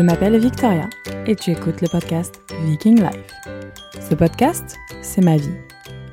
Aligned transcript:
Je 0.00 0.04
m'appelle 0.06 0.38
Victoria 0.38 0.88
et 1.26 1.36
tu 1.36 1.50
écoutes 1.50 1.82
le 1.82 1.88
podcast 1.88 2.40
Viking 2.64 3.02
Life. 3.02 3.34
Ce 4.00 4.14
podcast, 4.14 4.78
c'est 5.02 5.22
ma 5.22 5.36
vie. 5.36 5.52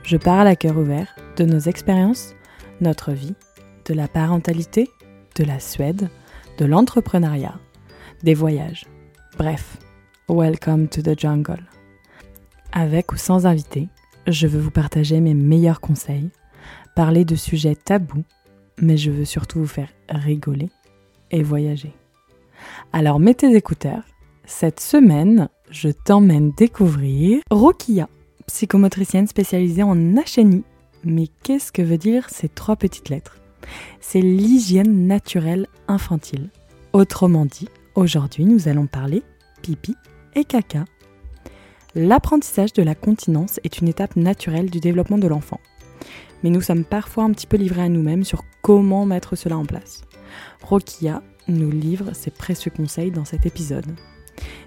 Je 0.04 0.18
parle 0.18 0.48
à 0.48 0.58
cœur 0.58 0.78
ouvert 0.78 1.16
de 1.38 1.46
nos 1.46 1.60
expériences, 1.60 2.36
notre 2.82 3.14
vie, 3.14 3.34
de 3.86 3.94
la 3.94 4.10
parentalité, 4.10 4.90
de 5.38 5.46
la 5.46 5.62
Suède, 5.62 6.10
de 6.58 6.66
l'entrepreneuriat, 6.66 7.62
des 8.24 8.34
voyages. 8.34 8.84
Bref, 9.38 9.78
welcome 10.28 10.90
to 10.90 11.02
the 11.02 11.18
jungle. 11.18 11.64
Avec 12.74 13.14
ou 13.14 13.16
sans 13.16 13.46
invité, 13.46 13.88
je 14.28 14.48
veux 14.48 14.60
vous 14.60 14.70
partager 14.70 15.22
mes 15.22 15.34
meilleurs 15.34 15.80
conseils, 15.80 16.30
parler 16.94 17.24
de 17.24 17.38
sujets 17.38 17.76
tabous, 17.76 18.26
mais 18.82 18.98
je 18.98 19.12
veux 19.12 19.24
surtout 19.24 19.60
vous 19.60 19.66
faire 19.66 19.94
rigoler 20.10 20.68
et 21.32 21.42
voyager. 21.42 21.94
Alors 22.94 23.20
mets 23.20 23.34
tes 23.34 23.56
écouteurs. 23.56 24.04
Cette 24.46 24.80
semaine, 24.80 25.50
je 25.70 25.90
t'emmène 25.90 26.52
découvrir 26.52 27.42
Rokia, 27.52 28.08
psychomotricienne 28.48 29.28
spécialisée 29.28 29.84
en 29.84 29.96
HNI. 29.96 30.64
Mais 31.04 31.28
qu'est-ce 31.44 31.72
que 31.72 31.82
veut 31.82 31.98
dire 31.98 32.30
ces 32.30 32.50
trois 32.50 32.76
petites 32.76 33.10
lettres? 33.10 33.38
C'est 34.00 34.22
l'hygiène 34.22 35.08
naturelle 35.08 35.68
infantile. 35.88 36.50
Autrement 36.94 37.46
dit, 37.46 37.68
aujourd'hui 37.96 38.46
nous 38.46 38.68
allons 38.68 38.88
parler 38.88 39.24
pipi 39.62 39.96
et 40.36 40.46
caca. 40.46 40.86
L'apprentissage 41.96 42.74
de 42.74 42.84
la 42.84 42.96
continence 42.96 43.60
est 43.64 43.80
une 43.80 43.88
étape 43.88 44.16
naturelle 44.16 44.70
du 44.70 44.80
développement 44.80 45.18
de 45.18 45.28
l'enfant. 45.28 45.60
Mais 46.44 46.50
nous 46.50 46.62
sommes 46.62 46.86
parfois 46.86 47.24
un 47.24 47.32
petit 47.32 47.48
peu 47.48 47.58
livrés 47.58 47.82
à 47.82 47.90
nous-mêmes 47.90 48.24
sur 48.24 48.44
comment 48.62 49.06
mettre 49.06 49.36
cela 49.36 49.58
en 49.58 49.66
place. 49.66 50.04
Rokia 50.64 51.24
nous 51.48 51.72
livre 51.72 52.14
ses 52.14 52.32
précieux 52.32 52.72
conseils 52.72 53.12
dans 53.12 53.26
cet 53.26 53.46
épisode. 53.46 53.86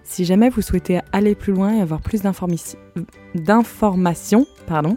Si 0.02 0.24
jamais 0.24 0.48
vous 0.48 0.62
souhaitez 0.62 1.00
aller 1.12 1.34
plus 1.34 1.52
loin 1.52 1.76
et 1.76 1.80
avoir 1.80 2.00
plus 2.00 2.22
d'informations, 2.22 4.46
pardon, 4.66 4.96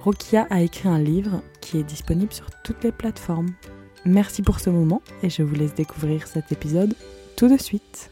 Rokia 0.00 0.46
a 0.50 0.60
écrit 0.60 0.88
un 0.88 0.98
livre 0.98 1.42
qui 1.60 1.78
est 1.78 1.84
disponible 1.84 2.32
sur 2.32 2.50
toutes 2.62 2.84
les 2.84 2.92
plateformes. 2.92 3.50
Merci 4.04 4.42
pour 4.42 4.60
ce 4.60 4.70
moment 4.70 5.02
et 5.22 5.30
je 5.30 5.42
vous 5.42 5.54
laisse 5.54 5.74
découvrir 5.74 6.26
cet 6.26 6.52
épisode 6.52 6.94
tout 7.36 7.48
de 7.48 7.56
suite. 7.56 8.10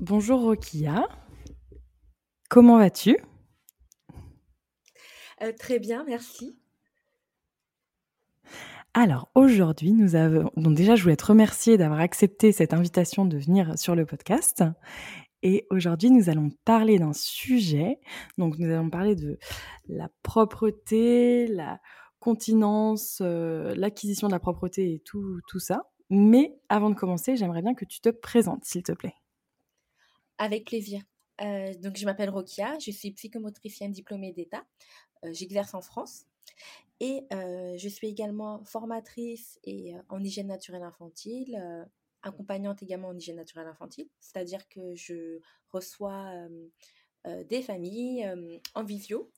Bonjour 0.00 0.40
Rokia, 0.40 1.06
comment 2.50 2.78
vas-tu? 2.78 3.16
Euh, 5.42 5.52
Très 5.58 5.78
bien, 5.78 6.04
merci. 6.04 6.58
Alors 8.96 9.28
aujourd'hui, 9.34 9.90
nous 9.90 10.14
avons 10.14 10.52
donc 10.56 10.76
déjà 10.76 10.94
je 10.94 11.02
voulais 11.02 11.16
te 11.16 11.26
remercier 11.26 11.76
d'avoir 11.76 11.98
accepté 11.98 12.52
cette 12.52 12.72
invitation 12.72 13.24
de 13.24 13.36
venir 13.36 13.76
sur 13.76 13.96
le 13.96 14.06
podcast. 14.06 14.62
Et 15.42 15.66
aujourd'hui, 15.70 16.12
nous 16.12 16.30
allons 16.30 16.50
parler 16.64 17.00
d'un 17.00 17.12
sujet. 17.12 17.98
Donc 18.38 18.56
nous 18.56 18.70
allons 18.70 18.90
parler 18.90 19.16
de 19.16 19.36
la 19.88 20.08
propreté, 20.22 21.48
la 21.48 21.80
continence, 22.20 23.18
euh, 23.20 23.74
l'acquisition 23.74 24.28
de 24.28 24.32
la 24.32 24.38
propreté 24.38 24.94
et 24.94 25.00
tout, 25.00 25.40
tout 25.48 25.58
ça. 25.58 25.90
Mais 26.08 26.56
avant 26.68 26.88
de 26.88 26.94
commencer, 26.94 27.36
j'aimerais 27.36 27.62
bien 27.62 27.74
que 27.74 27.84
tu 27.84 28.00
te 28.00 28.10
présentes, 28.10 28.64
s'il 28.64 28.84
te 28.84 28.92
plaît. 28.92 29.16
Avec 30.38 30.66
plaisir. 30.66 31.02
Euh, 31.40 31.74
donc 31.82 31.96
je 31.96 32.04
m'appelle 32.04 32.30
Rokia, 32.30 32.78
je 32.78 32.92
suis 32.92 33.10
psychomotricienne 33.10 33.90
diplômée 33.90 34.32
d'État. 34.32 34.64
Euh, 35.24 35.30
j'exerce 35.32 35.74
en 35.74 35.80
France. 35.80 36.26
Et 37.00 37.26
je 37.30 37.88
suis 37.88 38.08
également 38.08 38.64
formatrice 38.64 39.58
et, 39.64 39.94
en 40.08 40.22
hygiène 40.22 40.46
naturelle 40.46 40.82
infantile, 40.82 41.60
accompagnante 42.22 42.82
également 42.82 43.08
en 43.08 43.16
hygiène 43.16 43.36
naturelle 43.36 43.66
infantile, 43.66 44.08
c'est-à-dire 44.20 44.66
que 44.68 44.94
je 44.94 45.38
reçois 45.70 46.32
des 47.26 47.62
familles 47.62 48.26
en 48.74 48.84
visio 48.84 49.30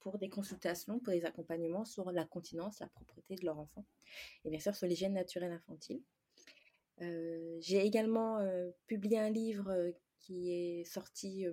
pour 0.00 0.18
des 0.18 0.28
consultations, 0.28 1.00
pour 1.00 1.12
des 1.12 1.24
accompagnements 1.24 1.84
sur 1.84 2.12
la 2.12 2.24
continence, 2.24 2.80
la 2.80 2.88
propreté 2.88 3.34
de 3.36 3.44
leur 3.44 3.58
enfant, 3.58 3.84
et 4.44 4.50
bien 4.50 4.60
sûr 4.60 4.74
sur 4.74 4.86
l'hygiène 4.86 5.14
naturelle 5.14 5.52
infantile. 5.52 6.02
J'ai 6.98 7.84
également 7.84 8.38
publié 8.86 9.18
un 9.18 9.30
livre 9.30 9.92
qui 10.20 10.52
est 10.52 10.84
sorti 10.84 11.46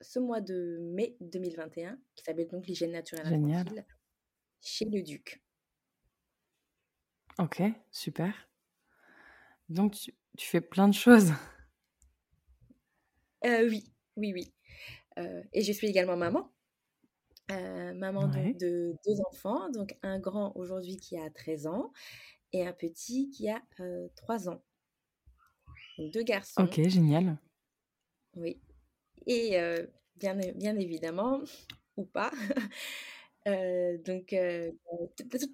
ce 0.00 0.18
mois 0.18 0.40
de 0.40 0.78
mai 0.80 1.16
2021, 1.20 1.98
qui 2.14 2.24
s'appelle 2.24 2.48
donc 2.48 2.66
l'hygiène 2.66 2.92
naturelle 2.92 3.26
infantile 3.26 3.84
chez 4.64 4.86
le 4.86 5.02
duc. 5.02 5.40
Ok, 7.38 7.62
super. 7.90 8.32
Donc 9.68 9.94
tu, 9.94 10.14
fais 10.38 10.60
plein 10.60 10.88
de 10.88 10.94
choses. 10.94 11.32
Euh, 13.44 13.68
oui, 13.68 13.92
oui, 14.16 14.32
oui. 14.32 14.54
Euh, 15.18 15.42
et 15.52 15.62
je 15.62 15.72
suis 15.72 15.86
également 15.86 16.16
maman. 16.16 16.50
Euh, 17.50 17.92
maman 17.92 18.26
de 18.28 18.96
deux 19.06 19.20
enfants, 19.28 19.68
donc 19.70 19.98
un 20.02 20.18
grand 20.18 20.52
aujourd'hui 20.56 20.96
qui 20.96 21.18
a 21.18 21.28
13 21.28 21.66
ans 21.66 21.92
et 22.52 22.66
un 22.66 22.72
petit 22.72 23.28
qui 23.30 23.50
a 23.50 23.60
3 24.16 24.48
ans. 24.48 24.64
deux 25.98 26.22
garçons. 26.22 26.62
Ok, 26.62 26.80
génial. 26.88 27.36
Oui. 28.36 28.62
Et 29.26 29.58
bien, 30.16 30.36
bien 30.36 30.76
évidemment, 30.78 31.42
ou 31.96 32.06
pas, 32.06 32.30
Euh, 33.46 33.98
donc, 33.98 34.32
euh, 34.32 34.72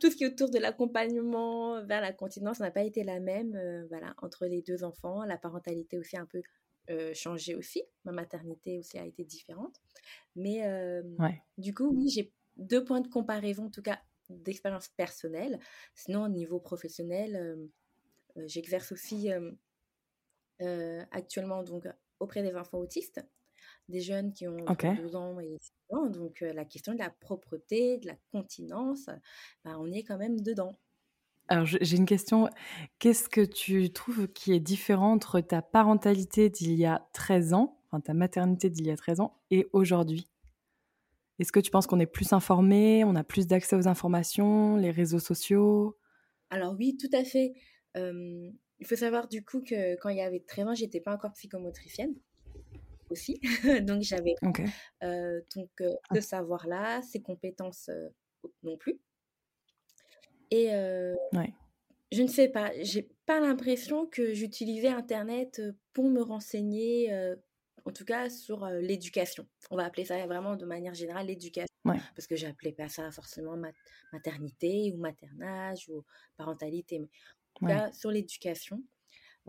tout 0.01 0.11
ce 0.11 0.17
qui 0.17 0.25
est 0.25 0.29
autour 0.29 0.51
de 0.51 0.59
l'accompagnement 0.59 1.85
vers 1.85 2.01
la 2.01 2.13
continence 2.13 2.61
n'a 2.61 2.71
pas 2.71 2.85
été 2.85 3.03
la 3.03 3.19
même 3.19 3.57
euh, 3.57 3.85
voilà, 3.89 4.15
entre 4.19 4.47
les 4.47 4.63
deux 4.63 4.85
enfants. 4.85 5.25
La 5.25 5.39
parentalité 5.39 5.99
aussi 5.99 6.17
a 6.17 6.21
un 6.21 6.27
peu 6.27 6.43
changé 7.15 7.55
aussi. 7.55 7.85
Ma 8.05 8.11
maternité 8.11 8.81
aussi 8.81 8.99
a 8.99 9.05
été 9.05 9.25
différente. 9.25 9.77
Mais 10.35 10.65
du 11.57 11.73
coup, 11.73 11.89
oui, 11.95 12.09
j'ai 12.09 12.33
deux 12.57 12.83
points 12.85 13.01
de 13.01 13.07
comparaison, 13.07 13.67
en 13.67 13.71
tout 13.71 13.83
cas 13.83 14.01
d'expérience 14.29 14.89
personnelle. 14.89 15.61
Sinon, 15.95 16.25
au 16.25 16.29
niveau 16.29 16.59
professionnel, 16.59 17.69
j'exerce 18.47 18.91
aussi 18.91 19.31
actuellement 20.59 21.63
donc, 21.63 21.87
auprès 22.19 22.43
des 22.43 22.57
enfants 22.57 22.79
autistes 22.79 23.25
des 23.91 24.01
jeunes 24.01 24.33
qui 24.33 24.49
ont 24.49 24.57
12 24.57 25.17
ans 25.17 25.39
et 25.41 25.57
6 25.61 25.97
ans. 25.97 26.07
Donc, 26.07 26.41
la 26.41 26.65
question 26.65 26.95
de 26.95 26.99
la 26.99 27.11
propreté, 27.11 27.99
de 27.99 28.07
la 28.07 28.17
continence, 28.33 29.07
bah, 29.65 29.77
on 29.79 29.87
y 29.91 29.99
est 29.99 30.05
quand 30.05 30.19
même 30.19 30.41
dedans. 30.41 30.79
Alors, 31.49 31.67
j'ai 31.67 31.97
une 31.97 32.07
question. 32.07 32.49
Qu'est-ce 33.01 33.29
que 33.29 33.41
tu 33.41 33.93
trouves 33.93 34.29
qui 34.29 34.53
est 34.53 34.61
différent 34.61 35.13
entre 35.13 35.41
ta 35.41 35.63
parentalité 35.63 36.49
d'il 36.49 36.75
y 36.75 36.87
a 36.87 37.09
13 37.13 37.55
ans, 37.55 37.81
enfin 37.87 38.01
ta 38.01 38.15
maternité 38.15 38.71
d'il 38.71 38.87
y 38.87 38.91
a 38.91 38.97
13 38.97 39.21
ans, 39.21 39.37
et 39.51 39.69
aujourd'hui? 39.73 40.31
Est-ce 41.41 41.51
que 41.51 41.59
tu 41.59 41.73
penses 41.73 41.89
qu'on 41.89 41.99
est 41.99 42.07
plus 42.07 42.33
informé, 42.33 43.03
on 43.05 43.17
a 43.17 43.25
plus 43.25 43.47
d'accès 43.49 43.75
aux 43.75 43.89
informations, 43.89 44.77
les 44.77 44.93
réseaux 44.93 45.19
sociaux? 45.19 45.99
Alors 46.51 46.77
oui, 46.79 46.97
tout 46.97 47.11
à 47.13 47.25
fait. 47.25 47.55
il 47.97 48.87
faut 48.87 48.97
savoir 48.97 49.27
du 49.27 49.45
coup 49.45 49.61
que 49.61 49.97
quand 49.97 50.11
il 50.11 50.19
y 50.19 50.23
avait 50.23 50.45
13 50.47 50.69
ans, 50.69 50.75
j'étais 50.75 51.01
pas 51.01 51.15
encore 51.15 51.33
psychomotricienne 51.33 52.15
aussi. 53.11 53.41
donc, 53.83 54.03
j'avais 54.03 54.35
euh, 55.03 55.41
donc 55.55 55.71
euh, 55.81 55.95
ah. 56.11 56.15
ce 56.15 56.21
savoir-là, 56.21 57.03
ces 57.03 57.21
compétences 57.21 57.89
euh, 57.89 58.09
non 58.63 58.77
plus. 58.77 58.99
Et 60.51 60.69
je 62.13 62.23
ne 62.23 62.27
sais 62.27 62.49
pas, 62.49 62.73
j'ai 62.81 63.09
pas 63.25 63.39
l'impression 63.39 64.07
que 64.07 64.35
j'utilisais 64.35 64.89
Internet 64.89 65.63
pour 65.93 66.11
me 66.11 66.21
renseigner, 66.21 67.15
en 67.85 67.93
tout 67.93 68.05
cas 68.05 68.29
sur 68.29 68.67
l'éducation. 68.67 69.47
On 69.71 69.77
va 69.77 69.85
appeler 69.85 70.07
ça 70.07 70.27
vraiment 70.27 70.57
de 70.57 70.67
manière 70.67 70.95
générale 70.95 71.27
l'éducation. 71.29 71.69
Parce 71.85 72.27
que 72.27 72.35
j'appelais 72.35 72.73
pas 72.73 72.89
ça 72.89 73.13
forcément 73.13 73.57
maternité 74.13 74.93
ou 74.93 74.99
maternage 74.99 75.89
ou 75.89 76.05
parentalité. 76.37 76.99
Mais 76.99 77.09
en 77.55 77.61
tout 77.61 77.67
cas, 77.67 77.93
sur 77.93 78.11
l'éducation. 78.11 78.83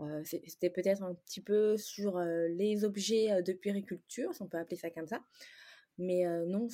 Euh, 0.00 0.22
c'était 0.24 0.70
peut-être 0.70 1.02
un 1.02 1.14
petit 1.14 1.40
peu 1.40 1.76
sur 1.76 2.16
euh, 2.16 2.48
les 2.48 2.84
objets 2.84 3.30
euh, 3.30 3.42
de 3.42 3.52
puériculture, 3.52 4.34
si 4.34 4.42
on 4.42 4.48
peut 4.48 4.58
appeler 4.58 4.76
ça 4.76 4.90
comme 4.90 5.06
ça. 5.06 5.22
Mais 5.98 6.24
non, 6.46 6.68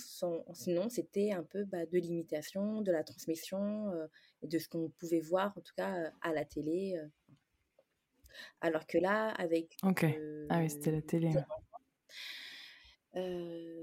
sinon, 0.55 0.88
c'était 0.88 1.32
un 1.32 1.43
peu 1.43 1.65
bah, 1.65 1.85
de 1.85 1.99
l'imitation, 1.99 2.82
de 2.82 2.93
la 2.93 3.03
transmission, 3.03 3.93
de 4.44 4.59
ce 4.59 4.69
qu'on 4.69 4.91
pouvait 4.91 5.20
voir, 5.20 5.53
en 5.59 5.61
tout 5.61 5.75
cas, 5.76 6.12
à 6.23 6.32
la 6.32 6.44
télé. 6.44 6.97
Alors 8.61 8.87
que 8.87 8.97
là, 8.97 9.31
avec... 9.31 9.76
Ok. 9.82 10.06
ah 10.49 10.61
oui, 10.61 10.70
c'était 10.70 10.93
la 10.93 11.03
télé. 11.03 11.32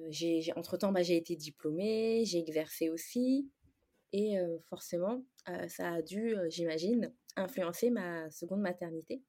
j'ai, 0.09 0.53
entre-temps, 0.55 0.93
bah, 0.93 1.03
j'ai 1.03 1.17
été 1.17 1.35
diplômée, 1.35 2.23
j'ai 2.25 2.39
exercé 2.39 2.89
aussi. 2.89 3.51
Et 4.13 4.37
forcément, 4.69 5.21
ça 5.67 5.95
a 5.95 6.01
dû, 6.01 6.33
j'imagine, 6.47 7.13
influencer 7.35 7.89
ma 7.89 8.29
seconde 8.29 8.61
maternité. 8.61 9.21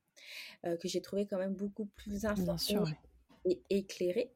Euh, 0.64 0.76
que 0.76 0.88
j'ai 0.88 1.00
trouvé 1.00 1.26
quand 1.26 1.38
même 1.38 1.54
beaucoup 1.54 1.86
plus 1.86 2.24
informée 2.24 2.96
et 3.44 3.62
éclairée. 3.70 4.32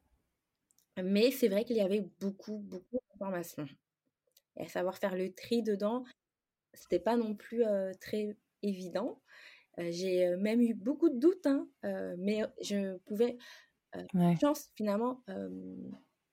Mais 1.03 1.31
c'est 1.31 1.49
vrai 1.49 1.65
qu'il 1.65 1.77
y 1.77 1.81
avait 1.81 2.07
beaucoup, 2.21 2.59
beaucoup 2.59 2.99
d'informations. 3.11 3.67
Et 4.57 4.65
à 4.65 4.69
savoir 4.69 4.99
faire 4.99 5.17
le 5.17 5.33
tri 5.33 5.63
dedans, 5.63 6.05
c'était 6.75 6.99
pas 6.99 7.17
non 7.17 7.35
plus 7.35 7.65
très 8.01 8.37
évident. 8.63 9.21
j'ai 9.79 10.37
même 10.37 10.61
eu 10.61 10.75
beaucoup 10.75 11.09
de 11.09 11.19
doutes, 11.19 11.47
hein, 11.47 11.67
mais 12.19 12.43
je 12.61 12.99
pouvais, 12.99 13.39
chance 14.41 14.71
finalement, 14.75 15.23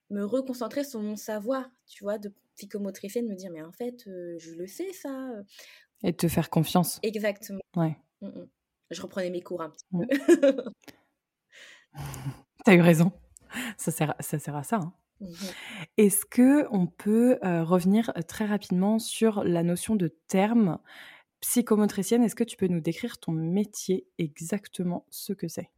me 0.10 0.24
reconcentrer 0.24 0.84
sur 0.84 1.00
mon 1.00 1.16
savoir, 1.16 1.70
tu 1.86 2.04
vois, 2.04 2.18
de 2.18 2.34
psychomotricienne, 2.56 3.28
me 3.28 3.36
dire, 3.36 3.52
mais 3.52 3.62
en 3.62 3.72
fait, 3.72 4.04
je 4.06 4.56
le 4.56 4.68
sais 4.68 4.92
ça. 4.92 5.32
Et 6.04 6.14
te 6.14 6.28
faire 6.28 6.50
confiance. 6.50 7.00
Exactement. 7.04 7.62
Ouais. 7.76 7.98
Mmh, 8.22 8.28
mmh. 8.28 8.48
Je 8.92 9.02
reprenais 9.02 9.30
mes 9.30 9.42
cours 9.42 9.62
un 9.62 9.70
petit 9.70 9.86
peu. 9.92 10.06
T'as 12.66 12.76
eu 12.76 12.82
raison. 12.82 13.12
Ça 13.78 13.92
sert, 13.92 14.16
ça 14.20 14.40
sert 14.40 14.56
à 14.56 14.64
ça. 14.64 14.78
Hein. 14.78 14.94
Mmh 15.20 15.34
Est-ce 15.98 16.26
que 16.26 16.68
on 16.72 16.86
peut 16.86 17.40
revenir 17.42 18.14
très 18.28 18.46
rapidement 18.46 19.00
sur 19.00 19.44
la 19.44 19.64
notion 19.64 19.96
de 19.96 20.10
terme 20.28 20.80
psychomotricienne? 21.42 22.24
Est-ce 22.24 22.36
que 22.36 22.44
tu 22.44 22.58
peux 22.58 22.68
nous 22.68 22.82
décrire 22.82 23.18
ton 23.18 23.32
métier 23.32 24.08
exactement 24.20 25.06
ce 25.10 25.34
que 25.34 25.48
c'est? 25.48 25.70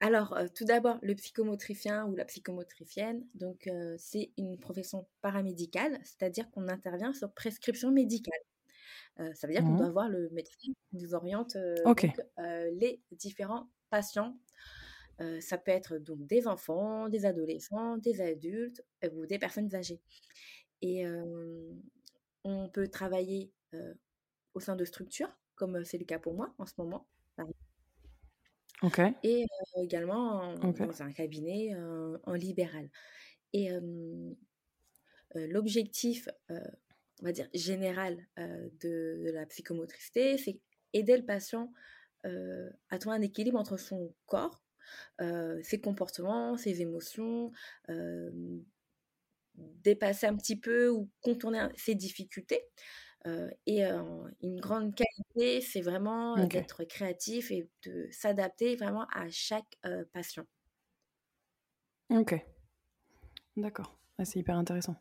Alors, 0.00 0.36
tout 0.56 0.64
d'abord, 0.64 0.98
le 1.02 1.14
psychomotricien 1.14 2.06
ou 2.06 2.16
la 2.16 2.24
psychomotricienne, 2.24 3.24
donc 3.34 3.70
c'est 3.98 4.32
une 4.36 4.58
profession 4.58 5.06
paramédicale, 5.20 6.00
c'est-à-dire 6.02 6.50
qu'on 6.50 6.68
intervient 6.68 7.12
sur 7.12 7.32
prescription 7.32 7.92
médicale. 7.92 8.40
Ça 9.16 9.46
veut 9.46 9.52
dire 9.52 9.62
qu'on 9.62 9.72
mmh 9.72 9.78
doit 9.78 9.90
voir 9.90 10.08
le 10.08 10.28
médecin 10.30 10.54
qui 10.60 10.74
nous 10.92 11.14
oriente 11.14 11.56
les 12.38 13.00
différents 13.12 13.68
patients 13.90 14.36
ça 15.40 15.56
peut 15.58 15.70
être 15.70 15.98
donc 15.98 16.26
des 16.26 16.48
enfants, 16.48 17.08
des 17.08 17.26
adolescents, 17.26 17.96
des 17.98 18.20
adultes 18.20 18.84
ou 19.12 19.26
des 19.26 19.38
personnes 19.38 19.72
âgées. 19.74 20.00
Et 20.80 21.04
on 22.44 22.68
peut 22.70 22.88
travailler 22.88 23.52
au 24.54 24.60
sein 24.60 24.74
de 24.74 24.84
structures, 24.84 25.38
comme 25.54 25.84
c'est 25.84 25.98
le 25.98 26.04
cas 26.04 26.18
pour 26.18 26.34
moi 26.34 26.52
en 26.58 26.66
ce 26.66 26.72
moment. 26.78 27.06
Et 29.22 29.44
également 29.76 30.54
dans 30.56 31.02
un 31.02 31.12
cabinet 31.12 31.72
en 32.24 32.32
libéral. 32.32 32.90
Et 33.52 33.70
l'objectif, 35.34 36.28
on 37.22 37.24
va 37.24 37.32
dire, 37.32 37.48
général 37.54 38.26
de, 38.36 39.22
de, 39.24 39.30
la 39.32 39.46
psychomotricité, 39.46 40.36
c'est 40.36 40.60
aider 40.92 41.16
le 41.16 41.24
patient 41.24 41.72
à 42.24 42.98
trouver 42.98 43.16
un 43.16 43.22
équilibre 43.22 43.58
entre 43.58 43.76
son 43.76 44.14
corps 44.26 44.62
ses 45.62 45.80
comportements, 45.80 46.56
ses 46.56 46.82
émotions, 46.82 47.52
dépasser 49.54 50.26
un 50.26 50.36
petit 50.36 50.58
peu 50.58 50.90
ou 50.90 51.08
contourner 51.20 51.68
ses 51.76 51.94
difficultés. 51.94 52.62
et 53.66 53.84
une 53.84 54.60
grande 54.60 54.94
qualité, 54.94 55.60
c'est 55.60 55.80
vraiment 55.80 56.36
d'être 56.46 56.84
créatif 56.84 57.50
et 57.50 57.68
de 57.84 58.08
s'adapter 58.10 58.76
vraiment 58.76 59.06
à 59.14 59.28
chaque 59.30 59.78
patient. 60.12 60.44
Ok. 62.10 62.34
D'accord. 63.56 63.98
Ah, 64.18 64.24
c'est 64.24 64.38
hyper 64.38 64.56
intéressant. 64.56 64.96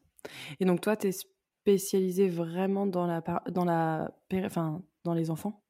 Et 0.59 0.65
donc 0.65 0.81
toi, 0.81 0.95
tu 0.95 1.07
es 1.07 1.11
spécialisé 1.61 2.27
vraiment 2.27 2.87
dans 2.87 3.05
la, 3.05 3.21
dans 3.49 3.65
la, 3.65 4.11
enfin, 4.33 4.83
dans 5.03 5.13
les 5.13 5.29
enfants? 5.29 5.63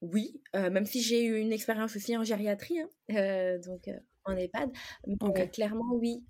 Oui, 0.00 0.42
même 0.54 0.86
si 0.86 1.02
j'ai 1.02 1.24
eu 1.24 1.38
une 1.38 1.52
expérience 1.52 1.94
aussi 1.96 2.16
en 2.16 2.24
gériatrie, 2.24 2.80
hein, 2.80 3.58
donc 3.64 3.88
en 4.24 4.36
EHPAD. 4.36 4.70
clairement, 5.52 5.94
oui, 5.94 6.24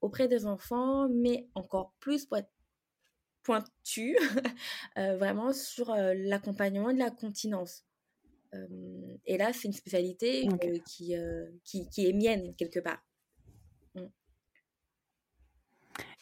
auprès 0.00 0.28
des 0.28 0.46
enfants, 0.46 1.08
mais 1.08 1.48
encore 1.54 1.94
plus 2.00 2.26
pointu, 3.42 4.16
vraiment 4.96 5.52
sur 5.52 5.94
l'accompagnement 5.94 6.92
de 6.92 6.98
la 6.98 7.10
continence. 7.10 7.84
et 9.26 9.36
là, 9.36 9.52
c'est 9.52 9.68
une 9.68 9.74
spécialité 9.74 10.48
qui, 10.86 11.14
qui, 11.64 11.88
qui, 11.88 12.06
est 12.06 12.12
mienne 12.12 12.54
quelque 12.56 12.80
part. 12.80 13.02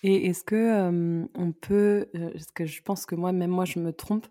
Et 0.03 0.27
est-ce 0.27 0.45
que 0.45 1.29
on 1.35 1.53
peut, 1.53 2.09
parce 2.13 2.51
que 2.53 2.65
je 2.65 2.83
pense 2.83 3.07
que 3.07 3.15
moi, 3.15 3.33
même 3.33 3.51
moi, 3.51 3.65
je 3.65 3.79
me 3.79 3.93
trompe, 3.93 4.27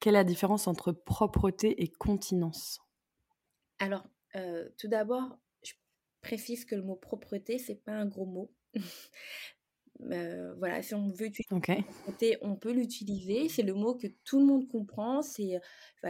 quelle 0.00 0.14
est 0.14 0.18
la 0.18 0.24
différence 0.24 0.66
entre 0.66 0.92
propreté 0.92 1.82
et 1.82 1.88
continence? 1.88 2.80
Alors, 3.78 4.04
tout 4.78 4.88
d'abord, 4.88 5.38
je 5.62 5.72
précise 6.20 6.64
que 6.64 6.74
le 6.74 6.82
mot 6.82 6.96
propreté, 6.96 7.58
c'est 7.58 7.82
pas 7.82 7.92
un 7.92 8.06
gros 8.06 8.26
mot. 8.26 8.52
voilà, 10.58 10.82
si 10.82 10.94
on 10.94 11.08
veut 11.08 11.26
utiliser 11.26 11.82
propreté, 11.82 12.36
on 12.42 12.56
peut 12.56 12.72
l'utiliser. 12.72 13.48
C'est 13.48 13.62
le 13.62 13.74
mot 13.74 13.94
que 13.94 14.08
tout 14.24 14.40
le 14.40 14.44
monde 14.44 14.68
comprend. 14.68 15.22
C'est 15.22 15.58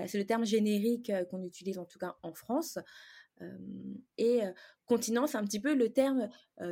c'est 0.07 0.19
le 0.19 0.27
terme 0.27 0.45
générique 0.45 1.13
qu'on 1.31 1.43
utilise 1.45 1.79
en 1.79 1.85
tout 1.85 1.99
cas 2.01 2.17
en 2.23 2.35
France. 2.35 2.79
et 4.19 4.41
continence, 4.87 5.33
c'est 5.33 5.39
un 5.39 5.45
petit 5.45 5.61
peu 5.61 5.75
le 5.75 5.93
terme 5.93 6.29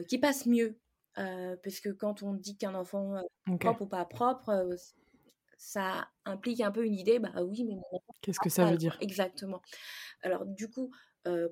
qui 0.09 0.19
passe 0.19 0.47
mieux 0.47 0.82
parce 1.15 1.81
que 1.81 1.91
quand 1.91 2.23
on 2.23 2.35
dit 2.35 2.57
qu'un 2.57 2.75
enfant 2.75 3.17
est 3.19 3.59
propre 3.59 3.83
ou 3.83 3.87
pas 3.87 4.05
propre, 4.05 4.69
ça 5.63 6.09
implique 6.25 6.61
un 6.61 6.73
peu 6.73 6.85
une 6.85 6.95
idée, 6.95 7.21
bah 7.21 7.33
oui, 7.43 7.65
mais 7.65 7.77
Qu'est-ce 8.21 8.41
que 8.41 8.51
ça 8.51 8.65
veut 8.67 8.77
dire? 8.77 8.97
Exactement. 9.01 9.63
Alors, 10.23 10.45
du 10.45 10.69
coup, 10.69 10.91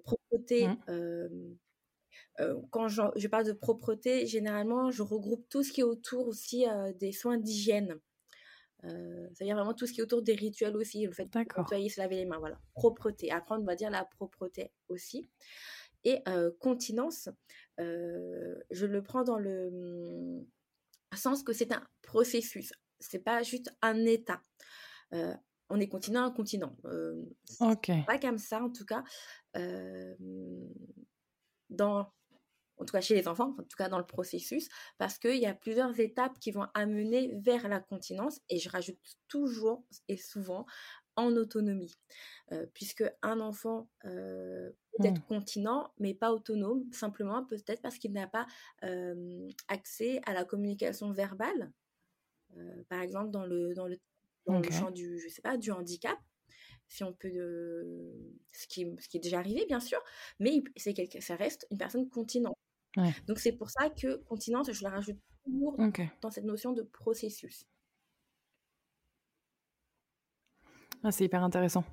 propreté, 0.02 0.66
mmh. 0.66 1.56
quand 2.70 2.88
je, 2.88 3.28
parle 3.28 3.46
de 3.46 3.52
propreté, 3.52 4.26
généralement, 4.26 4.90
je 4.90 5.02
regroupe 5.02 5.48
tout 5.48 5.62
ce 5.62 5.72
qui 5.72 5.80
est 5.80 5.84
autour 5.84 6.26
aussi 6.26 6.64
des 6.98 7.12
soins 7.12 7.38
d'hygiène. 7.38 8.00
C'est-à-dire 8.82 9.56
vraiment 9.56 9.74
tout 9.74 9.86
ce 9.86 9.92
qui 9.92 10.00
est 10.00 10.02
autour 10.02 10.22
des 10.22 10.34
rituels 10.34 10.76
aussi, 10.76 11.06
le 11.06 11.12
fait 11.12 11.26
de 11.26 11.38
nettoyer, 11.38 11.88
se 11.88 12.00
laver 12.00 12.16
les 12.16 12.24
mains, 12.24 12.38
voilà. 12.38 12.58
Propreté. 12.74 13.30
Après, 13.30 13.54
on 13.56 13.64
va 13.64 13.76
dire 13.76 13.90
la 13.90 14.04
propreté 14.04 14.72
aussi. 14.88 15.28
Et 16.02 16.22
continence, 16.60 17.28
je 18.70 18.86
le 18.86 19.02
prends 19.02 19.24
dans 19.24 19.38
le 19.38 19.70
mmh, 19.70 21.16
sens 21.16 21.42
que 21.42 21.52
c'est 21.52 21.72
un 21.72 21.86
processus, 22.02 22.72
c'est 22.98 23.20
pas 23.24 23.42
juste 23.42 23.74
un 23.82 24.04
état. 24.04 24.42
on 25.12 25.80
est 25.80 25.88
continent 25.88 26.26
à 26.26 26.30
continent. 26.30 26.76
ok. 27.60 27.90
Pas 28.06 28.18
comme 28.18 28.38
ça, 28.38 28.62
en 28.62 28.70
tout 28.70 28.84
cas. 28.84 29.04
dans 31.70 32.12
en 32.80 32.84
tout 32.84 32.92
cas 32.92 33.00
chez 33.00 33.14
les 33.14 33.28
enfants, 33.28 33.54
en 33.58 33.62
tout 33.62 33.76
cas 33.76 33.88
dans 33.88 33.98
le 33.98 34.06
processus, 34.06 34.68
parce 34.98 35.18
qu'il 35.18 35.36
y 35.36 35.46
a 35.46 35.54
plusieurs 35.54 35.98
étapes 36.00 36.38
qui 36.38 36.50
vont 36.50 36.66
amener 36.74 37.30
vers 37.44 37.68
la 37.68 37.80
continence, 37.80 38.40
et 38.48 38.58
je 38.58 38.68
rajoute 38.70 38.98
toujours 39.28 39.84
et 40.08 40.16
souvent 40.16 40.66
en 41.16 41.36
autonomie, 41.36 41.96
puisque 42.74 43.04
un 43.22 43.40
enfant 43.40 43.88
peut 44.02 44.74
être 45.04 45.20
mmh. 45.20 45.26
continent, 45.26 45.92
mais 45.98 46.14
pas 46.14 46.32
autonome, 46.32 46.84
simplement 46.92 47.44
peut-être 47.44 47.82
parce 47.82 47.98
qu'il 47.98 48.12
n'a 48.12 48.26
pas 48.26 48.46
accès 49.68 50.20
à 50.26 50.32
la 50.32 50.44
communication 50.44 51.12
verbale, 51.12 51.72
par 52.88 53.00
exemple 53.00 53.30
dans 53.30 53.44
le, 53.44 53.74
dans 53.74 53.86
le, 53.86 53.98
dans 54.46 54.58
le 54.58 54.70
champ 54.70 54.90
du, 54.90 55.18
je 55.18 55.28
sais 55.28 55.42
pas, 55.42 55.56
du 55.56 55.70
handicap, 55.70 56.18
si 56.88 57.04
on 57.04 57.12
peut, 57.12 57.28
ce, 58.52 58.66
qui, 58.66 58.86
ce 58.98 59.08
qui 59.08 59.18
est 59.18 59.20
déjà 59.20 59.38
arrivé 59.38 59.64
bien 59.66 59.80
sûr, 59.80 60.02
mais 60.38 60.62
c'est 60.76 60.94
ça 61.20 61.36
reste 61.36 61.66
une 61.70 61.78
personne 61.78 62.08
continente. 62.08 62.56
Donc 63.26 63.38
c'est 63.38 63.52
pour 63.52 63.70
ça 63.70 63.90
que 63.90 64.16
continente, 64.24 64.72
je 64.72 64.82
la 64.82 64.90
rajoute 64.90 65.18
toujours 65.44 65.76
dans 66.20 66.30
cette 66.30 66.44
notion 66.44 66.72
de 66.72 66.82
processus. 66.82 67.66
Ah, 71.02 71.12
c'est 71.12 71.24
hyper 71.24 71.42
intéressant. 71.42 71.84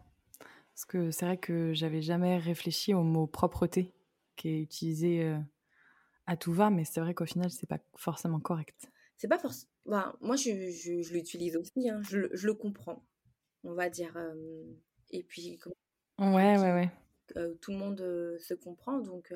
Parce 0.73 0.85
que 0.85 1.11
c'est 1.11 1.25
vrai 1.25 1.37
que 1.37 1.73
j'avais 1.73 2.01
jamais 2.01 2.37
réfléchi 2.37 2.93
au 2.93 3.03
mot 3.03 3.25
propreté 3.25 3.93
qui 4.35 4.49
est 4.49 4.61
utilisé 4.61 5.23
euh, 5.23 5.37
à 6.27 6.37
tout 6.37 6.53
va, 6.53 6.69
mais 6.69 6.83
c'est 6.83 6.99
vrai 6.99 7.13
qu'au 7.13 7.25
final, 7.25 7.49
c'est 7.49 7.67
pas 7.67 7.79
forcément 7.95 8.39
correct. 8.39 8.91
C'est 9.15 9.27
pas 9.27 9.39
forcément. 9.39 9.69
moi, 10.21 10.35
je, 10.35 10.69
je, 10.69 11.13
l'utilise 11.13 11.55
aussi, 11.55 11.89
hein. 11.89 12.01
je, 12.03 12.27
je, 12.31 12.45
le 12.45 12.53
comprends, 12.53 13.03
on 13.63 13.73
va 13.73 13.89
dire. 13.89 14.15
et 15.09 15.23
puis, 15.23 15.57
ouais, 16.19 16.57
ouais, 16.57 16.73
ouais. 16.73 16.91
Euh, 17.35 17.55
tout 17.61 17.71
le 17.71 17.77
monde 17.77 17.99
euh, 18.01 18.37
se 18.39 18.53
comprend, 18.53 18.99
donc 18.99 19.33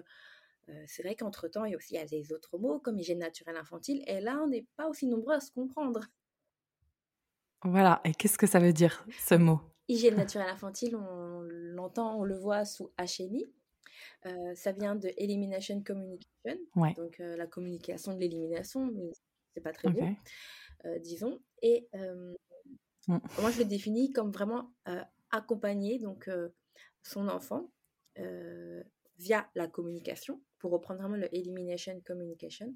c'est 0.86 1.04
vrai 1.04 1.16
qu'entre-temps, 1.16 1.66
il 1.66 1.72
y 1.72 1.74
a 1.74 1.78
aussi 1.78 1.96
y 1.96 1.98
a 1.98 2.06
des 2.06 2.32
autres 2.32 2.58
mots 2.58 2.80
comme 2.80 2.98
hygiène 2.98 3.20
naturelle 3.20 3.58
infantile, 3.58 4.04
et 4.08 4.22
là, 4.22 4.40
on 4.42 4.48
n'est 4.48 4.68
pas 4.78 4.88
aussi 4.88 5.08
nombreux 5.08 5.34
à 5.34 5.42
se 5.42 5.52
comprendre. 5.52 6.08
Voilà, 7.64 8.02
et 8.04 8.14
qu'est-ce 8.14 8.38
que 8.38 8.48
ça 8.48 8.60
veut 8.60 8.74
dire 8.74 9.06
ce 9.20 9.36
mot? 9.36 9.60
Hygiène 9.88 10.16
naturelle 10.16 10.50
infantile, 10.50 10.96
on 10.96 11.42
l'entend, 11.42 12.20
on 12.20 12.24
le 12.24 12.36
voit 12.36 12.66
sous 12.66 12.92
HNI. 12.98 13.46
Euh, 14.26 14.56
ça 14.56 14.72
vient 14.72 14.96
de 14.96 15.10
Elimination 15.18 15.82
Communication, 15.82 16.60
donc 16.96 17.20
euh, 17.20 17.36
la 17.38 17.48
communication 17.48 18.14
de 18.14 18.20
l'élimination, 18.20 18.86
mais 18.86 19.12
c'est 19.54 19.62
pas 19.62 19.74
très 19.74 19.90
beau, 19.90 20.02
euh, 20.86 21.00
disons. 21.00 21.40
Et 21.62 21.88
mm. 21.94 23.18
moi, 23.42 23.52
je 23.52 23.60
le 23.60 23.66
définis? 23.66 24.12
Comme 24.12 24.32
vraiment 24.32 24.72
accompagner 25.32 26.00
donc 26.00 26.30
son 27.02 27.28
enfant 27.28 27.72
via 29.18 29.50
la 29.56 29.68
communication, 29.68 30.42
pour 30.60 30.72
reprendre 30.72 31.02
vraiment 31.02 31.18
le 31.18 31.34
Elimination 31.36 32.00
Communication. 32.06 32.74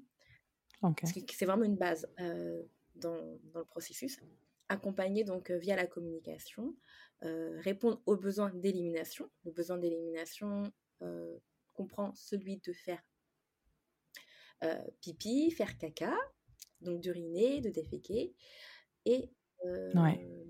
C'est 1.04 1.46
vraiment 1.46 1.64
une 1.64 1.76
base 1.76 2.08
dans, 2.96 3.38
dans, 3.52 3.60
le 3.60 3.64
processus. 3.64 4.20
Accompagner 4.68 5.24
donc 5.24 5.50
via 5.50 5.76
la 5.76 5.86
communication, 5.86 6.74
répondre 7.22 8.02
aux 8.06 8.16
besoins 8.16 8.50
d'élimination. 8.54 9.30
Le 9.44 9.52
besoin 9.52 9.78
d'élimination 9.78 10.72
comprend 11.74 12.14
celui 12.14 12.58
de 12.58 12.72
faire 12.72 13.02
pipi, 15.00 15.50
faire 15.50 15.76
caca, 15.78 16.14
donc 16.80 17.00
d'uriner, 17.00 17.60
de 17.60 17.70
déféquer, 17.70 18.34
et 19.04 19.30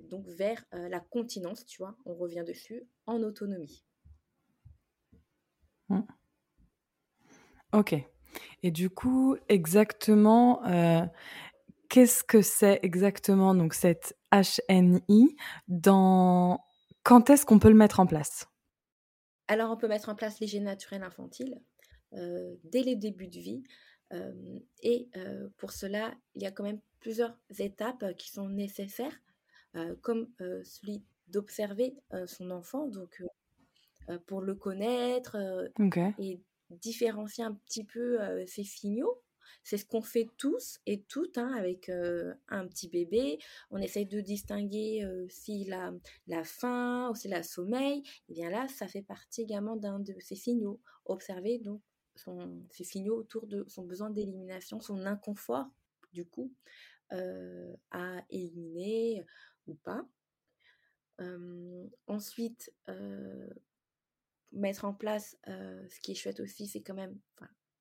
donc 0.09 0.27
vers 0.29 0.65
la 0.73 1.01
continence, 1.01 1.65
tu 1.67 1.79
vois, 1.79 1.97
on 2.05 2.15
revient 2.15 2.45
dessus, 2.47 2.89
en 3.07 3.23
autonomie. 3.23 3.85
Mmh. 5.89 6.01
Ok. 7.73 7.95
Et 8.63 8.71
du 8.71 8.91
coup, 8.91 9.37
exactement, 9.49 10.63
qu'est-ce 11.89 12.25
que 12.25 12.43
c'est 12.43 12.81
exactement 12.83 13.55
donc 13.55 13.75
cette 13.75 14.17
HNI 14.33 15.37
dans 15.69 16.61
quand 17.03 17.31
est-ce 17.31 17.47
qu'on 17.47 17.59
peut 17.59 17.69
le 17.69 17.75
mettre 17.75 18.01
en 18.01 18.07
place? 18.07 18.47
Alors, 19.49 19.71
on 19.71 19.77
peut 19.77 19.89
mettre 19.89 20.09
en 20.09 20.15
place 20.15 20.41
l'hygiène 20.41 20.65
naturelle 20.65 21.03
infantile 21.03 21.61
dès 22.13 22.83
les 22.83 22.97
débuts 22.97 23.29
de 23.29 23.39
vie. 23.39 23.63
et 24.83 25.09
pour 25.57 25.73
cela, 25.73 26.15
il 26.35 26.43
y 26.43 26.47
a 26.47 26.51
quand 26.51 26.65
même 26.65 26.81
plusieurs 27.01 27.37
étapes 27.59 28.15
qui 28.17 28.31
sont 28.31 28.49
nécessaires, 28.49 29.21
comme 30.03 30.29
celui 30.65 31.05
d'observer 31.29 31.95
son 32.27 32.51
enfant, 32.51 32.87
donc 32.87 33.23
pour 34.27 34.41
le 34.41 34.55
connaître 34.55 35.37
et 36.19 36.41
différencier 36.71 37.45
un 37.45 37.55
petit 37.55 37.85
peu 37.85 38.19
ses 38.47 38.65
signaux. 38.65 39.23
C'est 39.63 39.79
ce 39.79 39.85
qu'on 39.85 40.03
fait 40.03 40.29
tous 40.37 40.79
et 40.87 41.03
toutes 41.03 41.39
hein, 41.39 41.53
avec 41.55 41.89
un 41.89 42.67
petit 42.67 42.89
bébé. 42.89 43.39
On 43.71 43.79
essaye 43.79 44.07
de 44.07 44.21
distinguer 44.21 45.07
s'il 45.29 45.73
a 45.73 45.93
la 46.27 46.45
faim 46.45 47.11
ou 47.11 47.15
s'il 47.15 47.35
a 47.35 47.43
sommeil. 47.43 48.01
Et 48.01 48.03
eh 48.31 48.35
bien 48.35 48.51
là, 48.51 48.69
ça 48.69 48.89
fait 48.89 49.03
partie 49.03 49.43
également 49.43 49.77
d'un 49.77 49.99
de 49.99 50.15
ces 50.21 50.37
signaux. 50.37 50.81
Observer 51.05 51.59
donc 51.59 51.83
ces 52.71 52.85
signaux 52.85 53.17
autour 53.17 53.47
de 53.47 53.65
son 53.69 53.85
besoin 53.85 54.11
d'élimination, 54.11 54.81
son 54.81 55.05
inconfort 55.07 55.69
du 56.13 56.25
coup 56.25 56.53
à 57.11 58.25
éliminer 58.31 59.25
ou 59.67 59.75
pas. 59.75 60.07
ensuite, 62.07 62.73
mettre 64.53 64.85
en 64.85 64.95
place, 64.95 65.37
ce 65.47 66.01
qui 66.01 66.13
est 66.13 66.17
chouette 66.17 66.41
aussi, 66.41 66.67
c'est 66.67 66.83
quand 66.83 66.95
même 66.95 67.19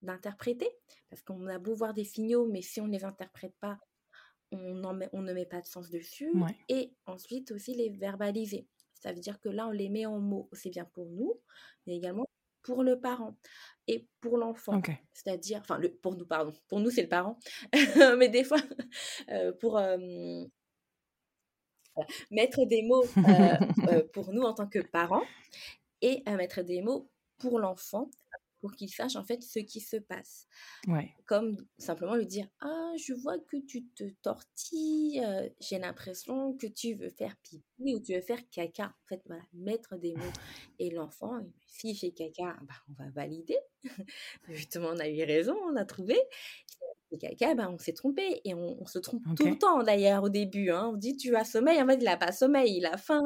d'interpréter, 0.06 0.70
parce 1.10 1.22
qu'on 1.22 1.48
a 1.48 1.60
beau 1.60 1.76
voir 1.76 1.94
des 1.94 2.06
signaux, 2.06 2.48
mais 2.48 2.62
si 2.62 2.80
on 2.82 2.88
ne 2.88 2.94
les 2.94 3.04
interprète 3.04 3.56
pas, 3.60 3.78
on, 4.52 4.84
on 4.84 5.22
ne 5.22 5.34
met 5.34 5.46
pas 5.46 5.62
de 5.62 5.66
sens 5.66 5.90
dessus. 5.90 6.32
Et 6.70 6.94
ensuite 7.06 7.52
aussi 7.52 7.74
les 7.74 7.90
verbaliser. 7.90 8.68
Ça 8.94 9.12
veut 9.12 9.20
dire 9.20 9.40
que 9.40 9.50
là, 9.50 9.68
on 9.68 9.72
les 9.72 9.90
met 9.90 10.06
en 10.06 10.20
mots, 10.20 10.50
c'est 10.54 10.70
bien 10.70 10.86
pour 10.86 11.08
nous, 11.10 11.40
mais 11.86 11.98
également 11.98 12.26
pour 12.64 12.84
le 12.84 13.00
parent 13.00 13.38
et 13.88 14.08
pour 14.22 14.38
l'enfant. 14.38 14.82
C'est-à-dire, 15.14 15.60
enfin, 15.60 15.78
le, 15.78 15.94
pour 15.94 16.16
nous, 16.16 16.26
pardon, 16.26 16.54
pour 16.68 16.80
nous, 16.80 16.90
c'est 16.90 17.04
le 17.04 17.10
parent, 17.10 17.38
mais 18.18 18.30
des 18.30 18.44
fois, 18.44 18.62
pour 19.60 19.80
mettre 22.32 22.66
des 22.66 22.84
mots 22.84 23.06
pour 24.14 24.34
nous 24.34 24.42
en 24.42 24.54
tant 24.54 24.68
que 24.68 24.80
parents 24.80 25.24
et 26.02 26.24
mettre 26.32 26.62
des 26.62 26.82
mots 26.82 27.10
pour 27.38 27.60
l'enfant 27.60 28.10
pour 28.66 28.76
qu'il 28.76 28.90
sache 28.90 29.16
en 29.16 29.24
fait 29.24 29.44
ce 29.44 29.60
qui 29.60 29.80
se 29.80 29.98
passe. 29.98 30.48
Comme 31.28 31.56
simplement 31.78 32.16
lui 32.16 32.26
dire 32.26 32.48
Ah, 32.62 32.94
je 32.98 33.14
vois 33.14 33.38
que 33.38 33.58
tu 33.58 33.86
te 33.90 34.06
tortilles, 34.24 35.24
euh, 35.24 35.48
j'ai 35.60 35.78
l'impression 35.78 36.58
que 36.58 36.66
tu 36.66 36.96
veux 36.96 37.12
faire 37.12 37.36
pipi 37.44 37.94
ou 37.94 38.00
tu 38.00 38.16
veux 38.16 38.22
faire 38.22 38.40
caca. 38.50 38.86
En 38.88 39.08
fait, 39.08 39.22
voilà, 39.28 39.44
mettre 39.54 39.98
des 39.98 40.16
mots. 40.16 40.24
Et 40.80 40.90
l'enfant, 40.90 41.42
s'il 41.68 41.96
fait 41.96 42.10
caca, 42.10 42.58
bah, 42.64 42.74
on 42.90 43.04
va 43.04 43.12
valider. 43.12 43.60
Justement, 44.50 44.88
on 44.94 44.98
a 44.98 45.08
eu 45.08 45.24
raison, 45.24 45.56
on 45.68 45.76
a 45.76 45.86
trouvé. 45.86 46.18
Et 47.12 47.20
caca, 47.20 47.54
bah, 47.54 47.70
on 47.70 47.78
s'est 47.78 47.94
trompé. 47.94 48.42
Et 48.46 48.56
on, 48.56 48.84
se 48.88 48.98
trompe 48.98 49.22
tout 49.38 49.46
le 49.46 49.60
temps 49.60 49.84
d'ailleurs 49.84 50.24
au 50.24 50.30
début. 50.30 50.72
Hein. 50.72 50.90
On 50.92 50.98
dit 50.98 51.18
tu 51.18 51.36
as 51.36 51.46
sommeil, 51.46 51.80
en 51.84 51.86
fait, 51.86 51.98
il 51.98 52.06
n'a 52.06 52.18
pas 52.18 52.32
sommeil, 52.32 52.78
il 52.78 52.88
a 52.88 52.98
faim. 52.98 53.22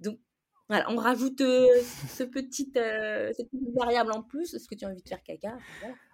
Donc, 0.00 0.20
voilà, 0.68 0.90
on 0.90 0.96
rajoute 0.96 1.38
ce 1.38 2.24
petit, 2.24 2.70
cette 2.74 3.50
petite 3.50 3.74
variable 3.74 4.12
en 4.12 4.22
plus. 4.22 4.52
Est-ce 4.52 4.68
que 4.68 4.74
tu 4.74 4.84
as 4.84 4.88
envie 4.88 5.02
de 5.02 5.08
faire 5.08 5.22
caca 5.22 5.56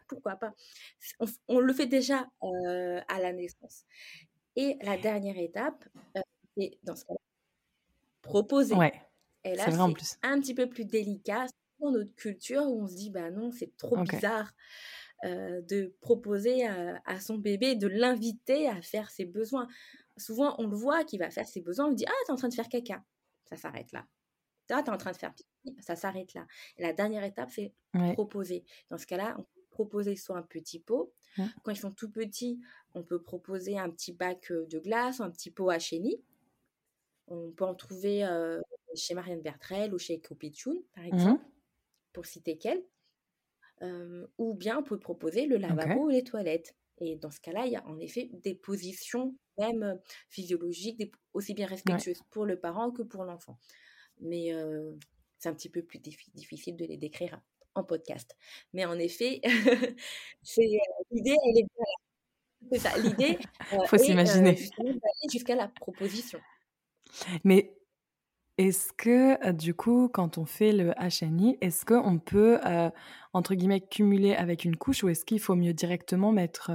Pourquoi 0.08 0.36
pas 0.36 0.52
on, 1.48 1.58
le 1.58 1.72
fait 1.72 1.86
déjà 1.86 2.28
à 2.40 3.20
la 3.20 3.32
naissance. 3.32 3.84
Et 4.56 4.78
la 4.82 4.96
dernière 4.96 5.36
étape, 5.38 5.84
c'est 6.56 6.78
dans 6.84 6.94
ce 6.94 7.04
cas-là, 7.04 7.18
proposer. 8.22 8.74
Ouais, 8.76 8.92
Et 9.42 9.56
là, 9.56 9.66
c'est 9.66 10.18
un 10.22 10.40
petit 10.40 10.54
peu 10.54 10.68
plus 10.68 10.84
délicat 10.84 11.46
dans 11.80 11.90
notre 11.90 12.14
culture 12.14 12.62
où 12.62 12.84
on 12.84 12.86
se 12.86 12.94
dit, 12.94 13.10
bah 13.10 13.30
non, 13.32 13.50
c'est 13.50 13.76
trop 13.76 13.96
bizarre. 14.02 14.52
de 15.24 15.96
proposer 16.00 16.64
à, 16.64 17.02
à, 17.06 17.18
son 17.18 17.38
bébé, 17.38 17.74
de 17.74 17.88
l'inviter 17.88 18.68
à 18.68 18.80
faire 18.82 19.10
ses 19.10 19.24
besoins. 19.24 19.66
Souvent, 20.16 20.54
on 20.58 20.68
le 20.68 20.76
voit 20.76 21.02
qui 21.02 21.18
va 21.18 21.30
faire 21.30 21.48
ses 21.48 21.60
besoins, 21.60 21.86
on 21.86 21.92
dit 21.92 22.04
Ah, 22.06 22.12
tu 22.24 22.30
es 22.30 22.32
en 22.32 22.36
train 22.36 22.48
de 22.48 22.54
faire 22.54 22.68
caca. 22.68 23.02
Ça 23.46 23.56
s'arrête 23.56 23.90
là 23.90 24.06
tu 24.68 24.74
es 24.74 24.90
en 24.90 24.96
train 24.96 25.12
de 25.12 25.16
faire 25.16 25.34
pipi, 25.34 25.76
ça 25.80 25.96
s'arrête 25.96 26.34
là. 26.34 26.46
Et 26.76 26.82
la 26.82 26.92
dernière 26.92 27.24
étape, 27.24 27.50
c'est 27.50 27.72
proposer. 28.14 28.64
Dans 28.90 28.98
ce 28.98 29.06
cas-là, 29.06 29.36
on 29.38 29.42
peut 29.42 29.62
proposer 29.70 30.16
soit 30.16 30.36
un 30.36 30.42
petit 30.42 30.80
pot. 30.80 31.12
Quand 31.62 31.72
ils 31.72 31.76
sont 31.76 31.92
tout 31.92 32.10
petits, 32.10 32.60
on 32.94 33.02
peut 33.02 33.20
proposer 33.20 33.78
un 33.78 33.90
petit 33.90 34.12
bac 34.12 34.52
de 34.52 34.78
glace, 34.78 35.20
un 35.20 35.30
petit 35.30 35.50
pot 35.50 35.70
à 35.70 35.78
chenille. 35.78 36.22
On 37.26 37.50
peut 37.50 37.64
en 37.64 37.74
trouver 37.74 38.26
chez 38.94 39.14
Marianne 39.14 39.42
Bertrel 39.42 39.92
ou 39.92 39.98
chez 39.98 40.20
Kopichun, 40.20 40.74
par 40.94 41.04
mmh 41.04 41.08
exemple, 41.08 41.44
pour 42.12 42.26
citer 42.26 42.56
qu'elle. 42.56 42.84
ou 44.38 44.54
bien 44.54 44.78
on 44.78 44.82
peut 44.82 44.98
proposer 44.98 45.46
le 45.46 45.56
lavabo 45.56 46.06
ou 46.06 46.08
les 46.08 46.24
toilettes. 46.24 46.76
Et 46.98 47.16
dans 47.16 47.30
ce 47.30 47.40
cas-là, 47.40 47.66
il 47.66 47.72
y 47.72 47.76
a 47.76 47.84
en 47.86 47.98
effet 47.98 48.30
des 48.32 48.54
positions 48.54 49.34
même 49.58 49.98
physiologiques, 50.28 51.12
aussi 51.32 51.54
bien 51.54 51.66
respectueuses 51.66 52.22
pour 52.30 52.44
le 52.46 52.58
parent 52.58 52.92
que 52.92 53.02
pour 53.02 53.24
l'enfant 53.24 53.58
mais 54.24 54.52
c'est 55.38 55.48
un 55.48 55.54
petit 55.54 55.68
peu 55.68 55.82
plus 55.82 55.98
difficile 55.98 56.76
de 56.76 56.84
les 56.84 56.96
décrire 56.96 57.40
en 57.74 57.84
podcast. 57.84 58.36
Mais 58.72 58.84
en 58.84 58.98
effet, 58.98 59.40
c'est 60.42 60.68
l'idée, 61.10 61.36
elle 61.46 61.58
est 61.58 61.66
C'est 62.72 62.78
ça, 62.78 62.98
l'idée. 62.98 63.38
faut 63.88 63.98
s'imaginer. 63.98 64.56
jusqu'à 65.30 65.54
la 65.54 65.68
proposition. 65.68 66.40
Mais 67.44 67.76
est-ce 68.56 68.92
que, 68.92 69.52
du 69.52 69.74
coup, 69.74 70.08
quand 70.08 70.38
on 70.38 70.44
fait 70.44 70.72
le 70.72 70.92
HNI, 70.92 71.58
est-ce 71.60 71.84
qu'on 71.84 72.18
peut, 72.18 72.58
entre 73.32 73.54
guillemets, 73.54 73.80
cumuler 73.80 74.34
avec 74.34 74.64
une 74.64 74.76
couche 74.76 75.02
ou 75.02 75.08
est-ce 75.08 75.24
qu'il 75.24 75.40
faut 75.40 75.56
mieux 75.56 75.74
directement 75.74 76.32
mettre, 76.32 76.70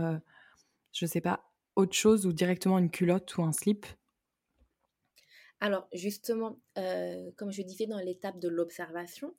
je 0.92 1.06
sais 1.06 1.22
pas, 1.22 1.52
autre 1.76 1.96
chose 1.96 2.26
ou 2.26 2.34
directement 2.34 2.78
une 2.78 2.92
culotte 2.92 3.38
ou 3.38 3.44
un 3.44 3.54
slip? 3.54 3.86
Alors 5.62 5.88
justement, 5.94 6.60
euh, 6.78 7.32
comme 7.36 7.52
je 7.52 7.62
disais 7.62 7.86
dans 7.86 8.00
l'étape 8.00 8.40
de 8.40 8.48
l'observation, 8.48 9.36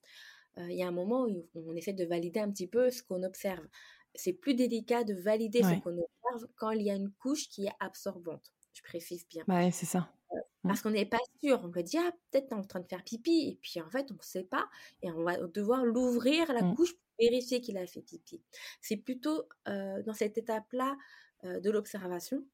euh, 0.59 0.71
il 0.71 0.77
y 0.77 0.83
a 0.83 0.89
un 0.89 0.93
moment 0.93 1.27
où 1.27 1.47
on 1.55 1.75
essaie 1.75 1.93
de 1.93 2.05
valider 2.05 2.41
un 2.41 2.51
petit 2.51 2.67
peu 2.67 2.91
ce 2.91 3.03
qu'on 3.03 3.23
observe. 3.23 3.67
C'est 4.15 4.33
plus 4.33 4.55
délicat 4.55 5.05
de 5.05 5.15
valider 5.15 5.63
ce 5.63 5.81
qu'on 5.81 5.97
observe 5.97 6.49
quand 6.57 6.73
il 6.73 6.83
y 6.83 6.91
a 6.91 6.95
une 6.95 7.11
couche 7.11 7.49
qui 7.49 7.67
est 7.67 7.73
absorbante. 7.79 8.53
Je 8.73 8.83
précise 8.83 9.27
bien. 9.29 9.45
Ouais, 9.47 9.71
c'est 9.71 9.87
ça. 9.87 10.13
Euh, 10.33 10.37
mmh. 10.37 10.69
Parce 10.69 10.83
qu'on 10.83 10.91
n'est 10.91 11.07
pas 11.07 11.21
sûr. 11.41 11.61
On 11.65 11.71
peut 11.71 11.83
dire, 11.83 12.03
ah, 12.05 12.13
peut-être 12.31 12.49
tu 12.49 12.55
es 12.55 12.57
en 12.57 12.65
train 12.65 12.81
de 12.81 12.89
faire 12.89 13.05
pipi. 13.05 13.51
Et 13.51 13.59
puis 13.63 13.81
en 13.81 13.89
fait, 13.89 14.11
on 14.11 14.15
ne 14.15 14.23
sait 14.23 14.45
pas. 14.45 14.69
Et 15.03 15.11
on 15.13 15.23
va 15.23 15.37
devoir 15.47 15.85
l'ouvrir, 15.85 16.53
la 16.53 16.63
mmh. 16.63 16.75
couche, 16.75 16.93
pour 16.93 17.03
vérifier 17.21 17.61
qu'il 17.61 17.79
a 17.79 17.87
fait 17.87 18.03
pipi. 18.03 18.43
C'est 18.81 18.97
plutôt 18.97 19.49
dans 19.67 20.15
cette 20.15 20.37
étape-là 20.39 20.97
de 21.45 21.71
l'observation. 21.71 22.45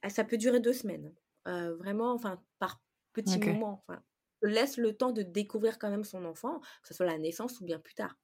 Ah, 0.00 0.08
ça 0.08 0.24
peut 0.24 0.38
durer 0.38 0.60
deux 0.60 0.72
semaines. 0.72 1.12
vraiment, 1.44 2.12
enfin, 2.12 2.42
par 2.58 2.80
petit 3.12 3.38
moment. 3.38 3.82
Enfin, 3.86 4.02
laisse 4.42 4.76
le 4.76 4.96
temps 4.96 5.12
de 5.12 5.22
découvrir 5.22 5.78
quand 5.78 5.90
même 5.90 6.04
son 6.04 6.24
enfant, 6.24 6.60
que 6.82 6.88
ce 6.88 6.94
soit 6.94 7.06
la 7.06 7.18
naissance 7.18 7.60
ou 7.60 7.64
bien 7.64 7.78
plus 7.78 7.94
tard. 7.94 8.16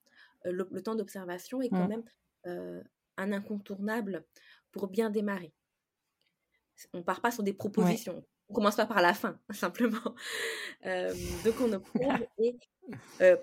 le, 0.43 0.81
temps 0.81 0.95
d'observation 0.95 1.61
est 1.61 1.69
quand 1.69 1.87
mmh. 1.87 2.01
même 2.45 2.83
un 3.17 3.31
incontournable 3.33 4.25
pour 4.71 4.87
bien 4.87 5.09
démarrer. 5.09 5.53
On 6.93 7.03
part 7.03 7.21
pas 7.21 7.31
sur 7.31 7.43
des 7.43 7.53
propositions. 7.53 8.23
On 8.49 8.53
commence 8.53 8.77
pas 8.77 8.85
par 8.85 9.01
la 9.01 9.13
fin, 9.13 9.39
simplement. 9.51 10.15
donc 10.83 11.55
on 11.61 11.73
observe 11.73 12.25
et 12.39 12.57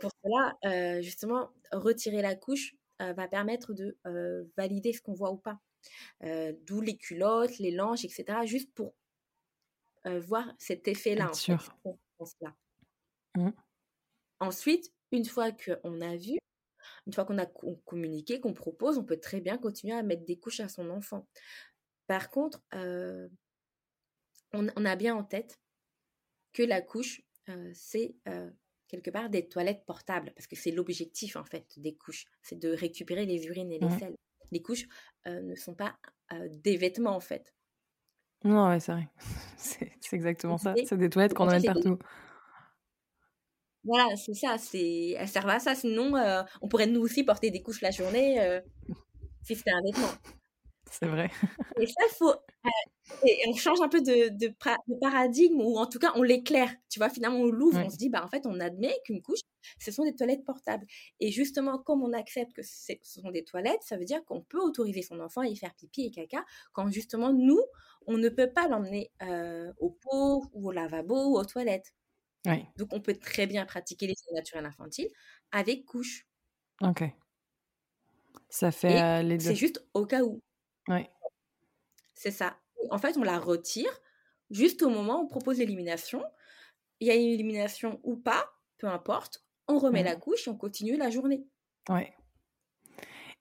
pour 0.01 0.11
cela, 0.25 1.01
justement, 1.03 1.51
retirer 1.73 2.23
la 2.23 2.35
couche 2.35 2.75
va 2.99 3.29
permettre 3.29 3.73
de 3.73 3.97
valider 4.57 4.93
ce 4.93 5.01
qu'on 5.01 5.15
voit 5.15 5.31
ou 5.31 5.39
pas. 5.39 5.61
D'où 6.67 6.81
les 6.81 6.97
culottes, 6.97 7.59
les 7.59 7.71
langes, 7.71 8.05
etc. 8.05 8.25
Juste 8.45 8.73
pour 8.75 8.95
voir 10.15 10.53
cet 10.59 10.89
effet-là, 10.89 11.31
en 11.31 11.35
fait, 11.35 11.57
mmh. 13.37 13.51
Ensuite, 14.41 14.93
une 15.13 15.25
fois 15.25 15.51
qu'on 15.53 16.01
a 16.01 16.17
vu, 16.17 16.39
une 17.07 17.13
fois 17.13 17.25
qu'on 17.25 17.39
a 17.39 17.47
communiqué, 17.85 18.41
qu'on 18.41 18.53
propose, 18.53 18.99
on 18.99 19.05
peut 19.05 19.19
très 19.19 19.41
bien 19.41 19.59
continuer 19.59 19.95
à 19.95 20.03
mettre 20.03 20.25
des 20.25 20.39
couches 20.39 20.61
à 20.61 20.69
son 20.69 20.91
enfant. 20.91 21.27
Par 22.07 22.31
contre, 22.31 22.63
on, 24.53 24.85
a 24.85 24.97
bien 24.97 25.17
en 25.17 25.25
tête 25.25 25.59
que 26.53 26.63
la 26.63 26.81
couche, 26.81 27.23
c'est 27.75 28.15
quelque 28.89 29.11
part 29.11 29.31
des 29.31 29.49
toilettes 29.49 29.85
portables, 29.87 30.33
parce 30.35 30.47
que 30.47 30.57
c'est 30.57 30.71
l'objectif 30.71 31.37
en 31.37 31.45
fait 31.45 31.67
des 31.77 31.95
couches, 31.97 32.27
c'est 32.43 32.59
de 32.59 32.71
récupérer 32.71 33.27
les 33.27 33.47
urines 33.47 33.73
et 33.73 33.79
les 33.79 33.89
mmh. 33.89 33.99
selles. 33.99 34.17
Les 34.53 34.63
couches 34.63 34.87
ne 35.27 35.55
sont 35.55 35.75
pas 35.75 35.99
des 36.51 36.77
vêtements 36.77 37.17
en 37.17 37.21
fait. 37.21 37.56
Non, 38.47 38.69
ouais, 38.69 38.81
c'est 38.81 38.93
vrai. 38.93 39.09
c'est 39.57 39.93
exactement 40.13 40.59
ça. 40.59 40.75
C'est 40.87 40.97
des 40.97 41.11
toilettes 41.11 41.35
qu'on 41.35 41.49
emmène 41.49 41.63
partout. 41.65 41.99
Voilà, 43.85 44.17
c'est 44.17 44.35
ça. 44.35 44.57
C'est... 44.59 45.11
Elles 45.19 45.29
servent 45.29 45.49
à 45.49 45.59
ça. 45.59 45.75
Sinon, 45.75 46.13
on 46.63 46.69
pourrait 46.69 46.87
nous 46.87 47.01
aussi 47.01 47.25
porter 47.25 47.51
des 47.51 47.63
couches 47.63 47.81
la 47.81 47.91
journée 47.91 48.61
si 49.43 49.55
c'était 49.55 49.71
un 49.71 49.83
vêtement. 49.83 50.13
C'est 50.91 51.07
vrai. 51.07 51.31
Et 51.81 51.87
ça, 51.87 52.01
il 52.05 52.15
faut. 52.17 52.35
et 53.25 53.43
on 53.49 53.55
change 53.55 53.81
un 53.81 53.89
peu 53.89 54.01
de, 54.01 54.29
de, 54.37 54.55
paradigme, 55.01 55.61
ou 55.61 55.79
en 55.79 55.87
tout 55.87 55.99
cas, 55.99 56.13
on 56.15 56.23
l'éclaire. 56.23 56.73
Tu 56.89 56.99
vois, 56.99 57.11
finalement, 57.11 57.39
on 57.39 57.47
l'ouvre, 57.47 57.83
on 57.85 57.91
se 57.91 57.97
dit, 57.97 58.09
bah, 58.09 58.25
en 58.25 58.29
fait, 58.29 58.47
on 58.47 58.61
admet 58.61 58.95
qu'une 59.05 59.23
couche, 59.23 59.41
ce 59.79 59.91
sont 59.91 60.05
des 60.05 60.15
toilettes 60.15 60.45
portables. 60.45 60.87
Et 61.21 61.31
justement, 61.31 61.79
comme 61.79 62.03
on 62.03 62.13
accepte 62.13 62.53
que 62.55 62.63
ce 62.63 62.95
sont 63.03 63.31
des 63.31 63.45
toilettes, 63.45 63.83
ça 63.83 63.97
veut 63.97 64.05
dire 64.05 64.25
qu'on 64.25 64.43
peut 64.43 64.61
autoriser 64.61 65.03
son 65.03 65.21
enfant 65.21 65.43
à 65.43 65.47
y 65.47 65.57
faire 65.57 65.75
pipi 65.75 66.07
et 66.07 66.11
caca, 66.11 66.45
quand 66.73 66.91
justement, 66.91 67.33
nous, 67.33 67.61
on 68.07 68.19
ne 68.19 68.29
peut 68.29 68.51
pas 68.51 68.69
l'emmener 68.69 69.11
au 69.79 69.91
pot, 69.91 70.51
ou 70.53 70.69
au 70.69 70.73
lavabo, 70.73 71.33
ou 71.33 71.39
aux 71.39 71.45
toilettes. 71.45 71.93
Donc, 72.77 72.93
on 72.93 73.01
peut 73.01 73.17
très 73.17 73.47
bien 73.47 73.67
pratiquer 73.67 74.07
les 74.07 74.15
naturels 74.33 74.67
infantiles 74.67 75.09
avec 75.53 75.85
couche. 75.85 76.27
Ok. 76.81 77.05
Ça 78.49 78.71
fait 78.71 79.23
les 79.23 79.39
deux. 79.39 79.45
C'est 79.45 79.57
juste 79.57 79.85
au 79.95 80.07
cas 80.07 80.23
où. 80.23 80.43
Oui. 80.89 81.07
C'est 82.15 82.31
ça. 82.31 82.57
En 82.91 82.99
fait, 82.99 83.17
on 83.17 83.23
la 83.23 83.39
retire 83.39 83.91
juste 84.51 84.83
au 84.83 84.91
moment 84.91 85.21
où 85.21 85.25
on 85.25 85.29
propose 85.29 85.59
l'élimination. 85.59 86.23
Il 87.01 87.09
y 87.09 87.11
a 87.11 87.15
une 87.15 87.29
élimination 87.29 88.01
ou 88.05 88.17
pas, 88.17 88.49
peu 88.79 88.87
importe. 88.87 89.45
On 89.67 89.79
remet 89.79 90.05
la 90.05 90.15
couche 90.15 90.47
et 90.47 90.51
on 90.51 90.57
continue 90.57 90.97
la 90.97 91.11
journée. 91.11 91.45
Oui. 91.89 92.03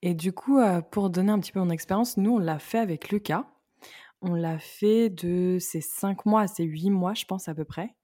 Et 0.02 0.14
du 0.16 0.34
coup, 0.34 0.60
euh, 0.60 0.82
pour 0.82 1.10
donner 1.10 1.32
un 1.32 1.40
petit 1.40 1.52
peu 1.52 1.60
mon 1.60 1.70
expérience, 1.70 2.18
nous, 2.18 2.36
on 2.36 2.40
l'a 2.40 2.60
fait 2.60 2.80
avec 2.80 3.10
Lucas. 3.10 3.46
On 4.28 4.34
l'a 4.34 4.58
fait 4.58 5.10
de 5.10 5.58
ces 5.60 5.82
5 5.82 6.26
mois 6.26 6.42
à 6.42 6.48
ces 6.48 6.64
8 6.64 6.90
mois, 6.90 7.14
je 7.14 7.26
pense, 7.26 7.48
à 7.48 7.54
peu 7.54 7.64
près. 7.64 7.96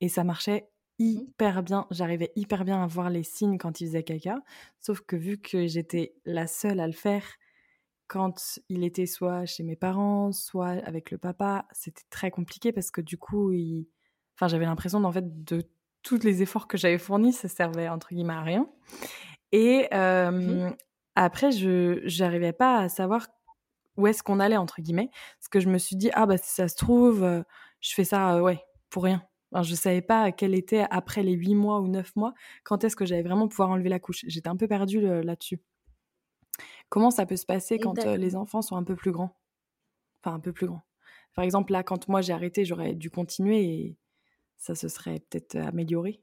Et 0.00 0.08
ça 0.08 0.24
marchait 0.24 0.60
mmh 0.60 0.72
hyper 0.98 1.62
bien. 1.62 1.86
J'arrivais 1.90 2.32
hyper 2.36 2.64
bien 2.64 2.82
à 2.82 2.86
voir 2.86 3.10
les 3.10 3.22
signes 3.22 3.58
quand 3.58 3.82
il 3.82 3.88
faisait 3.88 4.02
caca. 4.02 4.38
Sauf 4.80 5.02
que 5.02 5.14
vu 5.14 5.36
que 5.36 5.66
j'étais 5.66 6.14
la 6.24 6.46
seule 6.46 6.80
à 6.80 6.86
le 6.86 6.94
faire 6.94 7.22
quand 8.06 8.60
il 8.70 8.82
était 8.82 9.04
soit 9.04 9.44
chez 9.44 9.62
mes 9.62 9.76
parents, 9.76 10.32
soit 10.32 10.68
avec 10.68 11.10
le 11.10 11.18
papa, 11.18 11.66
c'était 11.72 12.04
très 12.08 12.30
compliqué 12.30 12.72
parce 12.72 12.90
que 12.90 13.02
du 13.02 13.18
coup, 13.18 13.52
il... 13.52 13.88
enfin, 14.36 14.48
j'avais 14.48 14.64
l'impression 14.64 15.00
d'en 15.00 15.12
fait 15.12 15.44
de 15.44 15.64
tous 16.02 16.22
les 16.22 16.40
efforts 16.40 16.66
que 16.66 16.78
j'avais 16.78 16.98
fournis, 16.98 17.34
ça 17.34 17.48
servait 17.48 17.90
entre 17.90 18.14
guillemets 18.14 18.32
à 18.32 18.42
rien. 18.42 18.70
Et 19.52 19.88
mmh 19.92 20.76
après, 21.16 21.50
je 21.50 22.02
j'arrivais 22.04 22.52
pas 22.52 22.76
à 22.76 22.88
savoir 22.90 23.26
où 23.96 24.06
est-ce 24.06 24.22
qu'on 24.22 24.40
allait 24.40 24.56
entre 24.56 24.80
guillemets, 24.82 25.10
parce 25.38 25.48
que 25.48 25.60
je 25.60 25.68
me 25.68 25.78
suis 25.78 25.96
dit 25.96 26.10
ah 26.14 26.26
bah 26.26 26.36
si 26.36 26.50
ça 26.54 26.68
se 26.68 26.76
trouve, 26.76 27.44
je 27.80 27.94
fais 27.94 28.04
ça 28.04 28.42
ouais 28.42 28.64
pour 28.90 29.04
rien. 29.04 29.22
Je 29.54 29.62
je 29.62 29.74
savais 29.74 30.02
pas 30.02 30.32
quel 30.32 30.54
était 30.54 30.86
après 30.90 31.22
les 31.22 31.32
huit 31.32 31.54
mois 31.54 31.80
ou 31.80 31.88
neuf 31.88 32.14
mois, 32.16 32.34
quand 32.64 32.84
est-ce 32.84 32.96
que 32.96 33.06
j'allais 33.06 33.22
vraiment 33.22 33.48
pouvoir 33.48 33.70
enlever 33.70 33.88
la 33.88 33.98
couche. 33.98 34.24
J'étais 34.26 34.48
un 34.48 34.56
peu 34.56 34.68
perdue 34.68 35.00
là-dessus. 35.00 35.60
Comment 36.88 37.10
ça 37.10 37.26
peut 37.26 37.36
se 37.36 37.46
passer 37.46 37.78
quand 37.78 38.04
les 38.04 38.36
enfants 38.36 38.62
sont 38.62 38.76
un 38.76 38.84
peu 38.84 38.96
plus 38.96 39.12
grands? 39.12 39.36
Enfin, 40.22 40.34
un 40.36 40.40
peu 40.40 40.52
plus 40.52 40.66
grands. 40.66 40.82
Par 41.34 41.44
exemple, 41.44 41.72
là, 41.72 41.82
quand 41.82 42.08
moi 42.08 42.22
j'ai 42.22 42.32
arrêté, 42.32 42.64
j'aurais 42.64 42.94
dû 42.94 43.10
continuer 43.10 43.62
et 43.62 43.96
ça 44.56 44.74
se 44.74 44.88
serait 44.88 45.20
peut-être 45.20 45.56
amélioré. 45.56 46.22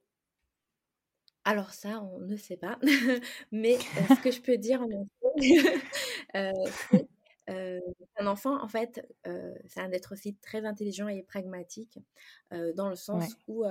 Alors 1.45 1.73
ça, 1.73 2.01
on 2.01 2.19
ne 2.19 2.35
sait 2.35 2.57
pas. 2.57 2.79
Mais 3.51 3.77
ce 3.77 4.21
que 4.21 4.31
je 4.31 4.41
peux 4.41 4.57
dire 4.57 4.81
en 4.81 4.87
c'est 6.33 7.07
un 7.47 8.27
enfant, 8.27 8.61
en 8.61 8.67
fait, 8.67 9.05
c'est 9.67 9.81
un 9.81 9.91
être 9.91 10.13
aussi 10.13 10.35
très 10.37 10.65
intelligent 10.65 11.07
et 11.07 11.23
pragmatique, 11.23 11.99
dans 12.51 12.89
le 12.89 12.95
sens 12.95 13.35
où 13.47 13.65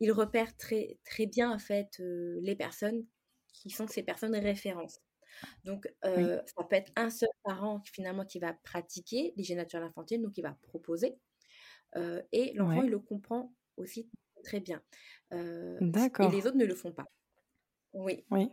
il 0.00 0.12
repère 0.12 0.56
très, 0.56 0.98
très 1.04 1.26
bien, 1.26 1.50
en 1.52 1.58
fait, 1.58 1.98
les 1.98 2.56
personnes 2.56 3.04
qui 3.52 3.70
sont 3.70 3.86
ses 3.86 4.02
personnes 4.02 4.32
de 4.32 4.38
référence. 4.38 5.00
Donc, 5.64 5.88
ça 6.02 6.64
peut 6.68 6.76
être 6.76 6.92
un 6.96 7.10
seul 7.10 7.28
parent 7.44 7.82
finalement 7.84 8.24
qui 8.24 8.38
va 8.38 8.54
pratiquer 8.54 9.32
l'hygiène 9.36 9.58
naturelle 9.58 9.86
infantile, 9.86 10.22
donc 10.22 10.32
qui 10.32 10.42
va 10.42 10.56
proposer. 10.62 11.18
et 12.32 12.52
l'enfant, 12.54 12.82
il 12.82 12.90
le 12.90 12.98
comprend 12.98 13.54
aussi 13.76 14.10
très 14.44 14.60
bien. 14.60 14.82
D'accord. 15.30 16.32
Et 16.32 16.36
les 16.36 16.46
autres 16.46 16.56
ne 16.56 16.64
le 16.64 16.74
font 16.74 16.92
pas. 16.92 17.06
Oui. 17.94 18.24
oui. 18.30 18.50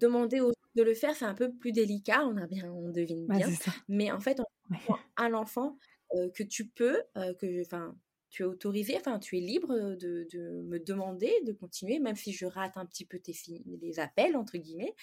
demander 0.00 0.40
aux 0.40 0.52
de 0.78 0.82
le 0.84 0.94
faire, 0.94 1.14
c'est 1.14 1.24
un 1.24 1.34
peu 1.34 1.52
plus 1.52 1.72
délicat, 1.72 2.24
on, 2.24 2.36
a 2.36 2.46
bien, 2.46 2.72
on 2.72 2.90
devine 2.90 3.26
bien. 3.26 3.48
mais 3.88 4.12
en 4.12 4.20
fait, 4.20 4.40
on 4.40 4.94
à 5.16 5.28
l'enfant 5.28 5.76
que 6.12 6.42
tu 6.42 6.68
peux, 6.68 7.02
que, 7.14 7.62
enfin, 7.62 7.96
tu 8.30 8.42
es 8.42 8.46
autorisé, 8.46 8.96
enfin, 8.96 9.18
tu 9.18 9.38
es 9.38 9.40
libre 9.40 9.74
de, 9.74 10.26
de, 10.32 10.62
me 10.62 10.78
demander 10.78 11.32
de 11.44 11.52
continuer, 11.52 11.98
même 11.98 12.16
si 12.16 12.32
je 12.32 12.46
rate 12.46 12.76
un 12.76 12.86
petit 12.86 13.04
peu 13.04 13.18
tes 13.18 13.34
les 13.80 13.98
appels, 13.98 14.36
entre 14.36 14.58
guillemets, 14.58 14.94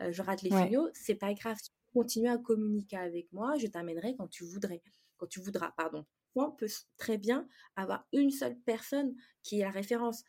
je 0.00 0.22
rate 0.22 0.42
les 0.42 0.50
signaux, 0.50 0.88
c'est 0.92 1.14
pas 1.14 1.32
grave. 1.34 1.56
Tu 1.62 1.70
continues 1.92 2.28
à 2.28 2.38
communiquer 2.38 2.96
avec 2.96 3.32
moi, 3.32 3.56
je 3.58 3.66
t'amènerai 3.66 4.16
quand 4.16 4.28
tu 4.28 4.44
voudrais, 4.44 4.82
quand 5.18 5.26
tu 5.26 5.40
voudras, 5.40 5.72
pardon. 5.76 6.04
On 6.34 6.50
peut 6.50 6.68
très 6.96 7.18
bien 7.18 7.46
avoir 7.76 8.08
une 8.14 8.30
seule 8.30 8.56
personne 8.64 9.14
qui 9.42 9.60
est 9.60 9.64
la 9.64 9.70
référence. 9.70 10.24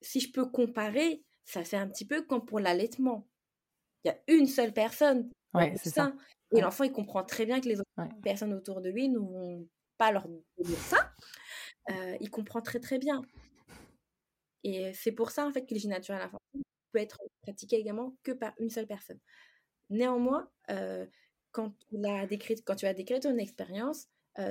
Si 0.00 0.18
je 0.18 0.32
peux 0.32 0.46
comparer, 0.50 1.22
ça 1.44 1.62
fait 1.62 1.76
un 1.76 1.88
petit 1.88 2.04
peu 2.04 2.22
comme 2.22 2.44
pour 2.44 2.58
l'allaitement. 2.58 3.28
Il 4.04 4.08
y 4.08 4.10
a 4.10 4.18
une 4.28 4.46
seule 4.46 4.72
personne 4.72 5.30
ouais, 5.54 5.74
c'est 5.76 5.90
ça. 5.90 6.12
Et 6.54 6.60
l'enfant, 6.60 6.84
il 6.84 6.92
comprend 6.92 7.24
très 7.24 7.46
bien 7.46 7.60
que 7.60 7.68
les 7.68 7.80
autres 7.80 8.20
personnes 8.22 8.54
autour 8.54 8.80
de 8.80 8.90
lui 8.90 9.08
ne 9.08 9.18
vont 9.18 9.66
pas 9.98 10.12
leur 10.12 10.26
dire 10.58 10.78
ça 10.78 11.10
il 12.20 12.30
comprend 12.30 12.60
très 12.62 12.80
très 12.80 12.98
bien. 12.98 13.22
Et 14.62 14.92
c'est 14.94 15.12
pour 15.12 15.30
ça 15.30 15.46
en 15.46 15.52
fait 15.52 15.66
que 15.66 15.74
l'hygiène 15.74 15.92
naturelle 15.92 16.22
infantile 16.22 16.62
peut 16.92 16.98
être 16.98 17.20
pratiqué 17.42 17.76
également 17.76 18.16
que 18.22 18.32
par 18.32 18.54
une 18.58 18.70
seule 18.70 18.86
personne. 18.86 19.20
Néanmoins, 19.90 20.50
quand, 21.52 21.74
tu 21.90 22.06
as 22.06 22.26
décrit, 22.26 22.62
quand 22.62 22.76
tu 22.76 22.86
as 22.86 22.94
décrit 22.94 23.20
ton 23.20 23.36
expérience, 23.36 24.08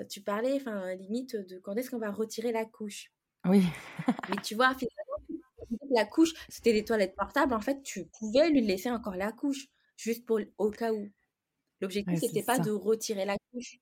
tu 0.09 0.21
parlais, 0.21 0.53
enfin, 0.53 0.93
limite 0.95 1.35
de 1.35 1.59
quand 1.59 1.75
est-ce 1.75 1.89
qu'on 1.89 1.99
va 1.99 2.11
retirer 2.11 2.51
la 2.51 2.65
couche. 2.65 3.11
Oui. 3.45 3.63
Mais 4.29 4.41
tu 4.41 4.55
vois, 4.55 4.73
la 5.91 6.05
couche, 6.05 6.33
c'était 6.49 6.73
des 6.73 6.85
toilettes 6.85 7.15
portables. 7.15 7.53
En 7.53 7.61
fait, 7.61 7.81
tu 7.83 8.05
pouvais 8.05 8.49
lui 8.49 8.61
laisser 8.61 8.89
encore 8.89 9.15
la 9.15 9.31
couche, 9.31 9.67
juste 9.97 10.25
pour 10.25 10.39
au 10.57 10.69
cas 10.69 10.93
où. 10.93 11.09
L'objectif, 11.81 12.19
c'était 12.19 12.43
pas 12.43 12.59
de 12.59 12.71
retirer 12.71 13.25
la 13.25 13.37
couche. 13.51 13.79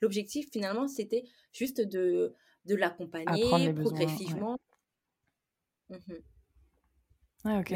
L'objectif, 0.00 0.48
finalement, 0.52 0.88
c'était 0.88 1.24
juste 1.52 1.80
de, 1.80 2.34
de 2.64 2.74
l'accompagner 2.74 3.72
progressivement. 3.74 4.58
Mmh 5.88 5.96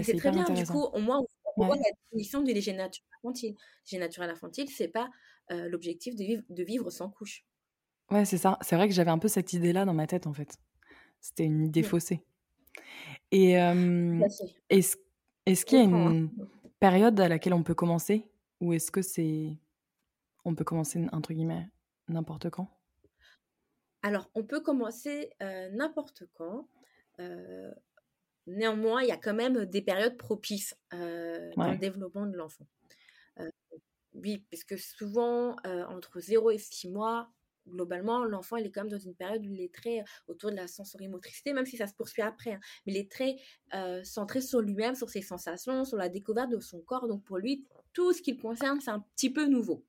c'est 0.03 0.17
très 0.17 0.33
bien, 0.33 0.45
du 0.45 0.67
coup, 0.67 0.83
au 0.83 0.99
moins, 0.99 1.21
on 1.57 1.67
voit 1.67 1.77
la 1.77 1.91
définition 2.11 2.43
de 2.43 2.53
l'hygiène 2.53 2.77
naturelle 2.77 3.09
infantile. 3.19 3.55
Naturelle 3.93 4.31
infantile, 4.31 4.69
c'est 4.69 4.88
pas 4.88 5.09
l'objectif 5.51 6.17
de 6.17 6.25
vivre, 6.25 6.43
de 6.49 6.62
vivre 6.62 6.91
sans 6.91 7.09
couche. 7.09 7.45
Ouais, 8.11 8.25
c'est 8.25 8.38
ça. 8.38 8.59
C'est 8.61 8.77
vrai 8.77 8.88
que 8.88 8.95
j'avais 8.95 9.11
un 9.11 9.19
peu 9.19 9.29
cette 9.29 9.53
idée-là 9.53 9.85
dans 9.85 9.95
ma 9.95 10.07
tête, 10.07 10.27
en 10.27 10.35
fait. 10.35 10.59
C'était 11.21 11.45
une 11.45 11.65
idée 11.65 11.83
mmh. 11.83 11.85
faussée. 11.85 12.21
Et 13.35 13.53
est-ce 14.68 14.97
est 15.47 15.64
qu'il 15.64 15.79
y 15.79 15.81
a 15.81 15.85
une 15.85 16.31
période 16.79 17.18
à 17.18 17.29
laquelle 17.29 17.55
on 17.55 17.62
peut 17.62 17.75
commencer? 17.75 18.29
Ou 18.61 18.75
est-ce 18.75 18.92
que 18.92 19.03
c'est. 19.03 19.57
On 20.45 20.55
peut 20.55 20.64
commencer, 20.64 21.05
entre 21.12 21.33
guillemets, 21.33 21.68
n'importe 22.09 22.51
quand? 22.51 22.68
Alors, 24.03 24.31
on 24.35 24.45
peut 24.45 24.61
commencer 24.61 25.31
n'importe 25.73 26.25
quand. 26.35 26.68
néanmoins, 28.47 29.03
il 29.03 29.09
y 29.09 29.12
a 29.12 29.16
quand 29.16 29.35
même 29.35 29.64
des 29.64 29.83
périodes 29.83 30.16
propices 30.16 30.77
dans 30.90 31.71
le 31.71 31.79
développement 31.79 32.27
de 32.27 32.37
l'enfant. 32.37 32.66
oui, 34.14 34.45
puisque 34.49 34.79
souvent, 34.79 35.57
entre 35.64 36.21
0 36.21 36.51
et 36.51 36.59
6 36.59 36.90
mois, 36.90 37.31
globalement, 37.68 38.25
l'enfant, 38.25 38.57
il 38.57 38.66
est 38.66 38.70
quand 38.70 38.83
même 38.83 38.90
dans 38.90 38.98
une 38.98 39.14
période 39.14 39.46
où 39.46 39.53
il 39.53 39.61
est 39.61 39.72
très 39.72 40.05
autour 40.29 40.51
de 40.51 40.57
la 40.57 40.66
sensorimotricité, 40.66 41.53
même 41.53 41.66
si 41.66 41.77
ça 41.77 41.87
se 41.87 41.94
poursuit 41.94 42.22
après. 42.22 42.53
Hein. 42.53 42.61
mais 42.87 42.92
il 42.92 42.96
est 42.96 43.11
très 43.11 43.37
centré 44.05 44.40
sur 44.40 44.61
lui-même, 44.61 44.94
sur 44.94 45.09
ses 45.09 45.22
sensations, 45.22 45.85
sur 45.85 45.96
la 45.96 46.09
découverte 46.09 46.51
de 46.51 46.61
son 46.61 46.81
corps. 46.81 47.09
Donc, 47.09 47.25
pour 47.25 47.38
lui, 47.38 47.66
tout 47.92 48.12
ce 48.12 48.22
qui 48.22 48.33
le 48.33 48.40
concerne, 48.40 48.81
c'est 48.81 48.90
un 48.90 49.01
petit 49.14 49.31
peu 49.31 49.46
nouveau 49.46 49.85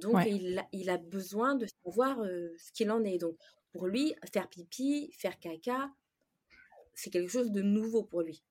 donc, 0.00 0.24
il, 0.72 0.90
a 0.90 0.96
besoin 0.96 1.54
de 1.54 1.66
savoir 1.84 2.16
ce 2.24 2.72
qu'il 2.72 2.90
en 2.90 3.04
est. 3.04 3.18
Donc, 3.18 3.36
pour 3.72 3.86
lui, 3.86 4.14
faire 4.32 4.48
pipi, 4.48 5.10
faire 5.12 5.38
caca, 5.38 5.90
c'est 6.94 7.10
quelque 7.10 7.28
chose 7.28 7.50
de 7.50 7.62
nouveau 7.62 8.02
pour 8.02 8.22
lui. 8.22 8.42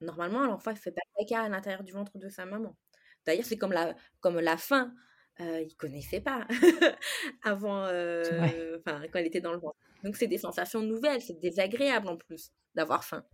Normalement, 0.00 0.44
l'enfant 0.44 0.72
ne 0.72 0.76
fait 0.76 0.92
pas 0.92 1.02
caca 1.18 1.42
à 1.42 1.48
l'intérieur 1.48 1.84
du 1.84 1.92
ventre 1.92 2.18
de 2.18 2.28
sa 2.28 2.46
maman. 2.46 2.76
D'ailleurs, 3.24 3.46
c'est 3.46 3.56
comme 3.56 3.72
la, 3.72 3.96
comme 4.20 4.38
la 4.40 4.56
faim. 4.56 4.92
Euh, 5.40 5.60
il 5.60 5.74
connaissait 5.76 6.20
pas 6.20 6.46
avant, 7.42 7.86
quand 7.86 9.18
elle 9.18 9.26
était 9.26 9.40
dans 9.40 9.52
le 9.52 9.58
ventre. 9.58 9.76
Donc 10.02 10.16
c'est 10.16 10.26
des 10.26 10.38
sensations 10.38 10.82
nouvelles, 10.82 11.22
c'est 11.22 11.40
désagréable 11.40 12.08
en 12.08 12.16
plus 12.16 12.52
d'avoir 12.74 13.04
faim. 13.04 13.24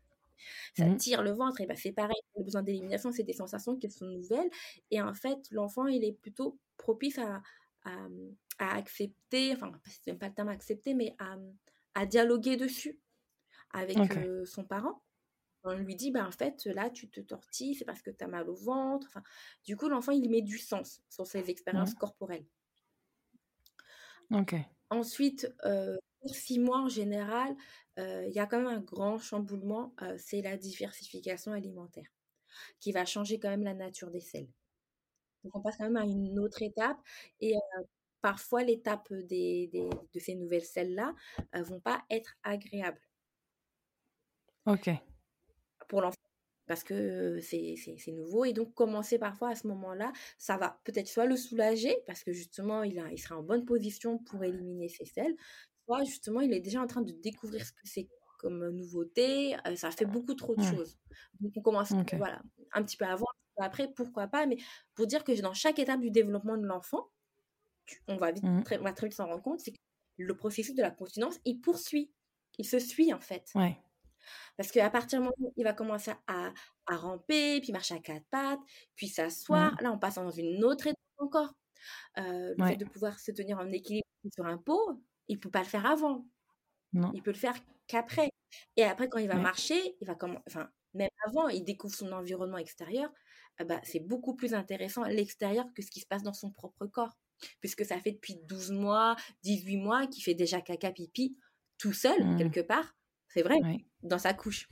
Ça 0.75 0.87
mmh. 0.87 0.97
tire 0.97 1.23
le 1.23 1.33
ventre, 1.33 1.61
et 1.61 1.67
bah, 1.67 1.75
c'est 1.77 1.93
pareil, 1.93 2.17
le 2.37 2.45
besoin 2.45 2.63
d'élimination, 2.63 3.13
c'est 3.13 3.23
des 3.23 3.33
sensations 3.33 3.77
qui 3.77 3.91
sont 3.91 4.07
nouvelles. 4.07 4.49
Et 4.91 5.01
en 5.03 5.13
fait, 5.13 5.39
l'enfant, 5.51 5.87
il 5.87 6.05
est 6.05 6.13
plutôt 6.13 6.59
propice 6.79 7.19
à, 7.19 7.43
à, 7.85 8.77
accepter, 8.77 9.53
enfin, 9.53 9.73
c'est 9.85 10.11
même 10.11 10.19
pas 10.19 10.29
le 10.29 10.35
terme 10.35 10.49
accepter, 10.49 10.95
mais 10.95 11.15
à, 11.19 11.37
à 11.95 12.07
dialoguer 12.07 12.57
dessus 12.57 12.99
avec 13.73 13.99
son 14.47 14.65
parent. 14.65 15.03
On 15.65 15.75
lui 15.75 15.95
dit, 15.95 16.11
bah, 16.11 16.27
en 16.27 16.31
fait, 16.31 16.65
là, 16.67 16.91
tu 16.91 17.11
te 17.11 17.21
tortilles, 17.21 17.75
c'est 17.75 17.85
parce 17.85 18.03
que 18.03 18.11
tu 18.11 18.25
as 18.25 18.29
mal 18.29 18.49
au 18.49 18.55
ventre. 18.55 19.07
Enfin, 19.09 19.23
du 19.65 19.77
coup, 19.77 19.89
l'enfant, 19.89 20.13
il 20.13 20.31
met 20.31 20.43
du 20.43 20.59
sens 20.59 21.03
sur 21.09 21.27
ses 21.27 21.51
expériences 21.51 21.95
corporelles. 21.95 22.47
Ok. 24.31 24.55
Ensuite, 24.91 25.53
pour 26.21 26.35
six 26.35 26.59
mois 26.59 26.81
en 26.81 26.89
général, 26.89 27.55
il 27.97 28.33
y 28.33 28.39
a 28.39 28.47
quand 28.47 28.59
même 28.59 28.67
un 28.69 28.81
grand 28.81 29.19
chamboulement, 29.19 29.95
c'est 30.17 30.41
la 30.41 30.57
diversification 30.57 31.53
alimentaire, 31.53 32.09
qui 32.79 32.93
va 32.93 33.05
changer 33.05 33.39
quand 33.39 33.51
même 33.51 33.65
la 33.65 33.75
nature 33.75 34.11
des 34.11 34.21
selles. 34.21 34.49
Donc 35.45 35.57
on 35.57 35.61
passe 35.61 35.77
quand 35.77 35.85
même 35.85 35.97
à 35.97 36.05
une 36.05 36.39
autre 36.39 36.63
étape 36.63 36.99
et 37.41 37.55
parfois 38.21 38.63
l'étape 38.63 39.13
des, 39.13 39.71
de 39.73 40.19
ces 40.19 40.35
nouvelles 40.35 40.65
selles-là 40.65 41.15
ne 41.55 41.63
vont 41.63 41.81
pas 41.81 42.05
être 42.11 42.35
agréables. 42.43 43.01
Ok. 44.67 44.91
Pour 45.91 46.01
l'enfant 46.01 46.17
parce 46.71 46.85
que 46.85 47.41
c'est 47.41 48.13
nouveau. 48.13 48.45
Et 48.45 48.53
donc, 48.53 48.75
commencer 48.75 49.19
parfois 49.19 49.49
à 49.49 49.55
ce 49.57 49.67
moment-là, 49.67 50.13
ça 50.39 50.57
va 50.57 50.81
peut-être 50.85 51.09
soit 51.09 51.27
le 51.27 51.37
soulager, 51.37 51.97
parce 52.07 52.23
que 52.23 52.33
justement, 52.33 52.85
il, 52.85 53.01
a, 53.01 53.11
il 53.11 53.19
sera 53.19 53.37
en 53.37 53.43
bonne 53.43 53.65
position 53.65 54.19
pour 54.19 54.45
éliminer 54.45 54.89
ses 54.89 55.05
selles, 55.05 55.35
soit 55.85 56.05
justement, 56.05 56.41
il 56.41 56.53
est 56.53 56.61
déjà 56.61 56.81
en 56.81 56.87
train 56.87 57.03
de 57.03 57.11
découvrir 57.11 57.67
ce 57.67 57.73
que 57.73 57.81
c'est 57.83 58.09
comme 58.39 58.71
nouveauté. 58.71 59.57
ça 59.75 59.91
fait 59.91 60.05
beaucoup 60.05 60.35
trop 60.35 60.55
de 60.55 60.63
choses. 60.63 60.97
Donc, 61.41 61.53
on 61.57 61.61
commence 61.61 61.93
voilà, 62.13 62.41
un 62.73 62.85
petit 62.85 62.97
peu 62.97 63.05
avant, 63.05 63.27
après, 63.57 63.89
pourquoi 63.93 64.29
pas. 64.29 64.47
Mais 64.47 64.57
pour 64.95 65.09
dire 65.09 65.25
que 65.25 65.39
dans 65.41 65.55
chaque 65.55 65.81
étape 65.81 66.01
du 66.01 66.13
développement 66.13 66.57
de 66.57 66.67
l'enfant, 66.67 67.11
on 68.07 68.17
va, 68.17 68.31
vite, 68.31 68.45
mmh. 68.45 68.63
très, 68.63 68.79
on 68.79 68.85
va 68.85 68.93
très 68.93 69.09
vite 69.09 69.17
s'en 69.17 69.27
rendre 69.27 69.43
compte, 69.43 69.59
c'est 69.59 69.73
que 69.73 69.79
le 70.19 70.37
processus 70.37 70.77
de 70.77 70.83
la 70.83 70.93
continence, 70.93 71.41
il 71.45 71.61
poursuit. 71.61 72.13
Il 72.59 72.65
se 72.65 72.79
suit, 72.79 73.13
en 73.13 73.21
fait. 73.21 73.51
Ouais. 73.57 73.77
Parce 74.61 74.73
qu'à 74.73 74.91
partir 74.91 75.21
du 75.21 75.25
moment 75.25 75.37
où 75.39 75.55
il 75.57 75.65
va 75.65 75.73
commencer 75.73 76.11
à, 76.27 76.53
à 76.87 76.97
ramper, 76.97 77.63
puis 77.63 77.73
marcher 77.73 77.95
à 77.95 77.99
quatre 77.99 78.27
pattes, 78.31 78.61
puis 78.95 79.09
s'asseoir, 79.09 79.75
là, 79.81 79.91
on 79.91 79.99
passe 79.99 80.17
dans 80.17 80.29
une 80.29 80.63
autre 80.65 80.87
étape 80.87 80.99
encore. 81.17 81.55
Euh, 82.19 82.55
le 82.59 82.67
fait 82.67 82.77
de 82.77 82.85
pouvoir 82.85 83.19
se 83.19 83.33
tenir 83.33 83.59
en 83.59 83.73
équilibre 83.73 84.07
sur 84.31 84.45
un 84.45 84.59
pot, 84.59 85.03
il 85.29 85.37
ne 85.37 85.41
peut 85.41 85.49
pas 85.49 85.61
le 85.61 85.65
faire 85.65 85.87
avant. 85.87 86.27
Non. 86.93 87.11
Il 87.15 87.23
peut 87.23 87.31
le 87.31 87.39
faire 87.39 87.55
qu'après. 87.87 88.29
Et 88.77 88.85
après, 88.85 89.09
quand 89.09 89.17
il 89.17 89.29
va 89.29 89.37
marcher, 89.37 89.97
il 89.99 90.07
va 90.07 90.15
comment, 90.15 90.43
enfin, 90.47 90.69
même 90.93 91.09
avant, 91.27 91.49
il 91.49 91.65
découvre 91.65 91.95
son 91.95 92.13
environnement 92.13 92.59
extérieur. 92.59 93.11
Ah 93.57 93.65
bah, 93.65 93.81
c'est 93.83 94.01
beaucoup 94.01 94.37
plus 94.37 94.53
intéressant 94.53 95.03
à 95.03 95.09
l'extérieur 95.09 95.65
que 95.75 95.81
ce 95.81 95.91
qui 95.91 96.01
se 96.01 96.07
passe 96.07 96.23
dans 96.23 96.35
son 96.35 96.51
propre 96.53 96.85
corps. 96.85 97.17
Puisque 97.61 97.87
ça 97.87 97.99
fait 97.99 98.13
depuis 98.13 98.37
12 98.45 98.73
mois, 98.73 99.17
18 99.43 99.79
mois 99.79 100.07
qu'il 100.07 100.23
fait 100.23 100.35
déjà 100.35 100.61
caca 100.61 100.93
pipi 100.93 101.39
tout 101.79 101.95
seul, 101.95 102.23
mmh. 102.23 102.37
quelque 102.37 102.61
part. 102.61 102.95
C'est 103.33 103.43
vrai, 103.43 103.61
dans 104.03 104.19
sa 104.19 104.35
couche. 104.35 104.69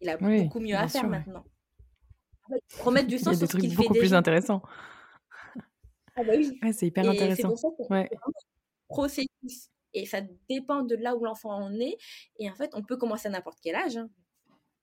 Il 0.00 0.08
a 0.08 0.16
beaucoup 0.16 0.60
mieux 0.60 0.76
à 0.76 0.88
faire 0.88 1.08
maintenant. 1.08 1.44
Remettre 2.80 3.08
du 3.08 3.18
sens 3.18 3.36
Il 3.36 3.40
y 3.40 3.44
a 3.44 3.46
des 3.46 3.48
trucs 3.48 3.74
beaucoup 3.74 3.94
plus 3.94 4.14
intéressants. 4.14 4.62
Ah 6.16 6.24
bah 6.24 6.32
oui. 6.36 6.58
c'est 6.72 6.86
hyper 6.86 7.08
intéressant. 7.08 7.54
C'est 7.56 8.10
processus. 8.88 9.70
Et 9.94 10.06
ça 10.06 10.20
dépend 10.48 10.82
de 10.82 10.94
là 10.94 11.16
où 11.16 11.24
l'enfant 11.24 11.50
en 11.50 11.72
est. 11.74 11.96
Et 12.38 12.50
en 12.50 12.54
fait, 12.54 12.70
on 12.74 12.82
peut 12.82 12.96
commencer 12.96 13.28
à 13.28 13.30
n'importe 13.30 13.58
quel 13.62 13.74
âge. 13.74 13.96
Hein. 13.96 14.08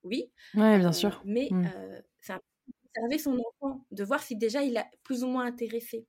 Oui. 0.03 0.31
Oui, 0.53 0.77
bien 0.77 0.89
euh, 0.89 0.91
sûr. 0.91 1.21
Mais 1.25 1.47
mmh. 1.51 1.65
euh, 1.75 2.01
ça 2.19 2.39
observer 2.95 3.17
son 3.17 3.39
enfant, 3.39 3.85
de 3.91 4.03
voir 4.03 4.21
si 4.21 4.35
déjà 4.35 4.63
il 4.63 4.77
a 4.77 4.87
plus 5.03 5.23
ou 5.23 5.27
moins 5.27 5.45
intéressé. 5.45 6.05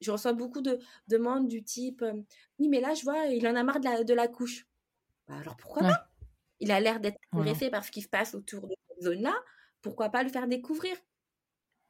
Je 0.00 0.10
reçois 0.10 0.32
beaucoup 0.32 0.60
de 0.60 0.80
demandes 1.06 1.48
du 1.48 1.62
type 1.62 2.02
euh, 2.02 2.20
Oui, 2.58 2.68
mais 2.68 2.80
là, 2.80 2.94
je 2.94 3.04
vois, 3.04 3.26
il 3.26 3.46
en 3.46 3.54
a 3.54 3.62
marre 3.62 3.78
de 3.78 3.84
la, 3.84 4.04
de 4.04 4.14
la 4.14 4.26
couche. 4.26 4.66
Bah, 5.28 5.36
alors 5.36 5.56
pourquoi 5.56 5.82
pas? 5.82 6.11
Il 6.62 6.70
a 6.70 6.80
l'air 6.80 7.00
d'être 7.00 7.18
intéressé 7.32 7.70
par 7.70 7.84
ce 7.84 7.90
qui 7.90 8.02
se 8.02 8.08
passe 8.08 8.34
autour 8.34 8.68
de 8.68 8.74
cette 8.88 9.02
zone-là. 9.02 9.34
Pourquoi 9.82 10.10
pas 10.10 10.22
le 10.22 10.28
faire 10.28 10.46
découvrir? 10.46 10.96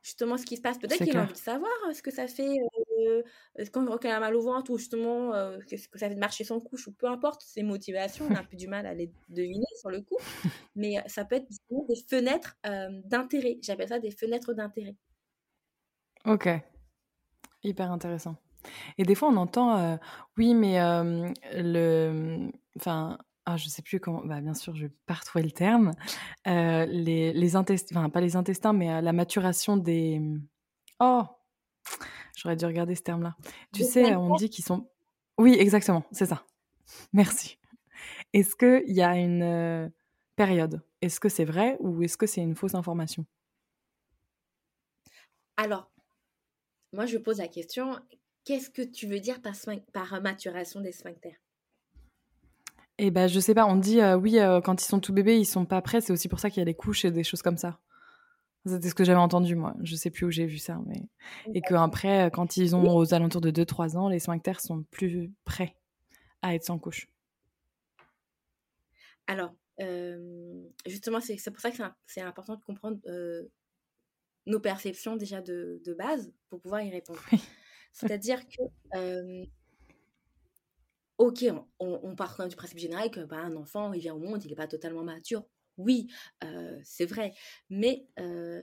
Justement 0.03 0.39
ce 0.39 0.47
qui 0.47 0.57
se 0.57 0.63
passe 0.63 0.79
Peut-être 0.79 1.05
qu'il 1.05 1.17
a 1.17 1.23
envie 1.23 1.33
de 1.33 1.39
savoir 1.39 1.71
euh, 1.87 1.93
ce 1.93 2.03
que 2.03 2.11
ça 2.11 2.27
fait 2.27 2.57
euh, 3.07 3.23
quand 3.71 3.87
il 4.03 4.09
a 4.09 4.19
mal 4.19 4.35
au 4.35 4.41
ventre 4.41 4.73
ou 4.73 4.79
justement 4.79 5.35
euh, 5.35 5.59
ce 5.69 5.89
que 5.89 5.99
ça 5.99 6.09
fait 6.09 6.15
de 6.15 6.21
marcher 6.21 6.43
sans 6.43 6.59
couche 6.59 6.89
ou 6.89 6.93
peu 6.93 7.07
importe 7.07 7.43
ses 7.43 7.63
motivations. 7.63 8.27
On 8.29 8.35
a 8.35 8.41
un 8.41 8.45
peu 8.45 8.57
du 8.57 8.67
mal 8.67 8.87
à 8.87 8.95
les 8.95 9.13
deviner 9.29 9.67
sur 9.79 9.91
le 9.91 10.01
coup. 10.01 10.17
Mais 10.75 10.97
ça 11.07 11.27
peut 11.27 11.37
être 11.37 11.49
des 11.49 11.97
fenêtres 12.09 12.57
d'intérêt. 13.05 13.59
J'appelle 13.63 13.89
ça 13.89 13.99
des 13.99 14.11
fenêtres 14.11 14.55
d'intérêt. 14.55 14.97
Ok. 16.25 16.49
Hyper 17.63 17.93
intéressant. 17.93 18.37
Et 18.97 19.05
des 19.05 19.15
fois, 19.15 19.29
on 19.29 19.37
entend, 19.37 19.99
oui, 20.37 20.55
mais 20.55 20.79
le, 21.53 22.49
enfin, 22.77 23.19
ah, 23.45 23.57
je 23.57 23.69
sais 23.69 23.83
plus 23.83 23.99
comment, 23.99 24.25
bah, 24.25 24.41
bien 24.41 24.55
sûr, 24.55 24.75
je 24.77 24.87
vais 24.87 24.93
pas 25.07 25.15
retrouver 25.15 25.45
le 25.45 25.51
terme, 25.51 25.93
euh, 26.47 26.87
les, 26.87 27.33
les 27.33 27.57
intestins, 27.57 27.97
enfin 27.97 28.11
pas 28.11 28.21
les 28.21 28.37
intestins, 28.37 28.73
mais 28.73 28.91
euh, 28.91 29.01
la 29.01 29.13
maturation 29.13 29.77
des... 29.77 30.21
Oh 31.01 31.25
J'aurais 32.37 32.57
dû 32.57 32.65
regarder 32.65 32.95
ce 32.95 33.03
terme-là. 33.03 33.37
Tu 33.73 33.83
sais, 33.83 34.15
on 34.15 34.37
dit 34.37 34.49
qu'ils 34.49 34.65
sont... 34.65 34.89
Oui, 35.39 35.57
exactement, 35.59 36.05
c'est 36.13 36.27
ça. 36.27 36.45
Merci. 37.13 37.59
Est-ce 38.33 38.55
qu'il 38.55 38.95
y 38.95 39.03
a 39.03 39.17
une 39.17 39.43
euh, 39.43 39.89
période? 40.37 40.83
Est-ce 41.01 41.19
que 41.19 41.29
c'est 41.29 41.45
vrai 41.45 41.77
ou 41.81 42.03
est-ce 42.03 42.17
que 42.17 42.27
c'est 42.27 42.43
une 42.43 42.55
fausse 42.55 42.75
information? 42.75 43.27
Alors, 45.57 45.91
moi 46.93 47.07
je 47.07 47.19
pose 47.19 47.39
la 47.39 47.49
question, 47.49 47.99
qu'est-ce 48.45 48.71
que 48.71 48.83
tu 48.83 49.07
veux 49.07 49.21
dire 49.21 49.43
par, 49.43 49.55
par 49.93 50.23
maturation 50.23 50.81
des 50.81 50.93
sphincters? 50.93 51.37
Et 52.99 53.11
ben, 53.11 53.27
je 53.27 53.41
sais 53.41 53.55
pas, 53.55 53.67
on 53.67 53.77
dit 53.77 54.01
euh, 54.01 54.17
oui, 54.17 54.39
euh, 54.39 54.61
quand 54.61 54.83
ils 54.83 54.87
sont 54.87 55.01
tout 55.01 55.13
bébés, 55.13 55.39
ils 55.39 55.45
sont 55.45 55.65
pas 55.65 55.81
prêts, 55.83 56.01
c'est 56.01 56.13
aussi 56.13 56.29
pour 56.29 56.41
ça 56.41 56.51
qu'il 56.51 56.61
y 56.61 56.63
a 56.63 56.67
des 56.67 56.75
couches 56.75 57.05
et 57.05 57.11
des 57.11 57.25
choses 57.25 57.43
comme 57.43 57.57
ça. 57.57 57.79
C'était 58.65 58.91
ce 58.91 58.95
que 58.95 59.03
j'avais 59.03 59.19
entendu, 59.19 59.57
moi. 59.57 59.75
Je 59.83 59.97
sais 59.97 60.11
plus 60.11 60.27
où 60.27 60.31
j'ai 60.31 60.47
vu 60.47 60.59
ça, 60.59 60.79
mais. 60.87 61.03
Et 61.53 61.61
qu'après, 61.63 62.31
quand 62.33 62.57
ils 62.57 62.77
ont 62.77 62.97
aux 62.97 63.13
alentours 63.13 63.41
de 63.41 63.51
2-3 63.51 63.97
ans, 63.97 64.09
les 64.09 64.21
sphincters 64.21 64.61
sont 64.61 64.85
plus 64.93 65.33
prêts 65.45 65.75
à 66.43 66.55
être 66.55 66.65
sans 66.65 66.79
couche. 66.79 67.09
Alors, 69.27 69.53
euh, 69.81 70.63
justement, 70.87 71.21
c'est 71.21 71.51
pour 71.51 71.61
ça 71.61 71.73
que 71.73 71.77
c'est 72.07 72.21
important 72.21 72.55
de 72.55 72.63
comprendre 72.63 73.01
nos 74.47 74.61
perceptions 74.61 75.17
déjà 75.17 75.41
de, 75.41 75.81
de, 75.85 75.95
base 75.95 76.33
pour 76.49 76.61
pouvoir 76.61 76.83
y 76.83 76.91
répondre. 76.91 77.21
C'est-à-dire 77.93 78.43
que 78.47 79.45
ok, 81.23 81.45
on, 81.79 82.17
part 82.17 82.37
quand 82.37 82.43
même 82.43 82.51
du 82.51 82.57
principe 82.57 82.79
général 82.79 83.11
que 83.11 83.21
bah, 83.21 83.39
un 83.39 83.55
enfant, 83.57 83.93
il 83.93 84.01
vient 84.01 84.15
au 84.15 84.19
monde, 84.19 84.45
il 84.45 84.49
n'est 84.49 84.57
pas 84.57 84.67
totalement 84.67 85.05
mature. 85.05 85.45
Oui, 85.79 86.09
euh, 86.45 86.79
c'est 86.85 87.07
vrai, 87.07 87.33
mais 87.71 88.07
euh, 88.19 88.61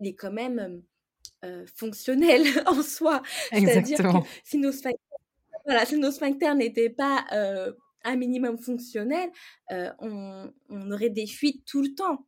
il 0.00 0.08
est 0.08 0.14
quand 0.14 0.32
même 0.32 0.82
euh, 1.44 1.64
fonctionnel 1.76 2.42
en 2.66 2.82
soi. 2.82 3.22
C'est-à-dire 3.52 3.98
que 3.98 4.08
si 4.42 4.58
nos 4.58 4.72
sphincters, 6.10 6.54
n'étaient 6.56 6.90
pas 6.90 7.24
un 8.02 8.16
minimum 8.16 8.58
fonctionnels, 8.58 9.30
on, 9.70 10.50
aurait 10.90 11.10
des 11.10 11.28
fuites 11.28 11.64
tout 11.64 11.82
le 11.82 11.94
temps. 11.94 12.26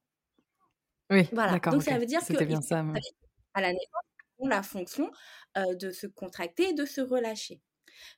Oui, 1.10 1.28
voilà. 1.32 1.58
Donc 1.58 1.82
ça 1.82 1.98
veut 1.98 2.06
dire 2.06 2.20
que 2.24 2.44
bien 2.44 2.62
ça, 2.62 2.84
à 3.54 3.60
la 3.60 3.72
naissance, 3.72 4.04
ont 4.38 4.46
la 4.46 4.62
fonction 4.62 5.10
de 5.56 5.90
se 5.90 6.06
contracter 6.06 6.70
et 6.70 6.74
de 6.74 6.84
se 6.84 7.00
relâcher. 7.00 7.60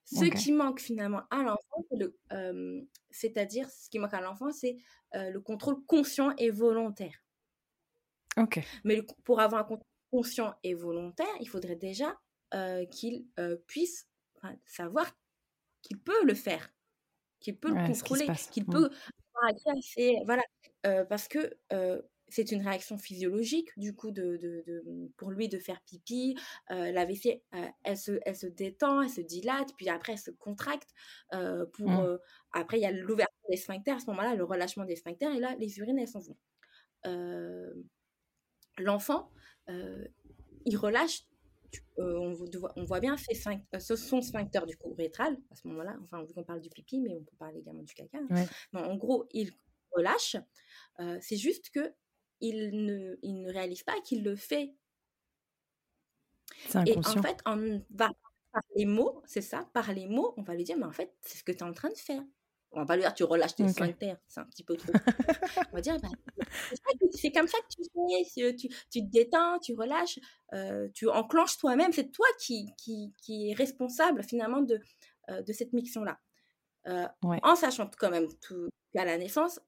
Ce 0.05 0.25
qui 0.25 0.53
manque 0.53 0.81
finalement 0.81 1.23
à 1.31 1.43
l'enfant, 1.43 1.85
c'est-à-dire 3.11 3.69
ce 3.71 3.89
qui 3.91 3.99
manque 3.99 4.15
à 4.15 4.21
l'enfant, 4.21 4.51
c'est 4.53 4.77
le 5.13 5.39
contrôle 5.39 5.85
conscient 5.87 6.35
et 6.37 6.51
volontaire. 6.51 7.15
Ok. 8.37 8.61
Mais 8.85 9.03
pour 9.25 9.41
avoir 9.41 9.63
un 9.63 9.65
contrôle 9.65 9.87
conscient 10.11 10.55
et 10.63 10.75
volontaire, 10.75 11.27
il 11.41 11.49
faudrait 11.49 11.77
déjà 11.77 12.17
qu'il 12.91 13.27
puisse 13.67 14.09
savoir 14.67 15.11
qu'il 15.83 16.01
peut 16.01 16.25
le 16.25 16.35
faire, 16.35 16.73
qu'il 17.41 17.59
peut 17.59 17.69
le 17.69 17.87
contrôler, 17.87 18.27
qu'il 18.51 18.65
mmh. 18.65 18.71
peut 18.71 18.91
avoir 19.35 19.51
accès 19.51 19.71
à 19.71 19.83
ses... 19.83 20.17
Voilà, 20.25 20.43
parce 21.09 21.29
que 21.29 21.55
c'est 22.35 22.51
une 22.51 22.67
réaction 22.67 22.99
physiologique, 22.99 23.71
du 23.77 23.95
coup, 23.95 24.11
de, 24.11 24.37
de, 24.37 25.13
pour 25.17 25.31
lui 25.31 25.49
de 25.49 25.59
faire 25.59 25.81
pipi. 25.83 26.37
Euh, 26.73 26.91
la 26.91 27.05
vessie, 27.05 27.41
euh, 27.55 27.67
elle, 27.85 27.97
se, 27.97 28.19
elle 28.23 28.35
se 28.35 28.49
détend, 28.49 29.03
elle 29.03 29.09
se 29.09 29.21
dilate, 29.21 29.69
puis 29.77 29.89
après, 29.89 30.15
elle 30.15 30.19
se 30.19 30.33
contracte. 30.33 30.91
Euh, 31.33 31.65
pour, 31.67 31.89
mmh. 31.89 32.19
après, 32.51 32.79
il 32.79 32.83
y 32.83 32.87
a 32.87 32.91
l'ouverture 32.91 33.49
des 33.49 33.57
sphincters, 33.57 33.97
à 33.97 34.01
ce 34.01 34.07
moment-là, 34.07 34.35
le 34.35 34.43
relâchement 34.43 34.85
des 34.85 34.97
sphincters, 34.97 35.33
et 35.33 35.39
là, 35.39 35.55
les 35.61 35.79
urines, 35.79 35.97
elles 35.97 36.09
s'en 36.09 36.21
vont. 36.21 36.37
L'enfant, 38.79 39.31
il 39.69 40.77
relâche 40.77 41.23
on, 41.97 42.37
on, 42.77 42.85
voit 42.85 43.01
bien 43.01 43.17
ces 43.17 43.35
cinq, 43.35 43.63
ce 43.81 43.97
son 43.97 44.23
sphincter 44.23 44.61
du 44.65 44.77
coup 44.77 44.95
rétral 44.95 45.37
à 45.51 45.57
ce 45.57 45.67
moment-là. 45.67 45.97
Enfin, 46.03 46.23
vu 46.23 46.33
qu'on 46.33 46.45
parle 46.45 46.61
du 46.61 46.71
pipi, 46.71 47.01
mais 47.01 47.13
on 47.13 47.25
peut 47.25 47.37
parler 47.37 47.59
également 47.59 47.83
du 47.83 47.95
caca. 47.95 48.19
Hein. 48.31 48.47
en 48.75 48.97
gros, 48.97 49.27
il 49.33 49.53
relâche. 49.93 50.37
c'est 51.21 51.37
juste 51.37 51.71
que 51.71 51.93
il 52.41 52.85
ne, 52.85 53.17
il 53.23 53.41
ne 53.41 53.53
réalise 53.53 53.83
pas 53.83 54.01
qu'il 54.03 54.23
le 54.23 54.37
fait. 54.37 54.75
Et 56.87 56.97
en 56.97 57.23
fait, 57.23 57.39
on 57.47 57.81
va 57.91 58.11
par 58.55 58.63
les 58.77 58.87
mots, 58.87 59.21
c'est 59.27 59.41
ça, 59.41 59.69
par 59.75 59.93
les 59.93 60.07
mots, 60.07 60.33
on 60.37 60.43
va 60.43 60.55
lui 60.55 60.63
dire, 60.63 60.77
mais 60.79 60.85
en 60.85 60.93
fait, 60.93 61.13
c'est 61.23 61.39
ce 61.39 61.45
que 61.45 61.51
tu 61.51 61.59
es 61.59 61.63
en 61.65 61.73
train 61.73 61.91
de 61.91 61.99
faire. 61.99 62.23
On 62.71 62.81
va 62.81 62.87
pas 62.87 62.95
lui 62.95 63.03
dire, 63.03 63.15
tu 63.15 63.25
relâches 63.25 63.57
tes 63.57 63.65
okay. 63.65 64.15
c'est 64.29 64.41
un 64.41 64.45
petit 64.45 64.63
peu 64.65 64.77
trop. 64.77 64.93
on 65.73 65.75
va 65.75 65.81
dire, 65.81 65.97
bah, 66.01 66.09
c'est 67.11 67.33
comme 67.33 67.49
ça 67.49 67.59
que 67.59 67.83
tu 67.83 67.83
fais, 68.35 68.55
tu, 68.55 68.69
tu 68.91 69.01
te 69.01 69.11
détends, 69.11 69.59
tu 69.59 69.75
relâches, 69.75 70.21
euh, 70.55 70.89
tu 70.95 71.09
enclenches 71.09 71.59
toi-même, 71.59 71.93
c'est 71.93 72.11
toi 72.13 72.27
qui, 72.41 72.73
qui, 72.77 73.13
qui, 73.23 73.51
est 73.51 73.55
responsable 73.55 74.23
finalement 74.23 74.61
de, 74.61 74.81
euh, 75.31 75.43
de 75.43 75.53
cette 75.53 75.73
mission-là. 75.73 76.21
Euh, 76.87 77.09
en 77.23 77.57
sachant 77.57 77.91
quand 77.99 78.11
même 78.11 78.29
tout 78.41 78.69
qu'à 78.93 79.05
la 79.05 79.19
naissance, 79.19 79.59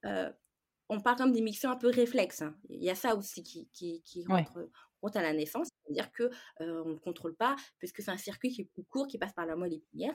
on 0.88 1.00
parle 1.00 1.16
comme 1.16 1.32
des 1.32 1.40
missions 1.40 1.70
un 1.70 1.76
peu 1.76 1.88
réflexes. 1.88 2.42
Hein. 2.42 2.56
Il 2.68 2.82
y 2.82 2.90
a 2.90 2.94
ça 2.94 3.16
aussi 3.16 3.42
qui, 3.42 3.68
qui, 3.72 4.02
qui 4.02 4.24
rentre 4.24 4.68
compte 5.00 5.16
à 5.16 5.22
la 5.22 5.32
naissance, 5.32 5.68
c'est-à-dire 5.84 6.10
que 6.12 6.30
on 6.60 6.90
ne 6.90 6.98
contrôle 6.98 7.36
pas, 7.36 7.56
puisque 7.78 8.02
c'est 8.02 8.10
un 8.10 8.16
circuit 8.16 8.50
qui 8.50 8.62
est 8.62 8.64
plus 8.64 8.84
court, 8.84 9.06
qui 9.06 9.18
passe 9.18 9.32
par 9.34 9.46
la 9.46 9.56
moelle 9.56 9.74
épinière. 9.74 10.14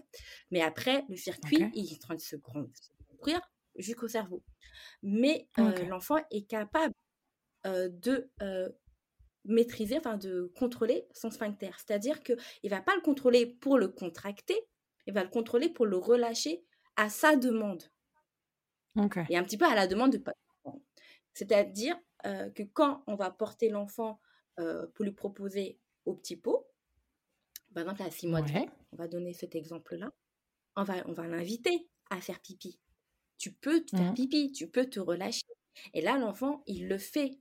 Mais 0.50 0.62
après, 0.62 1.06
le 1.10 1.16
circuit, 1.16 1.70
il 1.74 1.92
est 1.92 1.96
en 1.96 2.00
train 2.00 2.16
de 2.16 2.22
se 2.22 2.36
construire 2.36 3.42
jusqu'au 3.76 4.08
cerveau. 4.08 4.44
Mais 5.04 5.48
l'enfant 5.88 6.18
est 6.32 6.48
capable 6.50 6.94
de 7.66 8.32
maîtriser, 9.46 9.98
enfin 9.98 10.18
de 10.18 10.52
contrôler 10.56 11.08
son 11.14 11.30
sphincter. 11.32 11.72
C'est-à-dire 11.78 12.24
qu'il 12.24 12.38
ne 12.64 12.70
va 12.70 12.82
pas 12.82 12.96
le 12.96 13.02
contrôler 13.02 13.46
pour 13.46 13.78
le 13.78 13.88
contracter, 13.88 14.60
il 15.06 15.14
va 15.14 15.24
le 15.24 15.30
contrôler 15.30 15.70
pour 15.70 15.86
le 15.86 15.98
relâcher 15.98 16.64
à 16.96 17.10
sa 17.10 17.36
demande. 17.36 17.84
Et 19.30 19.38
un 19.38 19.44
petit 19.44 19.58
peu 19.58 19.66
à 19.66 19.76
la 19.76 19.88
demande 19.88 20.12
de 20.12 20.18
c'est-à-dire 21.34 21.98
que 22.24 22.63
quand 22.63 23.04
on 23.08 23.15
va 23.15 23.32
porter 23.32 23.70
l'enfant 23.70 24.20
pour 24.58 25.06
lui 25.06 25.12
proposer 25.12 25.80
au 26.06 26.15
petit 26.15 26.36
pot, 26.36 26.67
par 27.74 27.84
exemple 27.84 28.04
à 28.04 28.12
6 28.12 28.28
mois 28.28 28.41
de 28.41 28.52
vie, 28.52 28.65
on 28.91 28.98
va 28.98 29.08
donner 29.08 29.34
cet 29.34 29.56
exemple-là, 29.56 30.12
on 30.76 30.84
va, 30.84 30.96
on 31.08 31.13
va 31.13 31.28
l'inviter 31.28 31.88
à 32.10 32.20
faire 32.20 32.39
pipi. 32.41 32.80
Tu 33.38 33.52
peux 33.52 33.84
te 33.84 33.96
faire 33.96 34.12
mmh. 34.12 34.15
pipi, 34.15 34.52
tu 34.52 34.67
peux 34.67 34.86
te 34.89 35.00
relâcher. 35.00 35.48
Et 35.94 36.02
là, 36.02 36.17
l'enfant, 36.17 36.63
il 36.67 36.88
le 36.88 36.98
fait. 36.98 37.39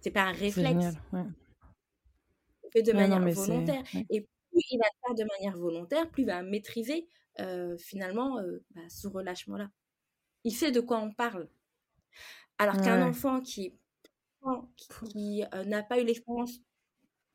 C'est 0.00 0.10
pas 0.10 0.22
un 0.22 0.32
réflexe. 0.32 0.96
Il 1.12 2.70
fait 2.72 2.82
de 2.82 2.92
manière 2.92 3.20
volontaire. 3.20 3.82
Et 4.10 4.20
plus 4.22 4.62
il 4.70 4.78
va 4.78 4.86
faire 5.04 5.14
de 5.14 5.24
manière 5.24 5.56
volontaire, 5.56 6.10
plus 6.10 6.22
il 6.22 6.26
va 6.26 6.42
maîtriser 6.42 7.08
finalement 7.78 8.40
bah, 8.70 8.88
ce 8.88 9.08
relâchement-là. 9.08 9.70
Il 10.44 10.52
sait 10.52 10.70
de 10.72 10.80
quoi 10.80 10.98
on 10.98 11.12
parle. 11.12 11.48
Alors 12.58 12.80
qu'un 12.80 13.06
enfant 13.06 13.40
qui, 13.40 13.74
qui 15.12 15.44
euh, 15.54 15.64
n'a 15.64 15.82
pas 15.82 16.00
eu 16.00 16.04
l'expérience 16.04 16.60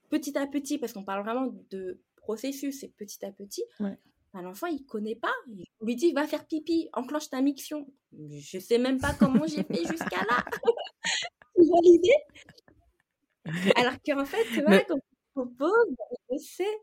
petit 0.09 0.37
à 0.37 0.45
petit, 0.47 0.77
parce 0.77 0.93
qu'on 0.93 1.03
parle 1.03 1.23
vraiment 1.23 1.53
de 1.69 2.01
processus 2.17 2.83
et 2.83 2.89
petit 2.89 3.25
à 3.25 3.31
petit, 3.31 3.63
ouais. 3.79 3.97
Ben, 4.33 4.41
l'enfant, 4.41 4.65
il 4.65 4.83
connaît 4.85 5.15
pas. 5.15 5.33
On 5.79 5.85
lui 5.85 5.95
dit, 5.95 6.11
va 6.11 6.25
faire 6.25 6.47
pipi, 6.47 6.89
enclenche 6.93 7.29
ta 7.29 7.41
miction. 7.41 7.87
Je 8.11 8.57
sais 8.57 8.79
même 8.79 8.99
pas 8.99 9.13
comment 9.13 9.45
j'ai 9.45 9.63
fait 9.63 9.85
jusqu'à 9.85 10.23
là. 10.27 10.43
tu 11.55 11.63
vois 11.65 11.81
l'idée? 11.83 12.17
Alors 13.75 13.93
qu'en 14.03 14.25
fait, 14.25 14.43
tu 14.45 14.63
vois, 14.63 14.79
quand 14.79 14.97
on 15.35 15.45
propose, 15.45 15.95
il 16.31 16.39
sait. 16.39 16.77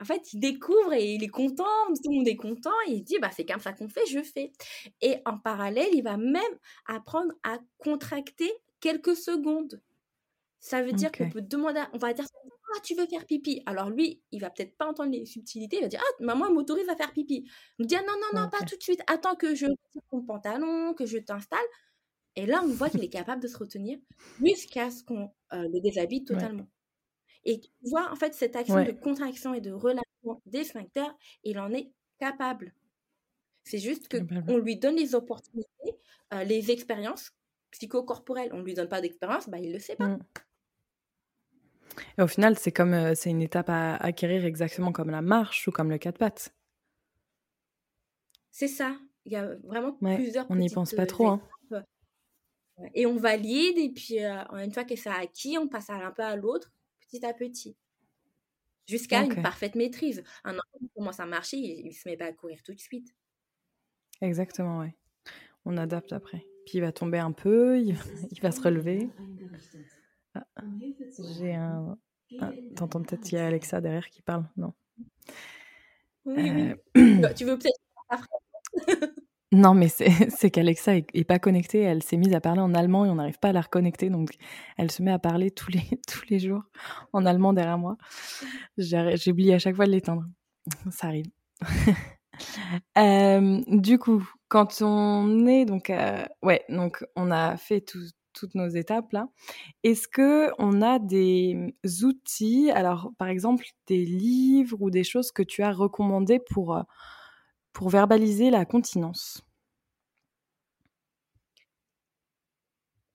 En 0.00 0.04
fait, 0.04 0.32
il 0.32 0.40
découvre 0.40 0.94
et 0.94 1.14
il 1.14 1.22
est 1.22 1.28
content, 1.28 1.64
tout 1.88 2.10
le 2.10 2.16
monde 2.16 2.28
est 2.28 2.36
content, 2.36 2.72
et 2.88 2.92
il 2.92 3.02
dit, 3.02 3.18
bah, 3.20 3.30
c'est 3.36 3.44
comme 3.44 3.60
ça 3.60 3.72
qu'on 3.72 3.88
fait, 3.88 4.06
je 4.06 4.22
fais. 4.22 4.50
Et 5.02 5.16
en 5.26 5.38
parallèle, 5.38 5.90
il 5.92 6.02
va 6.02 6.16
même 6.16 6.42
apprendre 6.86 7.32
à 7.42 7.58
contracter 7.78 8.50
quelques 8.80 9.14
secondes. 9.14 9.82
Ça 10.58 10.82
veut 10.82 10.92
dire 10.92 11.12
qu'on 11.12 11.28
peut 11.28 11.42
demander, 11.42 11.82
on 11.92 11.98
va 11.98 12.12
dire, 12.12 12.24
ah, 12.74 12.80
tu 12.82 12.94
veux 12.94 13.06
faire 13.06 13.26
pipi? 13.26 13.62
Alors 13.66 13.90
lui, 13.90 14.22
il 14.30 14.40
va 14.40 14.50
peut-être 14.50 14.76
pas 14.76 14.86
entendre 14.86 15.10
les 15.10 15.26
subtilités, 15.26 15.76
il 15.78 15.82
va 15.82 15.88
dire, 15.88 16.02
ah, 16.02 16.22
maman 16.22 16.50
m'autorise 16.50 16.88
à 16.88 16.96
faire 16.96 17.12
pipi. 17.12 17.46
Il 17.78 17.86
dit, 17.86 17.96
ah, 17.96 18.02
non, 18.06 18.14
non, 18.20 18.40
non, 18.40 18.48
pas 18.48 18.64
tout 18.64 18.76
de 18.76 18.82
suite, 18.82 19.02
attends 19.06 19.36
que 19.36 19.54
je 19.54 19.66
tire 19.66 20.02
ton 20.10 20.22
pantalon, 20.22 20.94
que 20.94 21.04
je 21.04 21.18
t'installe. 21.18 21.58
Et 22.36 22.46
là, 22.46 22.62
on 22.64 22.68
voit 22.68 22.88
qu'il 22.88 23.02
est 23.02 23.10
capable 23.10 23.42
de 23.42 23.48
se 23.48 23.58
retenir 23.58 23.98
jusqu'à 24.42 24.90
ce 24.90 25.02
qu'on 25.02 25.30
euh, 25.52 25.68
le 25.68 25.80
déshabille 25.80 26.24
totalement. 26.24 26.66
Et 27.44 27.60
tu 27.60 27.70
vois, 27.82 28.10
en 28.12 28.16
fait, 28.16 28.34
cette 28.34 28.56
action 28.56 28.82
de 28.84 28.92
contraction 28.92 29.54
et 29.54 29.60
de 29.60 29.72
relâchement 29.72 30.42
des 30.46 30.64
sphincters, 30.64 31.14
il 31.44 31.58
en 31.58 31.72
est 31.72 31.90
capable. 32.18 32.74
C'est 33.64 33.78
juste 33.78 34.08
qu'on 34.08 34.58
lui 34.58 34.76
donne 34.76 34.96
les 34.96 35.14
opportunités, 35.14 35.68
euh, 36.34 36.44
les 36.44 36.70
expériences 36.70 37.32
psychocorporelles. 37.70 38.50
On 38.52 38.58
ne 38.58 38.64
lui 38.64 38.74
donne 38.74 38.88
pas 38.88 39.00
d'expérience, 39.00 39.48
bah, 39.48 39.58
il 39.58 39.68
ne 39.68 39.74
le 39.74 39.78
sait 39.78 39.96
pas. 39.96 40.08
Mmh. 40.08 40.18
Et 42.18 42.22
au 42.22 42.26
final, 42.26 42.58
c'est 42.58 42.72
comme 42.72 42.94
euh, 42.94 43.14
c'est 43.14 43.30
une 43.30 43.42
étape 43.42 43.68
à 43.68 43.96
acquérir 43.96 44.44
exactement 44.44 44.92
comme 44.92 45.10
la 45.10 45.22
marche 45.22 45.66
ou 45.68 45.70
comme 45.70 45.90
le 45.90 45.98
quatre 45.98 46.18
pattes. 46.18 46.54
C'est 48.50 48.68
ça. 48.68 48.96
Il 49.24 49.32
y 49.32 49.36
a 49.36 49.54
vraiment 49.64 49.92
plusieurs. 49.92 50.46
On 50.50 50.56
n'y 50.56 50.70
pense 50.70 50.94
pas 50.94 51.06
trop. 51.06 51.28
Hein. 51.28 51.42
Et 52.94 53.04
on 53.04 53.16
valide, 53.16 53.76
et 53.76 53.90
puis 53.90 54.24
euh, 54.24 54.42
une 54.52 54.72
fois 54.72 54.84
que 54.84 54.96
ça 54.96 55.12
a 55.12 55.20
acquis, 55.20 55.58
on 55.58 55.68
passe 55.68 55.90
un 55.90 56.10
peu 56.12 56.22
à 56.22 56.34
l'autre 56.36 56.72
petit 57.10 57.24
à 57.24 57.34
petit, 57.34 57.76
jusqu'à 58.86 59.22
une 59.22 59.42
parfaite 59.42 59.74
maîtrise. 59.74 60.22
Un 60.44 60.54
enfant 60.54 60.78
qui 60.78 60.90
commence 60.94 61.20
à 61.20 61.26
marcher, 61.26 61.56
il 61.56 61.86
ne 61.88 61.92
se 61.92 62.08
met 62.08 62.16
pas 62.16 62.26
à 62.26 62.32
courir 62.32 62.62
tout 62.62 62.74
de 62.74 62.80
suite. 62.80 63.14
Exactement, 64.20 64.80
oui. 64.80 64.88
On 65.64 65.76
adapte 65.76 66.12
après. 66.12 66.46
Puis 66.66 66.78
il 66.78 66.80
va 66.80 66.92
tomber 66.92 67.18
un 67.18 67.32
peu, 67.32 67.80
il, 67.80 67.94
va 68.42 68.50
se 68.52 68.60
relever. 68.60 69.08
Ah, 70.34 70.44
j'ai 71.36 71.54
un. 71.54 71.98
Ah, 72.40 72.52
T'entends 72.76 73.02
peut-être 73.02 73.22
qu'il 73.22 73.38
y 73.38 73.40
a 73.40 73.46
Alexa 73.46 73.80
derrière 73.80 74.08
qui 74.08 74.22
parle? 74.22 74.48
Non. 74.56 74.72
Oui, 76.24 76.50
oui. 76.50 76.74
Euh, 76.96 77.32
tu 77.36 77.44
veux 77.44 77.58
peut-être. 77.58 78.28
Non, 79.52 79.74
mais 79.74 79.88
c'est 79.88 80.50
qu'Alexa 80.50 80.96
est, 80.96 81.24
pas 81.24 81.38
connectée. 81.40 81.80
Elle 81.80 82.02
s'est 82.02 82.16
mise 82.16 82.34
à 82.34 82.40
parler 82.40 82.60
en 82.60 82.72
allemand 82.74 83.04
et 83.04 83.10
on 83.10 83.16
n'arrive 83.16 83.38
pas 83.38 83.48
à 83.48 83.52
la 83.52 83.60
reconnecter. 83.60 84.08
Donc, 84.08 84.30
elle 84.76 84.90
se 84.90 85.02
met 85.02 85.10
à 85.10 85.18
parler 85.18 85.50
tous 85.50 85.70
les, 85.70 85.82
tous 86.08 86.22
les 86.28 86.38
jours 86.38 86.62
en 87.12 87.26
allemand 87.26 87.52
derrière 87.52 87.78
moi. 87.78 87.96
J'oublie 88.78 89.52
à 89.52 89.58
chaque 89.58 89.74
fois 89.74 89.86
de 89.86 89.90
l'éteindre. 89.90 90.24
Ça 90.90 91.08
arrive. 91.08 91.26
euh, 92.98 93.60
du 93.66 93.98
coup, 93.98 94.24
quand 94.48 94.82
on 94.82 95.46
est 95.46 95.64
donc, 95.64 95.90
euh, 95.90 96.24
ouais, 96.42 96.64
donc 96.68 97.04
on 97.16 97.32
a 97.32 97.56
fait 97.56 97.80
toutes 97.80 98.54
nos 98.54 98.68
étapes 98.68 99.12
là. 99.12 99.26
Est-ce 99.82 100.06
que 100.06 100.50
on 100.58 100.80
a 100.80 101.00
des 101.00 101.74
outils, 102.04 102.70
alors 102.70 103.10
par 103.18 103.28
exemple 103.28 103.64
des 103.88 104.04
livres 104.04 104.76
ou 104.80 104.90
des 104.90 105.04
choses 105.04 105.32
que 105.32 105.42
tu 105.42 105.62
as 105.62 105.72
recommandées 105.72 106.38
pour 106.38 106.76
euh, 106.76 106.82
pour 107.72 107.88
verbaliser 107.88 108.50
la 108.50 108.64
continence 108.64 109.42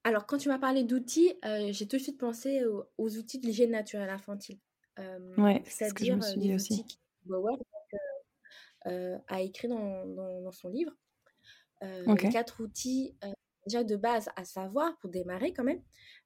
Alors, 0.05 0.27
quand 0.27 0.37
tu 0.37 0.49
m'as 0.49 0.59
parlé 0.59 0.83
d'outils, 0.83 1.33
euh, 1.43 1.69
j'ai 1.71 1.87
tout 1.87 1.97
de 1.97 2.01
suite 2.01 2.19
pensé 2.19 2.63
aux, 2.63 3.17
outils 3.17 3.39
de 3.39 3.47
l'hygiène 3.47 3.71
naturelle 3.71 4.11
infantile. 4.11 4.59
Euh, 4.99 5.59
c'est 5.65 5.89
ce 5.89 5.95
que 5.95 6.05
je 6.05 6.13
me 6.13 6.21
suis 6.21 6.39
dit 6.39 6.53
aussi. 6.53 6.85
Bauer 7.25 7.57
euh, 8.85 9.17
a 9.27 9.41
écrit 9.41 9.67
dans, 9.67 10.05
dans, 10.05 10.51
son 10.51 10.69
livre. 10.69 10.91
Les 11.81 12.29
quatre 12.29 12.63
outils 12.63 13.17
déjà 13.65 13.83
de 13.83 13.95
base 13.95 14.29
à 14.35 14.45
savoir 14.45 14.95
pour 14.99 15.09
démarrer 15.09 15.53
quand 15.53 15.63
même. 15.63 15.81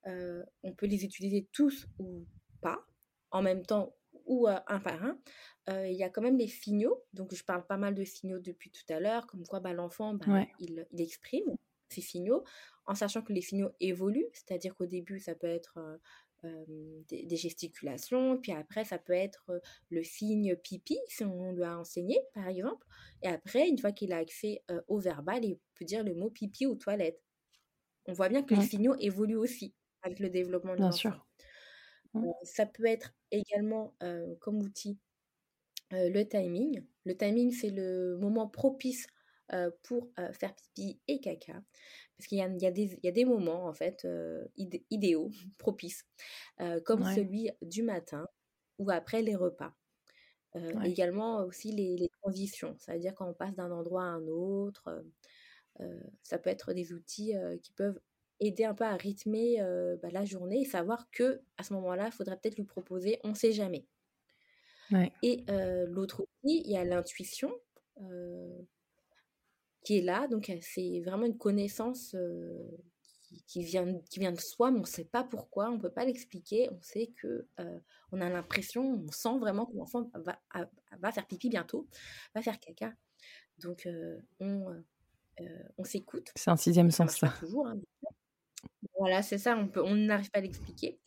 on 0.06 0.74
peut 0.74 0.86
les 0.86 1.06
utiliser 1.06 1.48
tous 1.54 1.88
ou 2.00 2.26
pas, 2.60 2.86
en 3.32 3.42
même 3.42 3.66
temps 3.66 3.96
ou 4.26 4.48
un 4.48 4.80
par 4.82 5.04
un 5.04 5.18
il 5.70 5.96
y 5.96 6.04
a 6.04 6.10
quand 6.10 6.22
même 6.22 6.38
les 6.38 6.48
signaux. 6.48 7.04
Donc, 7.14 7.34
je 7.34 7.44
parle 7.44 7.66
pas 7.66 7.78
mal 7.78 7.96
de 7.96 8.04
signaux 8.04 8.40
depuis 8.40 8.72
tout 8.72 8.94
à 8.94 9.00
l'heure, 9.00 9.28
comme 9.28 9.46
quoi 9.46 9.60
bah, 9.60 9.74
l'enfant, 9.74 10.14
bah, 10.14 10.46
il, 10.60 10.86
exprime 10.98 11.56
ces 11.90 12.02
signaux, 12.02 12.44
en 12.86 12.96
sachant 12.96 13.22
que 13.22 13.34
les 13.34 13.42
signaux 13.42 13.72
évoluent, 13.80 14.30
c'est-à-dire 14.34 14.76
qu'au 14.76 14.86
début, 14.86 15.20
ça 15.20 15.36
peut 15.36 15.48
être 15.48 16.00
des, 17.10 17.36
gesticulations, 17.36 18.38
puis 18.38 18.52
après, 18.52 18.86
ça 18.86 18.98
peut 18.98 19.14
être 19.14 19.62
le 19.90 20.04
signe 20.04 20.56
pipi, 20.56 20.98
si 21.08 21.24
on 21.24 21.52
lui 21.52 21.64
a 21.64 21.78
enseigné, 21.78 22.20
par 22.34 22.48
exemple. 22.48 22.86
Et 23.24 23.28
après, 23.28 23.68
une 23.68 23.78
fois 23.78 23.92
qu'il 23.92 24.14
a 24.14 24.18
accès 24.18 24.64
au 24.88 25.00
verbal, 25.00 25.44
il 25.44 25.60
peut 25.76 25.86
dire 25.86 26.04
le 26.04 26.14
mot 26.14 26.30
pipi 26.30 26.66
ou 26.66 26.76
toilette. 26.76 27.22
On 28.06 28.14
voit 28.14 28.30
bien 28.30 28.44
que 28.44 28.56
les 28.56 28.66
signaux 28.66 28.96
évoluent 29.00 29.36
aussi 29.36 29.74
avec 30.02 30.20
le 30.20 30.30
développement 30.30 30.76
de 30.76 30.82
l'enfant. 30.82 31.14
ça 32.44 32.66
peut 32.66 32.86
être 32.86 33.14
également 33.32 33.96
comme 34.40 34.62
outil 34.62 35.00
le 35.92 36.24
timing. 36.24 36.84
Le 37.06 37.16
timing, 37.16 37.52
c'est 37.52 37.70
le 37.70 38.18
moment 38.18 38.48
propice 38.48 39.08
pour 39.84 40.10
faire 40.34 40.54
pipi 40.56 41.00
et 41.08 41.20
caca. 41.20 41.64
Parce 42.18 42.28
qu'il 42.28 42.38
y, 42.38 42.42
y, 42.42 43.08
a 43.08 43.12
des 43.12 43.26
moments, 43.26 43.66
en 43.66 43.74
fait, 43.74 44.08
idéaux, 44.90 45.32
propices, 45.58 46.06
comme 46.86 47.04
celui 47.04 47.50
du 47.62 47.82
matin, 47.84 48.28
ou 48.78 48.92
après 48.92 49.22
les 49.22 49.36
repas. 49.36 49.74
Également 50.84 51.44
aussi 51.46 51.72
les, 51.72 51.96
les 51.98 52.10
transitions, 52.22 52.76
c'est-à-dire 52.80 53.14
quand 53.16 53.30
on 53.30 53.34
passe 53.34 53.56
d'un 53.56 53.72
endroit 53.72 54.04
à 54.04 54.08
un 54.08 54.28
autre. 54.28 55.04
ça 56.24 56.38
peut 56.38 56.50
être 56.50 56.74
des 56.74 56.94
outils 56.94 57.34
qui 57.62 57.72
peuvent 57.74 58.00
aider 58.40 58.66
un 58.66 58.74
peu 58.74 58.86
à 58.86 58.96
rythmer 58.96 59.58
bah, 60.02 60.10
la 60.12 60.26
journée 60.26 60.62
et 60.62 60.66
savoir 60.66 61.10
que 61.12 61.42
à 61.58 61.64
ce 61.64 61.74
moment-là, 61.74 62.08
il 62.08 62.12
faudrait 62.12 62.38
peut-être 62.38 62.58
lui 62.58 62.66
proposer, 62.66 63.20
on 63.24 63.30
ne 63.30 63.36
sait 63.36 63.52
jamais. 63.52 63.86
Et 65.24 65.44
l'autre 65.88 66.22
outil, 66.22 66.62
il 66.66 66.72
y 66.72 66.78
a 66.78 66.84
l'intuition 66.84 67.52
qui 69.84 69.98
est 69.98 70.02
là. 70.02 70.28
Donc, 70.28 70.52
c'est 70.62 71.02
vraiment 71.02 71.26
une 71.26 71.38
connaissance 71.38 72.16
qui, 73.48 73.64
vient, 73.64 74.00
qui 74.10 74.20
vient 74.20 74.32
de 74.32 74.40
soi, 74.40 74.72
mais 74.72 74.78
on 74.78 74.82
ne 74.82 74.88
sait 74.88 75.06
pas 75.06 75.24
pourquoi, 75.24 75.70
on 75.70 75.76
ne 75.76 75.82
peut 75.82 75.92
pas 75.92 76.06
l'expliquer. 76.06 76.70
On 76.72 76.82
sait 76.82 77.08
que 77.16 77.48
on 78.12 78.22
a 78.22 78.30
l'impression, 78.30 79.04
on 79.08 79.12
sent 79.12 79.38
vraiment 79.40 79.66
que 79.66 79.76
l'enfant 79.76 80.10
va, 80.14 80.40
va, 81.00 81.12
faire 81.12 81.28
pipi 81.28 81.50
bientôt, 81.50 81.88
va 82.34 82.42
faire 82.42 82.60
caca. 82.60 82.94
Donc, 83.60 83.88
on, 84.40 84.84
on 85.78 85.84
s'écoute. 85.84 86.32
C'est 86.36 86.52
un 86.52 86.58
sixième 86.58 86.92
sens, 86.92 87.18
ça. 87.18 87.34
Toujours, 87.40 87.68
hein, 87.68 87.80
voilà, 88.98 89.22
c'est 89.22 89.38
ça, 89.38 89.58
on 89.76 89.96
n'arrive 89.96 90.30
pas 90.30 90.40
à 90.40 90.42
l'expliquer. 90.42 91.00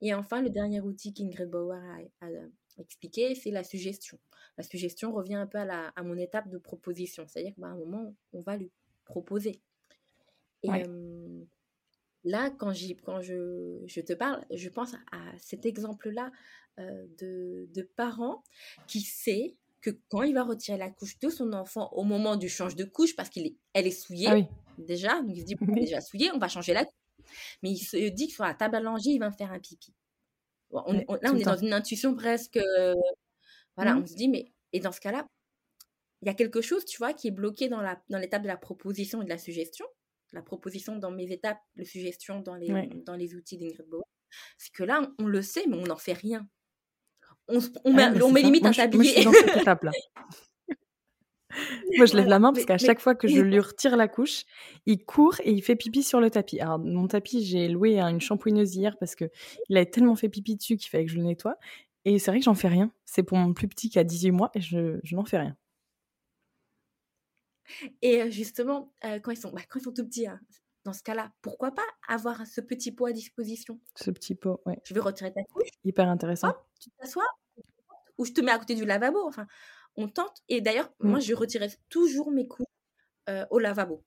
Et 0.00 0.12
enfin, 0.14 0.42
le 0.42 0.50
dernier 0.50 0.80
outil 0.80 1.14
qu'Ingrid 1.14 1.48
Bauer 1.48 1.80
a, 2.20 2.26
expliqué, 2.78 3.34
c'est 3.34 3.50
la 3.50 3.64
suggestion. 3.64 4.18
La 4.58 4.64
suggestion 4.64 5.12
revient 5.12 5.34
un 5.34 5.46
peu 5.46 5.58
à, 5.58 5.64
la, 5.64 5.88
à 5.96 6.02
mon 6.02 6.16
étape 6.16 6.48
de 6.48 6.58
proposition, 6.58 7.26
c'est-à-dire 7.28 7.54
qu'à 7.54 7.66
un 7.66 7.76
moment, 7.76 8.14
on 8.32 8.40
va 8.40 8.56
lui 8.56 8.70
proposer. 9.04 9.60
Et 10.62 10.68
là, 12.24 12.50
quand, 12.50 12.72
quand 13.04 13.20
je, 13.20 13.82
je, 13.86 14.00
te 14.00 14.12
parle, 14.12 14.44
je 14.50 14.68
pense 14.68 14.94
à 15.12 15.38
cet 15.38 15.66
exemple-là 15.66 16.32
de, 16.78 17.68
de 17.72 17.82
parents 17.82 18.42
qui 18.86 19.00
sait 19.00 19.56
que 19.86 19.90
quand 20.08 20.22
il 20.22 20.34
va 20.34 20.42
retirer 20.42 20.76
la 20.76 20.90
couche 20.90 21.18
de 21.20 21.28
son 21.28 21.52
enfant 21.52 21.90
au 21.92 22.02
moment 22.02 22.34
du 22.34 22.48
change 22.48 22.74
de 22.74 22.84
couche, 22.84 23.14
parce 23.14 23.30
qu'elle 23.30 23.46
est, 23.46 23.56
elle 23.72 23.86
est 23.86 23.92
souillée 23.92 24.28
ah 24.28 24.40
déjà, 24.78 25.22
donc 25.22 25.30
il 25.36 25.40
se 25.40 25.46
dit, 25.46 25.54
bon, 25.60 25.72
est 25.76 25.80
déjà 25.82 26.00
souillée, 26.00 26.30
on 26.32 26.38
va 26.38 26.48
changer 26.48 26.74
la 26.74 26.84
couche. 26.84 26.94
Mais 27.62 27.70
il 27.70 27.78
se 27.78 27.96
dit 28.08 28.26
que 28.26 28.34
sur 28.34 28.44
la 28.44 28.54
table 28.54 28.76
à 28.76 28.80
langer, 28.80 29.10
il 29.10 29.18
va 29.18 29.30
me 29.30 29.34
faire 29.34 29.52
un 29.52 29.60
pipi. 29.60 29.94
Là, 30.72 30.82
on 30.86 31.36
est 31.36 31.44
dans 31.44 31.56
une 31.56 31.72
intuition 31.72 32.14
presque. 32.14 32.58
voilà, 33.76 33.94
mmh. 33.94 34.02
on 34.02 34.06
se 34.06 34.14
dit, 34.14 34.28
mais. 34.28 34.52
Et 34.72 34.80
dans 34.80 34.92
ce 34.92 35.00
cas-là, 35.00 35.26
il 36.22 36.28
y 36.28 36.30
a 36.30 36.34
quelque 36.34 36.60
chose, 36.60 36.84
tu 36.84 36.98
vois, 36.98 37.12
qui 37.12 37.28
est 37.28 37.32
bloqué 37.32 37.68
dans, 37.68 37.80
la, 37.80 38.02
dans 38.08 38.18
l'étape 38.18 38.42
de 38.42 38.48
la 38.48 38.56
proposition 38.56 39.22
et 39.22 39.24
de 39.24 39.30
la 39.30 39.38
suggestion. 39.38 39.86
La 40.32 40.42
proposition 40.42 40.96
dans 40.96 41.10
mes 41.10 41.30
étapes, 41.30 41.60
la 41.76 41.84
suggestion 41.84 42.40
dans 42.40 42.56
les, 42.56 42.68
dans 43.06 43.14
les 43.14 43.34
outils 43.34 43.56
d'Ingrid 43.58 43.86
Bauer. 43.88 44.04
C'est 44.58 44.72
que 44.72 44.82
là, 44.82 45.08
on, 45.18 45.26
le 45.26 45.40
sait, 45.40 45.64
mais 45.68 45.76
on 45.76 45.86
n'en 45.86 45.96
fait 45.96 46.12
rien. 46.12 46.48
On, 47.48 47.58
on, 47.84 47.96
ah 47.96 48.10
met, 48.10 48.22
on 48.22 48.32
met 48.32 48.42
limite 48.42 48.66
un 48.66 48.72
tablier. 48.72 48.98
Moi, 48.98 49.04
je 49.04 49.10
suis 49.12 49.24
dans 49.24 49.32
cette 49.32 49.62
étape-là. 49.62 49.92
Moi, 51.96 52.06
je 52.06 52.16
lève 52.16 52.26
la 52.26 52.38
main 52.38 52.52
parce 52.52 52.66
qu'à 52.66 52.78
chaque 52.78 53.00
fois 53.00 53.14
que 53.14 53.28
je 53.28 53.40
lui 53.40 53.58
retire 53.58 53.96
la 53.96 54.08
couche, 54.08 54.44
il 54.86 55.04
court 55.04 55.36
et 55.44 55.52
il 55.52 55.62
fait 55.62 55.76
pipi 55.76 56.02
sur 56.02 56.20
le 56.20 56.30
tapis. 56.30 56.60
Alors, 56.60 56.78
mon 56.78 57.06
tapis, 57.06 57.44
j'ai 57.44 57.68
loué 57.68 57.98
une 57.98 58.20
shampooineuse 58.20 58.74
hier 58.74 58.96
parce 58.98 59.14
qu'il 59.14 59.30
avait 59.70 59.86
tellement 59.86 60.16
fait 60.16 60.28
pipi 60.28 60.56
dessus 60.56 60.76
qu'il 60.76 60.90
fallait 60.90 61.06
que 61.06 61.12
je 61.12 61.16
le 61.16 61.24
nettoie. 61.24 61.58
Et 62.04 62.18
c'est 62.18 62.30
vrai 62.30 62.38
que 62.38 62.44
j'en 62.44 62.54
fais 62.54 62.68
rien. 62.68 62.92
C'est 63.04 63.22
pour 63.22 63.36
mon 63.36 63.52
plus 63.52 63.68
petit 63.68 63.90
qui 63.90 63.98
a 63.98 64.04
18 64.04 64.30
mois 64.30 64.50
et 64.54 64.60
je, 64.60 65.00
je 65.02 65.16
n'en 65.16 65.24
fais 65.24 65.38
rien. 65.38 65.56
Et 68.00 68.30
justement, 68.30 68.92
quand, 69.02 69.30
ils 69.30 69.36
sont, 69.36 69.50
bah, 69.50 69.62
quand 69.68 69.80
ils 69.80 69.82
sont 69.82 69.92
tout 69.92 70.06
petits, 70.06 70.26
hein, 70.26 70.40
dans 70.84 70.92
ce 70.92 71.02
cas-là, 71.02 71.32
pourquoi 71.42 71.72
pas 71.72 71.86
avoir 72.06 72.46
ce 72.46 72.60
petit 72.60 72.92
pot 72.92 73.06
à 73.06 73.12
disposition? 73.12 73.80
Ce 73.96 74.10
petit 74.12 74.36
pot, 74.36 74.60
ouais. 74.66 74.78
Je 74.84 74.94
vais 74.94 75.00
retirer 75.00 75.32
ta 75.32 75.42
couche. 75.42 75.68
Hyper 75.84 76.08
intéressant. 76.08 76.54
tu 76.80 76.90
t'assois 76.90 77.26
ou 78.18 78.24
je 78.24 78.32
te 78.32 78.40
mets 78.40 78.52
à 78.52 78.58
côté 78.58 78.74
du 78.74 78.84
lavabo. 78.84 79.26
Enfin, 79.26 79.46
on 79.96 80.08
tente. 80.08 80.42
Et 80.48 80.60
d'ailleurs, 80.60 80.90
mmh. 81.00 81.08
moi, 81.08 81.20
je 81.20 81.34
retirais 81.34 81.70
toujours 81.88 82.30
mes 82.30 82.46
couches 82.46 82.66
au 83.50 83.58
lavabo. 83.58 84.04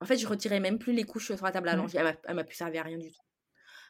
En 0.00 0.06
fait, 0.06 0.16
je 0.16 0.26
retirais 0.26 0.60
même 0.60 0.78
plus 0.78 0.92
les 0.92 1.04
couches 1.04 1.26
sur 1.26 1.44
la 1.44 1.52
table 1.52 1.68
à 1.68 1.76
langer. 1.76 1.98
Elle 2.24 2.34
m'a 2.34 2.44
plus 2.44 2.56
servi 2.56 2.78
à 2.78 2.82
rien 2.82 2.98
du 2.98 3.10
tout. 3.10 3.22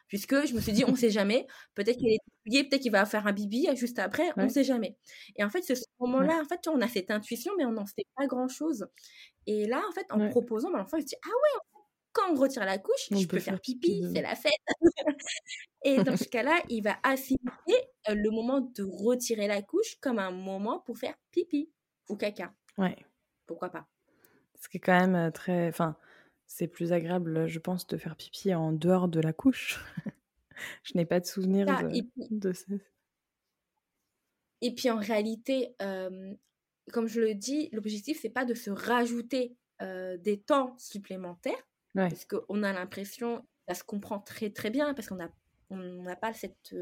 Puisque 0.07 0.45
je 0.45 0.53
me 0.53 0.59
suis 0.59 0.73
dit, 0.73 0.83
on 0.83 0.91
ne 0.91 0.97
sait 0.97 1.09
jamais. 1.09 1.47
Peut-être 1.73 1.97
qu'il 1.97 2.11
est 2.11 2.63
peut-être 2.65 2.81
qu'il 2.81 2.91
va 2.91 3.05
faire 3.05 3.27
un 3.27 3.31
bibi 3.31 3.67
juste 3.75 3.97
après, 3.97 4.29
on 4.35 4.43
ne 4.43 4.49
sait 4.49 4.65
jamais. 4.65 4.97
Et 5.37 5.43
en 5.43 5.49
fait, 5.49 5.61
ce 5.61 5.73
moment-là, 5.99 6.41
en 6.41 6.45
fait, 6.45 6.67
on 6.67 6.81
a 6.81 6.87
cette 6.89 7.11
intuition, 7.11 7.53
mais 7.57 7.65
on 7.65 7.71
n'en 7.71 7.85
sait 7.85 8.05
pas 8.17 8.27
grand-chose. 8.27 8.87
Et 9.47 9.67
là, 9.67 9.81
en 9.87 9.91
fait, 9.93 10.05
en 10.09 10.27
proposant, 10.29 10.69
bah, 10.69 10.79
l'enfant, 10.79 10.97
il 10.97 11.03
se 11.03 11.07
dit, 11.07 11.15
ah 11.23 11.29
ouais, 11.29 11.79
quand 12.11 12.29
on 12.29 12.35
retire 12.35 12.65
la 12.65 12.77
couche, 12.77 13.07
je 13.09 13.25
peux 13.25 13.39
faire 13.39 13.61
pipi, 13.61 14.03
c'est 14.13 14.21
la 14.21 14.35
fête. 14.35 14.51
Et 15.83 16.03
dans 16.03 16.17
ce 16.17 16.23
cas-là, 16.29 16.61
il 16.69 16.83
va 16.83 16.97
assimiler 17.03 17.49
le 18.07 18.29
moment 18.29 18.61
de 18.61 18.83
retirer 18.83 19.47
la 19.47 19.61
couche 19.61 19.95
comme 19.99 20.19
un 20.19 20.31
moment 20.31 20.79
pour 20.79 20.97
faire 20.97 21.15
pipi 21.31 21.69
ou 22.09 22.15
caca. 22.15 22.53
Ouais. 22.77 22.95
Pourquoi 23.45 23.69
pas 23.69 23.87
Ce 24.59 24.69
qui 24.69 24.77
est 24.77 24.81
quand 24.81 25.07
même 25.07 25.31
très. 25.31 25.67
Enfin, 25.67 25.95
c'est 26.47 26.67
plus 26.67 26.93
agréable, 26.93 27.47
je 27.47 27.59
pense, 27.59 27.87
de 27.87 27.97
faire 27.97 28.15
pipi 28.15 28.53
en 28.53 28.71
dehors 28.71 29.07
de 29.07 29.19
la 29.19 29.33
couche. 29.33 29.79
je 30.83 30.93
n'ai 30.95 31.05
pas 31.05 31.19
de 31.19 31.25
souvenir 31.25 31.65
de, 32.29 32.53
ça. 32.53 32.65
Et 34.61 34.75
puis 34.75 34.89
en 34.89 34.97
réalité, 34.97 35.75
comme 35.79 37.07
je 37.07 37.21
le 37.21 37.33
dis, 37.33 37.69
l'objectif, 37.71 38.19
c'est 38.21 38.29
pas 38.29 38.45
de 38.45 38.53
se 38.53 38.69
rajouter 38.69 39.57
des 39.79 40.41
temps 40.45 40.75
supplémentaires 40.77 41.67
parce 41.93 42.25
qu'on 42.25 42.63
a 42.63 42.73
l'impression, 42.73 43.45
ça 43.67 43.73
se 43.73 43.83
comprend 43.83 44.19
très 44.19 44.49
très 44.49 44.69
bien, 44.69 44.93
parce 44.93 45.07
qu'on 45.07 45.15
n'a 45.15 45.31
on 45.71 46.03
n'a 46.03 46.15
pas 46.15 46.33
cette, 46.33 46.75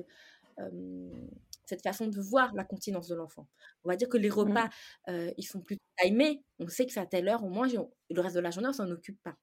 cette 1.65 1.81
façon 1.81 2.07
de 2.07 2.19
voir 2.19 2.53
la 2.53 2.63
continence 2.63 3.07
de 3.07 3.15
l'enfant. 3.15 3.47
On 3.83 3.89
va 3.89 3.95
dire 3.95 4.09
que 4.09 4.17
les 4.17 4.29
mmh. 4.29 4.33
repas, 4.33 4.69
ils 5.07 5.47
sont 5.47 5.61
plus 5.61 5.77
timés. 5.97 6.43
On 6.59 6.67
sait 6.67 6.85
que 6.85 6.91
c'est 6.91 6.99
à 6.99 7.05
telle 7.05 7.29
heure, 7.29 7.43
on 7.43 7.49
mange, 7.49 7.73
et 7.73 8.13
le 8.13 8.21
reste 8.21 8.35
de 8.35 8.41
la 8.41 8.51
journée, 8.51 8.69
on 8.69 8.73
s'en 8.73 8.89
occupe 8.89 9.21
pas. 9.23 9.35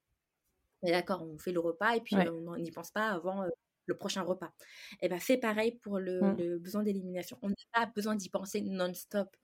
Mais 0.82 0.90
d'accord, 0.90 1.22
on 1.22 1.38
fait 1.38 1.52
le 1.52 1.60
repas 1.60 1.96
et 1.96 2.00
puis 2.00 2.16
on 2.16 2.56
n'y 2.56 2.70
pense 2.70 2.90
pas 2.90 3.08
avant 3.10 3.44
le 3.86 3.96
prochain 3.96 4.22
repas. 4.22 4.52
Et 5.00 5.08
ben 5.08 5.18
c'est 5.20 5.38
pareil 5.38 5.78
pour 5.78 5.98
le, 5.98 6.20
mmh. 6.20 6.36
le 6.38 6.58
besoin 6.58 6.82
d'élimination. 6.82 7.38
On 7.42 7.48
n'a 7.48 7.54
pas 7.72 7.86
besoin 7.86 8.16
d'y 8.16 8.28
penser 8.28 8.60
non-stop. 8.60 9.34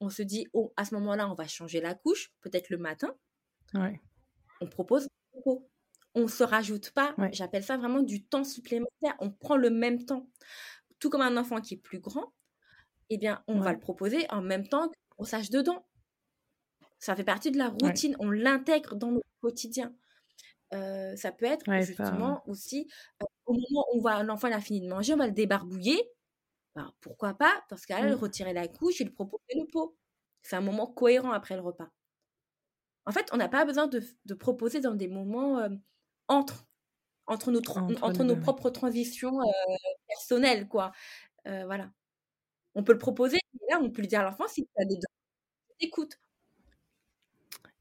On 0.00 0.08
se 0.08 0.22
dit, 0.22 0.46
oh, 0.52 0.72
à 0.76 0.84
ce 0.84 0.94
moment-là, 0.94 1.28
on 1.28 1.34
va 1.34 1.46
changer 1.48 1.80
la 1.80 1.94
couche, 1.94 2.32
peut-être 2.40 2.70
le 2.70 2.78
matin. 2.78 3.14
On 4.60 4.66
propose 4.66 5.08
on 6.18 6.22
ne 6.22 6.28
se 6.28 6.42
rajoute 6.42 6.90
pas, 6.90 7.14
j'appelle 7.32 7.62
ça 7.62 7.76
vraiment 7.76 8.02
du 8.02 8.24
temps 8.24 8.44
supplémentaire. 8.44 9.14
On 9.20 9.30
prend 9.30 9.56
le 9.56 9.70
même 9.70 10.04
temps. 10.04 10.28
Tout 10.98 11.10
comme 11.10 11.20
un 11.20 11.36
enfant 11.36 11.60
qui 11.60 11.74
est 11.74 11.78
plus 11.78 12.00
grand, 12.00 12.32
eh 13.08 13.18
bien, 13.18 13.42
on 13.46 13.60
va 13.60 13.72
le 13.72 13.78
proposer 13.78 14.26
en 14.30 14.42
même 14.42 14.66
temps 14.66 14.90
qu'on 15.10 15.24
sache 15.24 15.50
dedans. 15.50 15.86
Ça 16.98 17.14
fait 17.14 17.24
partie 17.24 17.52
de 17.52 17.58
la 17.58 17.68
routine, 17.68 18.16
on 18.18 18.30
l'intègre 18.30 18.96
dans 18.96 19.12
notre 19.12 19.26
quotidien. 19.40 19.94
Euh, 20.74 21.14
ça 21.16 21.32
peut 21.32 21.46
être 21.46 21.64
justement 21.82 22.42
aussi 22.46 22.90
euh, 23.22 23.26
au 23.46 23.54
moment 23.54 23.86
où 23.94 24.06
l'enfant 24.26 24.50
a 24.52 24.60
fini 24.60 24.82
de 24.82 24.88
manger, 24.88 25.14
on 25.14 25.16
va 25.16 25.26
le 25.26 25.32
débarbouiller. 25.32 26.02
Ben, 26.74 26.92
pourquoi 27.00 27.34
pas? 27.34 27.64
Parce 27.68 27.86
qu'elle 27.86 28.10
mmh. 28.10 28.14
retirer 28.14 28.52
la 28.52 28.68
couche 28.68 29.00
et 29.00 29.04
lui 29.04 29.12
proposer 29.12 29.54
le 29.54 29.66
pot. 29.72 29.96
C'est 30.42 30.56
un 30.56 30.60
moment 30.60 30.86
cohérent 30.86 31.30
après 31.30 31.54
le 31.54 31.62
repas. 31.62 31.88
En 33.06 33.12
fait, 33.12 33.30
on 33.32 33.38
n'a 33.38 33.48
pas 33.48 33.64
besoin 33.64 33.86
de, 33.86 34.34
proposer 34.34 34.80
dans 34.80 34.94
des 34.94 35.08
moments 35.08 35.58
euh, 35.60 35.70
entre, 36.28 36.66
entre, 37.26 37.50
nos, 37.50 37.60
entre, 38.02 38.24
nos 38.24 38.36
propres 38.36 38.70
transitions 38.70 39.40
euh, 39.40 39.74
personnelles, 40.06 40.68
quoi. 40.68 40.92
Euh, 41.46 41.64
voilà. 41.66 41.90
On 42.74 42.82
peut 42.82 42.92
le 42.92 42.98
proposer, 42.98 43.38
mais 43.54 43.66
là, 43.70 43.80
on 43.82 43.90
peut 43.90 44.02
lui 44.02 44.08
dire 44.08 44.20
à 44.20 44.24
l'enfant 44.24 44.46
si 44.46 44.64
tu 44.64 44.70
as 44.82 44.84
des 44.84 44.98
écoute. 45.80 46.18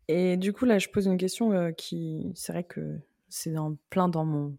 Et 0.07 0.38
du 0.38 0.53
coup, 0.53 0.65
là, 0.65 0.79
je 0.79 0.88
pose 0.88 1.07
une 1.07 1.17
question 1.17 1.73
qui, 1.73 2.31
c'est 2.36 2.53
vrai 2.53 2.63
que 2.63 2.99
c'est 3.27 3.57
en 3.57 3.75
plein 3.89 4.07
dans 4.07 4.23
mon, 4.23 4.58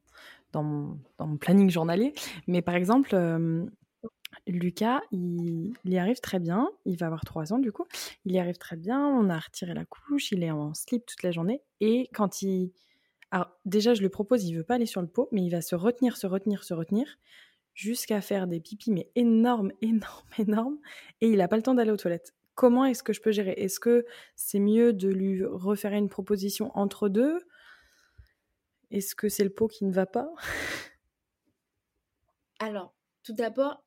dans 0.53 0.63
mon, 0.63 0.99
dans 1.17 1.27
mon 1.27 1.37
planning 1.39 1.71
journalier, 1.71 2.13
mais 2.47 2.61
par 2.61 2.75
exemple, 2.75 3.17
Lucas, 4.47 5.03
il, 5.13 5.75
y 5.85 5.99
arrive 5.99 6.21
très 6.21 6.39
bien. 6.39 6.71
Il 6.85 6.97
va 6.97 7.07
avoir 7.07 7.25
trois 7.25 7.53
ans 7.53 7.59
du 7.59 7.73
coup. 7.73 7.87
Il 8.25 8.33
y 8.33 8.39
arrive 8.39 8.57
très 8.57 8.77
bien. 8.77 9.07
On 9.07 9.29
a 9.31 9.39
retiré 9.39 9.75
la 9.75 9.85
couche. 9.85 10.33
Il 10.33 10.43
est 10.43 10.51
en 10.51 10.75
slip 10.75 11.05
toute 11.07 11.23
la 11.23 11.31
journée. 11.31 11.63
Et 11.81 12.09
quand 12.13 12.43
il. 12.43 12.73
Alors, 13.31 13.51
déjà, 13.65 13.95
je 13.95 14.01
lui 14.01 14.09
propose, 14.09 14.45
il 14.45 14.57
veut 14.57 14.65
pas 14.65 14.77
aller 14.77 14.87
sur 14.87 15.03
le 15.03 15.09
pot, 15.09 15.29
mais 15.33 15.43
il 15.43 15.51
va 15.51 15.61
se 15.61 15.75
retenir, 15.75 16.17
se 16.17 16.27
retenir, 16.27 16.65
se 16.65 16.73
retenir, 16.73 17.19
jusqu'à 17.75 18.21
faire 18.21 18.47
des 18.47 18.61
pipis, 18.61 18.91
mais 18.91 19.11
énormes, 19.15 19.73
énormes, 19.83 20.29
énormes. 20.39 20.79
Et 21.21 21.29
il 21.29 21.39
n'a 21.39 21.49
pas 21.49 21.57
le 21.57 21.63
temps 21.63 21.75
d'aller 21.75 21.91
aux 21.91 21.97
toilettes. 21.97 22.35
Comment 22.55 22.85
est-ce 22.87 23.03
que 23.03 23.13
je 23.13 23.21
peux 23.21 23.31
gérer? 23.31 23.53
Est-ce 23.53 23.79
que 23.79 24.05
c'est 24.35 24.59
mieux 24.59 24.93
de 24.93 25.09
lui 25.09 25.45
refaire 25.45 25.93
une 25.93 26.09
proposition 26.09 26.77
entre 26.77 27.09
deux? 27.09 27.47
Est-ce 28.91 29.15
que 29.15 29.29
c'est 29.29 29.45
le 29.45 29.51
pot 29.51 29.69
qui 29.69 29.85
ne 29.85 29.93
va 29.93 30.07
pas? 30.07 30.33
Alors, 32.59 32.95
tout 33.23 33.35
d'abord, 33.35 33.85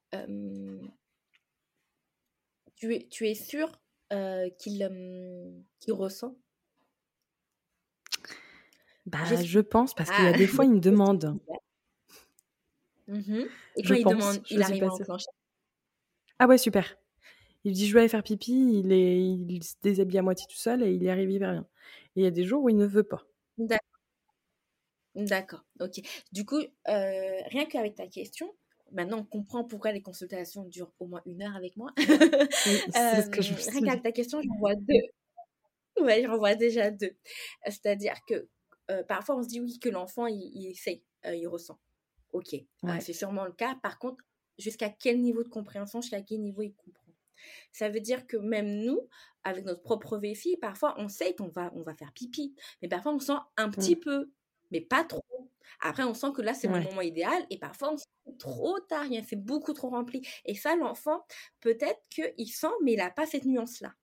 tu, 2.75 2.95
es, 2.95 3.07
tu 3.09 3.27
es 3.27 3.35
sûr 3.35 3.81
qu'il 4.57 4.87
ressent? 5.89 6.37
Bah, 9.05 9.19
je 9.43 9.59
pense, 9.59 9.93
parce 9.93 10.11
qu'il 10.11 10.23
y 10.23 10.27
a 10.27 10.33
des 10.33 10.47
fois, 10.47 10.65
il 10.65 10.71
me 10.71 10.79
demande. 10.79 11.37
Mmh 13.07 13.45
Et 13.75 13.83
quand 13.83 13.93
il 13.95 14.05
demande, 14.05 14.41
il 14.49 14.61
arrive 14.61 14.83
à 14.83 14.93
enclencher? 14.93 15.27
Ah 16.39 16.47
ouais, 16.47 16.57
super. 16.57 16.97
Il 17.63 17.73
dit 17.73 17.87
je 17.87 17.93
vais 17.93 17.99
aller 17.99 18.09
faire 18.09 18.23
pipi, 18.23 18.79
il, 18.79 18.91
est, 18.91 19.21
il 19.21 19.63
se 19.63 19.75
déshabille 19.81 20.17
à 20.17 20.23
moitié 20.23 20.47
tout 20.49 20.57
seul 20.57 20.81
et 20.81 20.91
il 20.91 21.03
y 21.03 21.09
arrive 21.09 21.29
hyper 21.29 21.51
bien. 21.51 21.67
Et 22.15 22.21
il 22.21 22.23
y 22.23 22.27
a 22.27 22.31
des 22.31 22.43
jours 22.43 22.63
où 22.63 22.69
il 22.69 22.77
ne 22.77 22.87
veut 22.87 23.03
pas. 23.03 23.23
D'accord. 23.57 23.87
D'accord, 25.13 25.65
ok. 25.79 25.99
Du 26.31 26.45
coup, 26.45 26.59
euh, 26.59 27.41
rien 27.47 27.65
qu'avec 27.65 27.95
ta 27.95 28.07
question, 28.07 28.55
maintenant 28.91 29.19
on 29.19 29.23
comprend 29.25 29.63
pourquoi 29.65 29.91
les 29.91 30.01
consultations 30.01 30.63
durent 30.63 30.93
au 30.99 31.07
moins 31.07 31.21
une 31.25 31.43
heure 31.43 31.55
avec 31.55 31.75
moi. 31.75 31.91
c'est 31.97 33.21
ce 33.21 33.29
que 33.29 33.41
je 33.41 33.53
Rien 33.53 33.81
qu'avec 33.81 34.03
ta 34.03 34.11
question, 34.11 34.41
j'en 34.41 34.57
vois 34.57 34.75
deux. 34.75 36.01
Ouais, 36.01 36.23
j'en 36.23 36.37
vois 36.37 36.55
déjà 36.55 36.91
deux. 36.91 37.11
C'est-à-dire 37.65 38.15
que 38.27 38.47
euh, 38.91 39.03
parfois 39.03 39.37
on 39.37 39.43
se 39.43 39.47
dit 39.47 39.59
oui 39.59 39.79
que 39.79 39.89
l'enfant 39.89 40.27
il, 40.27 40.51
il 40.53 40.67
essaye, 40.67 41.03
euh, 41.25 41.35
il 41.35 41.47
ressent. 41.47 41.79
Ok, 42.33 42.55
c'est 43.01 43.13
sûrement 43.13 43.43
le 43.43 43.51
cas. 43.51 43.75
Par 43.83 43.99
contre, 43.99 44.23
jusqu'à 44.57 44.89
quel 44.89 45.19
niveau 45.19 45.43
de 45.43 45.49
compréhension, 45.49 45.99
jusqu'à 46.01 46.21
quel 46.21 46.41
niveau 46.41 46.61
il 46.61 46.73
comprend? 46.73 47.11
Ça 47.73 47.89
veut 47.89 47.99
dire 47.99 48.25
que 48.25 48.37
même 48.37 48.83
nous, 48.85 49.01
avec 49.43 49.65
notre 49.65 49.81
propre 49.81 50.17
véfi, 50.17 50.55
parfois 50.57 50.95
on 50.97 51.09
sait 51.09 51.35
qu'on 51.35 51.49
va, 51.49 51.71
on 51.75 51.81
va 51.81 51.93
faire 51.93 52.13
pipi, 52.13 52.55
mais 52.81 52.87
parfois 52.87 53.13
on 53.13 53.19
sent 53.19 53.33
un 53.57 53.67
mmh. 53.67 53.71
petit 53.71 53.95
peu, 53.97 54.31
mais 54.71 54.79
pas 54.79 55.03
trop. 55.03 55.21
Après, 55.81 56.03
on 56.03 56.13
sent 56.13 56.27
que 56.35 56.41
là, 56.41 56.53
c'est 56.53 56.67
le 56.67 56.79
moment 56.81 57.01
idéal 57.01 57.45
et 57.49 57.57
parfois 57.57 57.93
on 57.93 57.97
sent 57.97 58.05
trop 58.37 58.79
tard, 58.81 59.05
c'est 59.27 59.35
beaucoup 59.35 59.73
trop 59.73 59.89
rempli. 59.89 60.21
Et 60.45 60.55
ça, 60.55 60.75
l'enfant, 60.75 61.25
peut-être 61.59 62.01
qu'il 62.09 62.51
sent, 62.51 62.67
mais 62.83 62.93
il 62.93 62.97
n'a 62.97 63.09
pas 63.09 63.25
cette 63.25 63.45
nuance-là. 63.45 63.93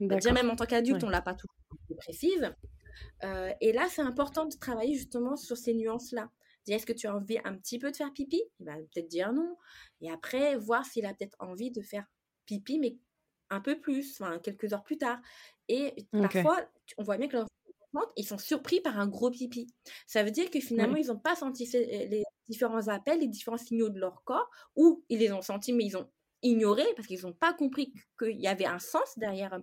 Dire 0.00 0.32
même 0.32 0.50
en 0.50 0.56
tant 0.56 0.66
qu'adulte, 0.66 1.02
on 1.04 1.06
ne 1.06 1.12
l'a 1.12 1.22
pas 1.22 1.34
tout 1.34 1.46
précise. 1.96 2.52
Euh, 3.24 3.52
et 3.60 3.72
là, 3.72 3.86
c'est 3.88 4.02
important 4.02 4.46
de 4.46 4.54
travailler 4.56 4.94
justement 4.94 5.36
sur 5.36 5.56
ces 5.56 5.74
nuances-là. 5.74 6.30
Dire 6.64 6.76
est-ce 6.76 6.86
que 6.86 6.92
tu 6.92 7.06
as 7.06 7.14
envie 7.14 7.38
un 7.44 7.56
petit 7.56 7.78
peu 7.78 7.90
de 7.90 7.96
faire 7.96 8.12
pipi? 8.12 8.40
Il 8.60 8.66
va 8.66 8.76
peut-être 8.76 9.08
dire 9.08 9.32
non. 9.32 9.56
Et 10.00 10.10
après, 10.10 10.56
voir 10.56 10.84
s'il 10.84 11.06
a 11.06 11.14
peut-être 11.14 11.36
envie 11.40 11.70
de 11.70 11.82
faire 11.82 12.06
pipi, 12.46 12.78
mais 12.78 12.96
un 13.50 13.60
peu 13.60 13.80
plus, 13.80 14.20
enfin, 14.20 14.38
quelques 14.38 14.72
heures 14.72 14.84
plus 14.84 14.98
tard. 14.98 15.20
Et 15.68 16.06
parfois, 16.12 16.60
on 16.98 17.02
voit 17.02 17.18
bien 17.18 17.28
que 17.28 17.38
ils 18.16 18.26
sont 18.26 18.38
surpris 18.38 18.80
par 18.80 18.98
un 18.98 19.06
gros 19.06 19.30
pipi. 19.30 19.66
Ça 20.06 20.22
veut 20.22 20.30
dire 20.30 20.50
que 20.50 20.60
finalement, 20.60 20.96
ils 20.96 21.08
n'ont 21.08 21.18
pas 21.18 21.36
senti 21.36 21.66
les 21.72 22.22
différents 22.48 22.88
appels, 22.88 23.20
les 23.20 23.28
différents 23.28 23.58
signaux 23.58 23.90
de 23.90 23.98
leur 23.98 24.24
corps, 24.24 24.48
ou 24.76 25.04
ils 25.08 25.18
les 25.18 25.32
ont 25.32 25.42
sentis, 25.42 25.72
mais 25.72 25.84
ils 25.84 25.96
ont 25.96 26.08
ignoré 26.42 26.84
parce 26.96 27.06
qu'ils 27.06 27.22
n'ont 27.22 27.32
pas 27.32 27.52
compris 27.52 27.92
qu'il 28.18 28.40
y 28.40 28.48
avait 28.48 28.66
un 28.66 28.78
sens 28.78 29.16
derrière 29.16 29.60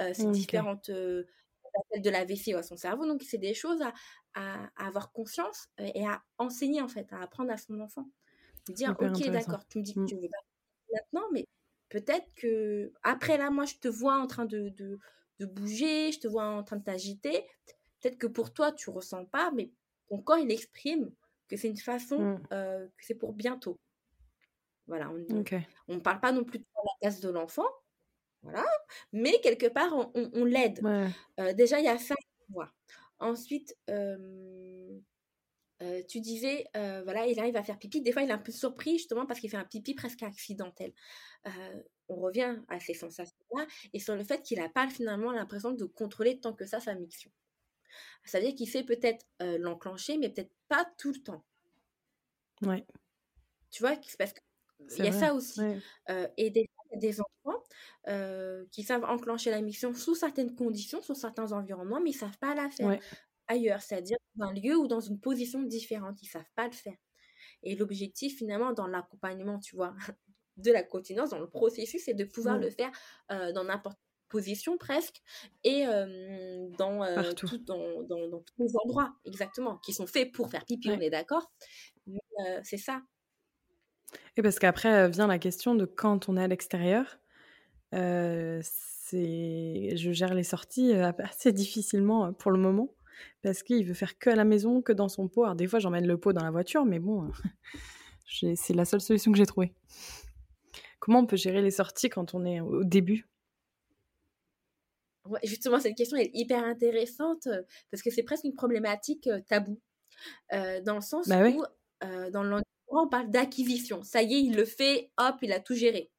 euh, 0.00 0.14
ces 0.14 0.30
différentes 0.30 0.88
euh, 0.88 1.24
appels 1.80 2.02
de 2.02 2.10
la 2.10 2.24
vessie 2.24 2.54
à 2.54 2.62
son 2.62 2.76
cerveau. 2.76 3.06
Donc, 3.06 3.22
c'est 3.22 3.38
des 3.38 3.54
choses 3.54 3.82
à, 4.34 4.70
avoir 4.76 5.12
conscience 5.12 5.68
euh, 5.80 5.90
et 5.94 6.06
à 6.06 6.22
enseigner, 6.38 6.80
en 6.80 6.88
fait, 6.88 7.12
à 7.12 7.22
apprendre 7.22 7.52
à 7.52 7.56
son 7.56 7.80
enfant. 7.80 8.08
Dire, 8.68 8.96
ok, 8.98 9.30
d'accord, 9.30 9.66
tu 9.68 9.78
me 9.78 9.84
dis 9.84 9.94
que 9.94 10.00
mmh. 10.00 10.06
tu 10.06 10.14
veux 10.16 10.28
pas 10.28 10.38
maintenant, 10.92 11.28
mais 11.32 11.46
peut-être 11.88 12.34
que 12.34 12.92
après 13.02 13.36
là, 13.36 13.50
moi, 13.50 13.64
je 13.64 13.74
te 13.74 13.88
vois 13.88 14.16
en 14.16 14.26
train 14.26 14.46
de, 14.46 14.70
de, 14.70 15.46
bouger, 15.46 16.10
je 16.10 16.20
te 16.20 16.28
vois 16.28 16.46
en 16.46 16.62
train 16.62 16.76
de 16.76 16.84
t'agiter. 16.84 17.46
Peut-être 18.00 18.16
que 18.16 18.26
pour 18.26 18.52
toi, 18.52 18.72
tu 18.72 18.90
ressens 18.90 19.26
pas, 19.26 19.50
mais 19.54 19.70
ton 20.08 20.18
corps, 20.18 20.38
il 20.38 20.50
exprime 20.50 21.10
que 21.48 21.56
c'est 21.56 21.68
une 21.68 21.76
façon, 21.76 22.18
mmh. 22.18 22.42
euh, 22.52 22.86
que 22.86 23.04
c'est 23.04 23.14
pour 23.14 23.34
bientôt. 23.34 23.78
Voilà, 24.86 25.10
on 25.10 25.94
ne 25.94 26.00
parle 26.00 26.20
pas 26.20 26.32
non 26.32 26.44
plus 26.44 26.58
de 26.58 26.64
la 26.76 26.90
place 27.00 27.20
de 27.20 27.30
l'enfant, 27.30 27.66
voilà, 28.44 28.64
mais 29.12 29.40
quelque 29.42 29.66
part, 29.66 29.92
on, 30.14 30.44
l'aide. 30.44 30.80
Euh, 31.40 31.52
déjà, 31.54 31.80
il 31.80 31.86
y 31.86 31.88
a 31.88 31.98
ça. 31.98 32.14
Ensuite, 33.18 33.74
euh, 33.90 35.00
euh, 35.82 36.02
tu 36.08 36.20
disais, 36.20 36.66
euh, 36.76 37.02
voilà, 37.04 37.26
il 37.26 37.38
arrive 37.38 37.56
à 37.56 37.62
faire 37.62 37.78
pipi. 37.78 38.00
Des 38.00 38.12
fois, 38.12 38.22
il 38.22 38.30
est 38.30 38.34
un 38.34 38.38
peu 38.38 38.52
surpris 38.52 38.92
justement 38.98 39.26
parce 39.26 39.40
qu'il 39.40 39.50
fait 39.50 39.56
un 39.56 39.64
pipi 39.64 39.94
presque 39.94 40.22
accidentel. 40.22 40.92
Euh, 41.46 41.82
on 42.08 42.16
revient 42.16 42.58
à 42.68 42.80
ces 42.80 42.94
sensations-là 42.94 43.66
et 43.92 43.98
sur 43.98 44.14
le 44.14 44.24
fait 44.24 44.42
qu'il 44.42 44.58
n'a 44.58 44.68
pas 44.68 44.88
finalement 44.88 45.32
l'impression 45.32 45.72
de 45.72 45.84
contrôler 45.84 46.38
tant 46.38 46.52
que 46.52 46.66
ça 46.66 46.80
sa 46.80 46.94
miction. 46.94 47.30
Ça 48.24 48.38
veut 48.38 48.46
dire 48.46 48.54
qu'il 48.54 48.68
sait 48.68 48.84
peut-être 48.84 49.26
l'enclencher, 49.40 50.16
mais 50.16 50.30
peut-être 50.30 50.52
pas 50.68 50.86
tout 50.98 51.12
le 51.12 51.22
temps. 51.22 51.44
Ouais. 52.62 52.84
Tu 53.70 53.82
vois, 53.82 53.96
parce 54.18 54.32
qu'il 54.32 55.04
y 55.04 55.08
a 55.08 55.12
ça 55.12 55.34
aussi. 55.34 55.60
et 56.36 56.50
des, 56.50 56.68
des 56.96 57.20
enfants 58.06 58.64
qui 58.70 58.82
savent 58.82 59.04
enclencher 59.04 59.50
la 59.50 59.60
miction 59.60 59.94
sous 59.94 60.14
certaines 60.14 60.54
conditions, 60.54 61.02
sous 61.02 61.14
certains 61.14 61.52
environnements, 61.52 62.00
mais 62.00 62.10
ils 62.10 62.14
ne 62.14 62.18
savent 62.18 62.38
pas 62.38 62.54
la 62.54 62.70
faire 62.70 62.98
ailleurs, 63.46 63.82
c'est-à-dire 63.82 64.16
dans 64.36 64.46
un 64.46 64.54
lieu 64.54 64.76
ou 64.76 64.86
dans 64.86 65.00
une 65.00 65.20
position 65.20 65.62
différente. 65.62 66.22
Ils 66.22 66.26
savent 66.26 66.42
pas 66.54 66.66
le 66.66 66.72
faire. 66.72 66.96
Et 67.62 67.76
l'objectif, 67.76 68.36
finalement, 68.36 68.72
dans 68.72 68.86
l'accompagnement, 68.86 69.58
tu 69.58 69.76
vois, 69.76 69.94
de 70.56 70.72
la 70.72 70.82
continence, 70.82 71.30
dans 71.30 71.38
le 71.38 71.48
processus, 71.48 72.02
c'est 72.04 72.14
de 72.14 72.24
pouvoir 72.24 72.58
le 72.58 72.70
faire 72.70 72.90
euh, 73.32 73.52
dans 73.52 73.64
n'importe 73.64 73.96
quelle 73.96 74.40
position 74.40 74.76
presque 74.76 75.22
et 75.62 75.86
euh, 75.86 76.68
dans, 76.78 77.04
euh, 77.04 77.32
tout, 77.32 77.58
dans, 77.58 78.02
dans, 78.02 78.40
tous 78.40 78.62
les 78.62 78.72
endroits, 78.84 79.14
exactement, 79.24 79.78
qui 79.78 79.92
sont 79.92 80.06
faits 80.06 80.32
pour 80.32 80.50
faire 80.50 80.64
pipi, 80.64 80.90
on 80.90 81.00
est 81.00 81.10
d'accord. 81.10 81.52
c'est 82.62 82.78
ça. 82.78 83.00
Et 84.36 84.42
parce 84.42 84.58
qu'après 84.58 85.08
vient 85.08 85.26
la 85.26 85.38
question 85.38 85.74
de 85.74 85.86
quand 85.86 86.28
on 86.28 86.36
est 86.36 86.42
à 86.42 86.48
l'extérieur. 86.48 87.18
C'est 87.94 89.96
je 89.96 90.12
gère 90.12 90.34
les 90.34 90.44
sorties 90.44 90.94
assez 90.94 91.52
difficilement 91.52 92.32
pour 92.32 92.50
le 92.50 92.58
moment 92.58 92.94
parce 93.42 93.62
qu'il 93.62 93.84
veut 93.84 93.94
faire 93.94 94.18
que 94.18 94.30
à 94.30 94.34
la 94.34 94.44
maison, 94.44 94.82
que 94.82 94.92
dans 94.92 95.08
son 95.08 95.28
pot. 95.28 95.44
Alors 95.44 95.56
des 95.56 95.66
fois, 95.66 95.78
j'emmène 95.78 96.06
le 96.06 96.18
pot 96.18 96.32
dans 96.32 96.42
la 96.42 96.50
voiture, 96.50 96.84
mais 96.84 96.98
bon, 96.98 97.30
c'est 98.26 98.74
la 98.74 98.84
seule 98.84 99.00
solution 99.00 99.32
que 99.32 99.38
j'ai 99.38 99.46
trouvée. 99.46 99.72
Comment 100.98 101.20
on 101.20 101.26
peut 101.26 101.36
gérer 101.36 101.62
les 101.62 101.70
sorties 101.70 102.08
quand 102.08 102.34
on 102.34 102.44
est 102.44 102.60
au 102.60 102.84
début? 102.84 103.28
Justement, 105.42 105.80
cette 105.80 105.96
question 105.96 106.18
est 106.18 106.30
hyper 106.34 106.64
intéressante 106.64 107.46
euh, 107.46 107.62
parce 107.90 108.02
que 108.02 108.10
c'est 108.10 108.22
presque 108.22 108.44
une 108.44 108.54
problématique 108.54 109.26
euh, 109.26 109.40
taboue. 109.48 109.80
Euh, 110.52 110.80
dans 110.82 110.94
le 110.94 111.00
sens 111.00 111.28
bah 111.28 111.48
où, 111.48 111.64
dans 112.30 112.42
le 112.42 112.60
on 112.88 113.08
parle 113.08 113.30
d'acquisition. 113.30 114.02
Ça 114.02 114.22
y 114.22 114.34
est, 114.34 114.40
il 114.40 114.54
le 114.54 114.64
fait, 114.64 115.10
hop, 115.18 115.36
il 115.42 115.52
a 115.52 115.58
tout 115.58 115.74
géré. 115.74 116.12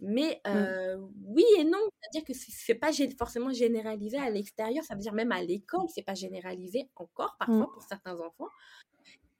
Mais 0.00 0.40
mmh. 0.46 1.08
oui 1.26 1.44
et 1.58 1.64
non, 1.64 1.78
c'est-à-dire 2.00 2.26
que 2.26 2.32
c'est 2.34 2.74
pas 2.74 2.90
forcément 3.18 3.52
généralisé 3.52 4.18
à 4.18 4.30
l'extérieur, 4.30 4.84
ça 4.84 4.94
veut 4.94 5.00
dire 5.00 5.12
même 5.12 5.32
à 5.32 5.42
l'école, 5.42 5.88
c'est 5.94 6.02
pas 6.02 6.14
généralisé 6.14 6.88
encore 6.96 7.36
parfois 7.38 7.66
mmh. 7.66 7.72
pour 7.72 7.82
certains 7.82 8.18
enfants. 8.18 8.48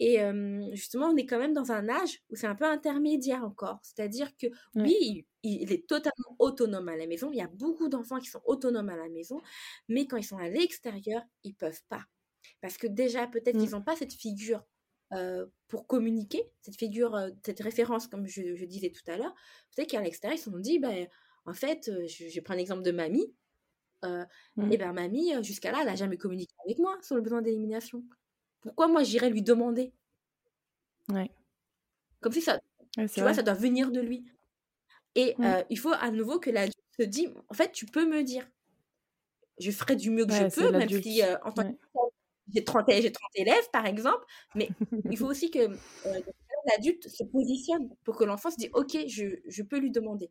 Et 0.03 0.19
justement, 0.73 1.09
on 1.09 1.17
est 1.17 1.27
quand 1.27 1.39
même 1.39 1.53
dans 1.53 1.73
un 1.73 1.87
âge 1.91 2.23
où 2.31 2.35
c'est 2.35 2.47
un 2.47 2.55
peu 2.55 2.65
intermédiaire 2.65 3.45
encore. 3.45 3.79
C'est-à-dire 3.83 4.35
que 4.39 4.47
oui, 4.75 5.27
il, 5.43 5.71
est 5.73 5.87
totalement 5.87 6.37
autonome 6.39 6.89
à 6.89 6.97
la 6.97 7.07
maison. 7.07 7.31
Il 7.31 7.37
y 7.37 7.43
a 7.43 7.49
beaucoup 7.49 7.91
d'enfants 7.91 8.19
qui 8.19 8.31
sont 8.31 8.41
autonomes 8.47 8.89
à 8.89 8.97
la 8.97 9.11
maison, 9.11 9.43
mais 9.89 10.07
quand 10.07 10.17
ils 10.17 10.25
sont 10.25 10.39
à 10.39 10.49
l'extérieur, 10.49 11.23
ils 11.45 11.55
peuvent 11.55 11.83
pas. 11.91 12.05
Parce 12.63 12.79
que 12.79 12.87
déjà, 12.87 13.27
peut-être 13.27 13.57
mmh. 13.57 13.61
qu'ils 13.61 13.71
n'ont 13.73 13.83
pas 13.83 13.95
cette 13.95 14.15
figure 14.15 14.65
euh, 15.13 15.47
pour 15.67 15.87
communiquer, 15.87 16.45
cette 16.61 16.77
figure, 16.77 17.15
euh, 17.17 17.31
cette 17.45 17.61
référence, 17.61 18.07
comme 18.07 18.27
je, 18.27 18.65
disais 18.65 18.91
tout 18.91 19.09
à 19.11 19.17
l'heure, 19.17 19.35
savez 19.71 19.87
qu'à 19.87 20.01
l'extérieur, 20.01 20.37
ils 20.37 20.43
se 20.43 20.51
sont 20.51 20.59
dit, 20.59 20.79
ben, 20.79 21.09
en 21.47 21.55
fait, 21.55 21.89
euh, 21.89 22.07
je, 22.07 22.29
je, 22.29 22.41
prends 22.41 22.55
l'exemple 22.55 22.83
de 22.83 22.93
mamie, 22.93 23.35
mmh. 24.05 24.73
et 24.73 24.77
ben 24.77 24.93
mamie, 24.93 25.33
jusqu'à 25.43 25.73
là, 25.73 25.79
elle 25.81 25.87
n'a 25.87 25.97
jamais 25.97 26.17
communiqué 26.17 26.55
avec 26.65 26.79
moi 26.79 26.97
sur 27.03 27.17
le 27.17 27.23
besoin 27.23 27.43
d'élimination. 27.43 28.05
Pourquoi 28.61 28.87
moi, 28.87 29.03
j'irais 29.03 29.31
lui 29.31 29.43
demander? 29.43 29.93
Ouais. 31.09 31.31
Comme 32.21 32.33
si 32.33 32.41
ça, 32.41 32.61
tu 32.95 33.21
vois, 33.21 33.35
ça 33.35 33.43
doit 33.43 33.55
venir 33.55 33.91
de 33.91 34.01
lui. 34.01 34.25
Et 35.17 35.35
mmh. 35.39 35.65
il 35.71 35.79
faut 35.79 35.93
à 35.93 36.11
nouveau 36.13 36.39
que 36.39 36.51
l'adulte 36.51 36.77
se 36.99 37.05
dise, 37.05 37.33
en 37.49 37.55
fait, 37.55 37.73
tu 37.73 37.87
peux 37.87 38.07
me 38.07 38.23
dire. 38.23 38.49
Je 39.59 39.71
ferai 39.73 39.95
du 39.97 40.11
mieux 40.11 40.25
que 40.25 40.33
je 40.33 40.55
peux, 40.55 40.71
même 40.71 40.89
si 40.89 41.23
en 41.43 41.53
tant 41.53 41.71
que 41.71 41.77
j'ai 42.53 42.65
30, 42.65 42.87
30 42.87 43.13
élèves, 43.35 43.71
par 43.73 43.87
exemple, 43.87 44.25
mais 44.55 44.69
il 45.11 45.17
faut 45.17 45.27
aussi 45.27 45.51
que 45.51 45.59
euh, 45.59 46.21
l'adulte 46.71 47.09
se 47.09 47.25
positionne 47.25 47.89
pour 48.05 48.17
que 48.17 48.25
l'enfant 48.25 48.51
se 48.51 48.57
dise 48.57 48.71
Ok, 48.75 48.97
je, 49.09 49.37
je, 49.47 49.63
peux 49.63 49.79
lui 49.79 49.91
demander. 49.91 50.31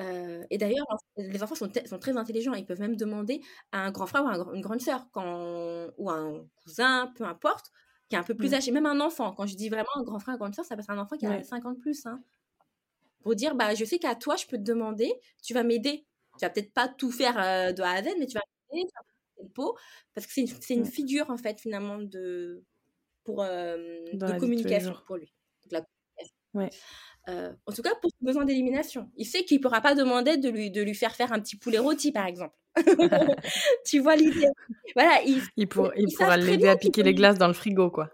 Euh, 0.00 0.44
et 0.50 0.58
d'ailleurs, 0.58 0.86
les 1.16 1.42
enfants 1.42 1.54
sont, 1.54 1.70
sont, 1.86 1.98
très 1.98 2.16
intelligents. 2.16 2.54
Ils 2.54 2.64
peuvent 2.64 2.80
même 2.80 2.96
demander 2.96 3.40
à 3.72 3.80
un 3.80 3.90
grand 3.90 4.06
frère 4.06 4.24
ou 4.24 4.28
à 4.28 4.54
une 4.54 4.60
grande 4.60 4.80
sœur 4.80 5.08
quand, 5.12 5.88
ou 5.98 6.10
à 6.10 6.14
un 6.14 6.46
cousin, 6.62 7.12
peu 7.16 7.24
importe, 7.24 7.72
qui 8.08 8.16
est 8.16 8.18
un 8.18 8.22
peu 8.22 8.34
plus 8.34 8.52
mmh. 8.52 8.54
âgé. 8.54 8.70
Même 8.70 8.86
un 8.86 9.00
enfant. 9.00 9.32
Quand 9.32 9.46
je 9.46 9.56
dis 9.56 9.68
vraiment 9.68 9.90
un 9.96 10.04
grand 10.04 10.20
frère, 10.20 10.34
une 10.34 10.38
grande 10.38 10.54
sœur, 10.54 10.64
ça 10.64 10.76
passe 10.76 10.88
un 10.88 10.98
enfant 10.98 11.16
qui 11.16 11.26
a 11.26 11.42
50 11.42 11.80
plus. 11.80 12.06
Hein, 12.06 12.22
pour 13.22 13.34
dire 13.34 13.54
bah, 13.54 13.74
Je 13.74 13.84
sais 13.84 13.98
qu'à 13.98 14.14
toi, 14.14 14.36
je 14.36 14.46
peux 14.46 14.58
te 14.58 14.62
demander, 14.62 15.12
tu 15.42 15.54
vas 15.54 15.62
m'aider. 15.62 16.06
Tu 16.38 16.46
vas 16.46 16.50
peut-être 16.50 16.72
pas 16.72 16.88
tout 16.88 17.10
faire 17.10 17.38
euh, 17.38 17.72
de 17.72 17.82
A 17.82 17.90
à 17.90 18.02
Z, 18.02 18.08
mais 18.18 18.26
tu 18.26 18.34
vas 18.34 18.42
m'aider, 18.72 18.88
pot, 19.48 19.76
parce 20.14 20.26
que 20.26 20.32
c'est 20.32 20.74
une, 20.74 20.86
figure, 20.86 21.30
en 21.30 21.36
fait, 21.36 21.60
finalement, 21.60 21.98
de, 21.98 22.64
pour, 23.24 23.42
euh, 23.42 23.76
de 24.12 24.38
communication 24.38 24.94
pour 25.06 25.16
lui. 25.16 25.32
Euh, 27.28 27.52
en 27.66 27.72
tout 27.72 27.82
cas, 27.82 27.94
pour 28.00 28.10
besoin 28.20 28.44
d'élimination. 28.44 29.10
Il 29.16 29.26
sait 29.26 29.44
qu'il 29.44 29.58
ne 29.58 29.62
pourra 29.62 29.80
pas 29.80 29.94
demander 29.94 30.36
de 30.36 30.48
lui, 30.48 30.70
de 30.70 30.82
lui 30.82 30.94
faire 30.94 31.14
faire 31.14 31.32
un 31.32 31.40
petit 31.40 31.56
poulet 31.56 31.78
rôti, 31.78 32.10
par 32.10 32.26
exemple. 32.26 32.56
tu 33.86 34.00
vois 34.00 34.16
l'idée 34.16 34.48
Voilà, 34.94 35.22
il, 35.24 35.40
il, 35.56 35.68
pour, 35.68 35.92
il 35.96 36.12
pourra 36.14 36.36
l'aider 36.36 36.68
à 36.68 36.76
piquer 36.76 37.02
les 37.02 37.14
glaces 37.14 37.38
dans 37.38 37.48
le 37.48 37.54
frigo, 37.54 37.90
quoi. 37.90 38.10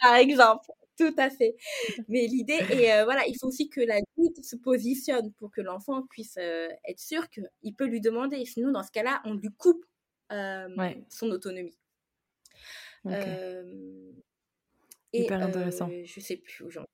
par 0.00 0.14
exemple. 0.14 0.66
Tout 0.98 1.14
à 1.18 1.30
fait. 1.30 1.56
Mais 2.08 2.26
l'idée, 2.26 2.58
et 2.70 2.92
euh, 2.92 3.04
voilà, 3.04 3.26
il 3.26 3.36
faut 3.38 3.48
aussi 3.48 3.68
que 3.68 3.80
l'adulte 3.80 4.42
se 4.42 4.56
positionne 4.56 5.32
pour 5.34 5.50
que 5.50 5.60
l'enfant 5.60 6.02
puisse 6.08 6.36
euh, 6.38 6.68
être 6.88 7.00
sûr 7.00 7.28
qu'il 7.28 7.74
peut 7.76 7.86
lui 7.86 8.00
demander. 8.00 8.44
Sinon, 8.44 8.72
dans 8.72 8.82
ce 8.82 8.90
cas-là, 8.92 9.20
on 9.24 9.34
lui 9.34 9.50
coupe 9.56 9.84
son 10.30 11.30
autonomie. 11.30 11.76
et, 13.08 13.62
Hyper 15.12 15.42
intéressant. 15.42 15.88
je 16.04 16.20
sais 16.20 16.36
plus 16.36 16.64
où 16.64 16.70
j'en 16.70 16.84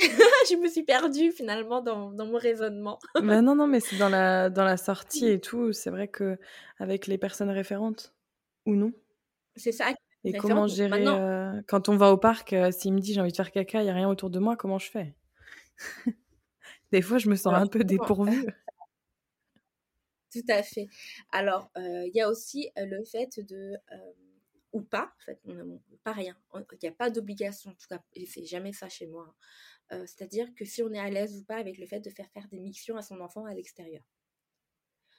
je 0.50 0.56
me 0.56 0.68
suis 0.68 0.82
perdue 0.82 1.30
finalement 1.30 1.82
dans, 1.82 2.10
dans 2.10 2.26
mon 2.26 2.38
raisonnement. 2.38 2.98
bah 3.14 3.42
non, 3.42 3.54
non, 3.54 3.66
mais 3.66 3.80
c'est 3.80 3.98
dans 3.98 4.08
la, 4.08 4.48
dans 4.48 4.64
la 4.64 4.76
sortie 4.78 5.26
et 5.26 5.40
tout. 5.40 5.72
C'est 5.72 5.90
vrai 5.90 6.08
que 6.08 6.38
avec 6.78 7.06
les 7.06 7.18
personnes 7.18 7.50
référentes 7.50 8.14
ou 8.66 8.76
non. 8.76 8.92
C'est 9.56 9.72
ça. 9.72 9.92
Et 10.24 10.32
comment 10.34 10.66
gérer 10.66 11.06
euh, 11.06 11.62
quand 11.66 11.88
on 11.88 11.96
va 11.96 12.12
au 12.12 12.18
parc, 12.18 12.52
euh, 12.52 12.70
s'il 12.70 12.92
me 12.92 13.00
dit 13.00 13.14
j'ai 13.14 13.20
envie 13.20 13.30
de 13.30 13.36
faire 13.36 13.50
caca, 13.50 13.80
il 13.80 13.84
n'y 13.84 13.90
a 13.90 13.94
rien 13.94 14.08
autour 14.08 14.28
de 14.30 14.38
moi, 14.38 14.56
comment 14.56 14.78
je 14.78 14.90
fais? 14.90 15.14
Des 16.92 17.02
fois, 17.02 17.18
je 17.18 17.28
me 17.28 17.36
sens 17.36 17.54
un 17.54 17.66
peu 17.66 17.84
dépourvue. 17.84 18.44
Tout 20.32 20.44
à 20.48 20.62
fait. 20.62 20.88
Alors, 21.32 21.70
euh, 21.76 22.06
il 22.06 22.12
y 22.14 22.20
a 22.20 22.28
aussi 22.28 22.70
le 22.76 23.02
fait 23.04 23.40
de 23.40 23.72
ou 24.72 24.82
pas, 24.82 25.12
en 25.16 25.24
fait, 25.24 25.40
pas 26.04 26.12
rien. 26.12 26.36
Il 26.54 26.78
n'y 26.82 26.88
a 26.88 26.92
pas 26.92 27.10
d'obligation, 27.10 27.72
en 27.72 27.74
tout 27.74 27.88
cas, 27.88 28.00
c'est 28.26 28.44
jamais 28.44 28.72
ça 28.72 28.88
chez 28.88 29.08
moi. 29.08 29.34
Hein. 29.90 30.06
C'est-à-dire 30.06 30.54
que 30.54 30.64
si 30.64 30.82
on 30.84 30.92
est 30.92 31.00
à 31.00 31.10
l'aise 31.10 31.36
ou 31.36 31.44
pas 31.44 31.56
avec 31.56 31.78
le 31.78 31.86
fait 31.86 31.98
de 31.98 32.10
faire 32.10 32.30
faire 32.30 32.46
des 32.52 32.60
missions 32.60 32.96
à 32.96 33.02
son 33.02 33.20
enfant 33.20 33.46
à 33.46 33.54
l'extérieur. 33.54 34.04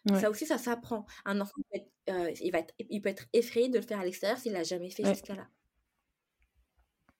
Ça 0.09 0.29
aussi, 0.29 0.45
ça 0.45 0.57
s'apprend. 0.57 1.05
Un 1.25 1.39
enfant, 1.41 1.53
peut 1.71 1.77
être, 1.77 1.91
euh, 2.09 2.31
il, 2.41 2.51
va 2.51 2.59
être, 2.59 2.73
il 2.79 3.01
peut 3.01 3.09
être 3.09 3.25
effrayé 3.33 3.69
de 3.69 3.77
le 3.77 3.83
faire 3.83 3.99
à 3.99 4.05
l'extérieur 4.05 4.39
s'il 4.39 4.53
l'a 4.53 4.63
jamais 4.63 4.89
fait 4.89 5.05
jusqu'à 5.05 5.35
là. 5.35 5.47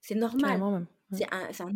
C'est 0.02 0.16
normal. 0.16 0.88
C'est 1.12 1.32
un, 1.32 1.50
un 1.60 1.72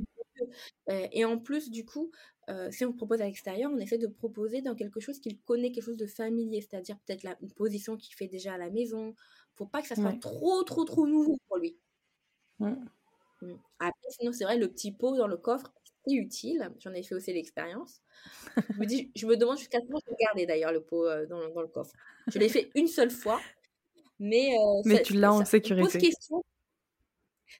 euh, 0.90 1.08
et 1.12 1.26
en 1.26 1.38
plus, 1.38 1.70
du 1.70 1.86
coup, 1.86 2.12
euh, 2.50 2.70
si 2.72 2.86
on 2.86 2.94
propose 2.94 3.22
à 3.22 3.26
l'extérieur, 3.26 3.72
on 3.74 3.78
essaie 3.78 3.98
de 3.98 4.08
proposer 4.08 4.62
dans 4.62 4.76
quelque 4.76 5.00
chose 5.00 5.20
qu'il 5.20 5.40
connaît, 5.42 5.72
quelque 5.72 5.86
chose 5.86 5.98
de 5.98 6.08
familier, 6.08 6.62
c'est-à-dire 6.62 6.98
peut-être 7.00 7.26
une 7.42 7.52
position 7.52 7.98
qu'il 7.98 8.16
fait 8.16 8.28
déjà 8.28 8.54
à 8.54 8.58
la 8.58 8.70
maison. 8.70 9.16
Faut 9.56 9.66
pas 9.66 9.82
que 9.82 9.88
ça 9.88 9.96
soit 9.96 10.20
trop, 10.20 10.64
trop, 10.64 10.84
trop 10.84 11.08
nouveau 11.08 11.38
pour 11.48 11.58
lui. 11.58 11.78
Mmh. 12.60 12.76
Après, 13.80 14.10
sinon, 14.10 14.32
c'est 14.32 14.44
vrai, 14.44 14.58
le 14.58 14.70
petit 14.70 14.92
pot 14.92 15.16
dans 15.16 15.28
le 15.28 15.38
coffre, 15.38 15.74
utile. 16.14 16.70
J'en 16.80 16.94
ai 16.94 17.04
fait 17.04 17.16
aussi 17.16 17.34
l'expérience. 17.34 18.02
je, 18.70 18.80
me 18.80 18.86
dis, 18.86 19.12
je 19.16 19.26
me 19.26 19.36
demande 19.36 19.58
jusqu'à 19.58 19.80
quand 19.80 20.00
je 20.06 20.12
vais 20.12 20.18
garder 20.20 20.46
d'ailleurs 20.46 20.72
le 20.72 20.82
pot 20.82 21.06
euh, 21.06 21.26
dans, 21.26 21.50
dans, 21.50 21.62
le 21.62 21.68
coffre. 21.68 21.94
Je 22.28 22.40
l'ai 22.40 22.50
fait 22.50 22.70
une 22.76 22.88
seule 22.88 23.12
fois, 23.12 23.40
mais. 24.20 24.56
Euh, 24.58 24.82
mais 24.86 25.02
tu 25.02 25.14
l'as 25.14 25.34
en 25.34 25.46
sécurité. 25.46 26.12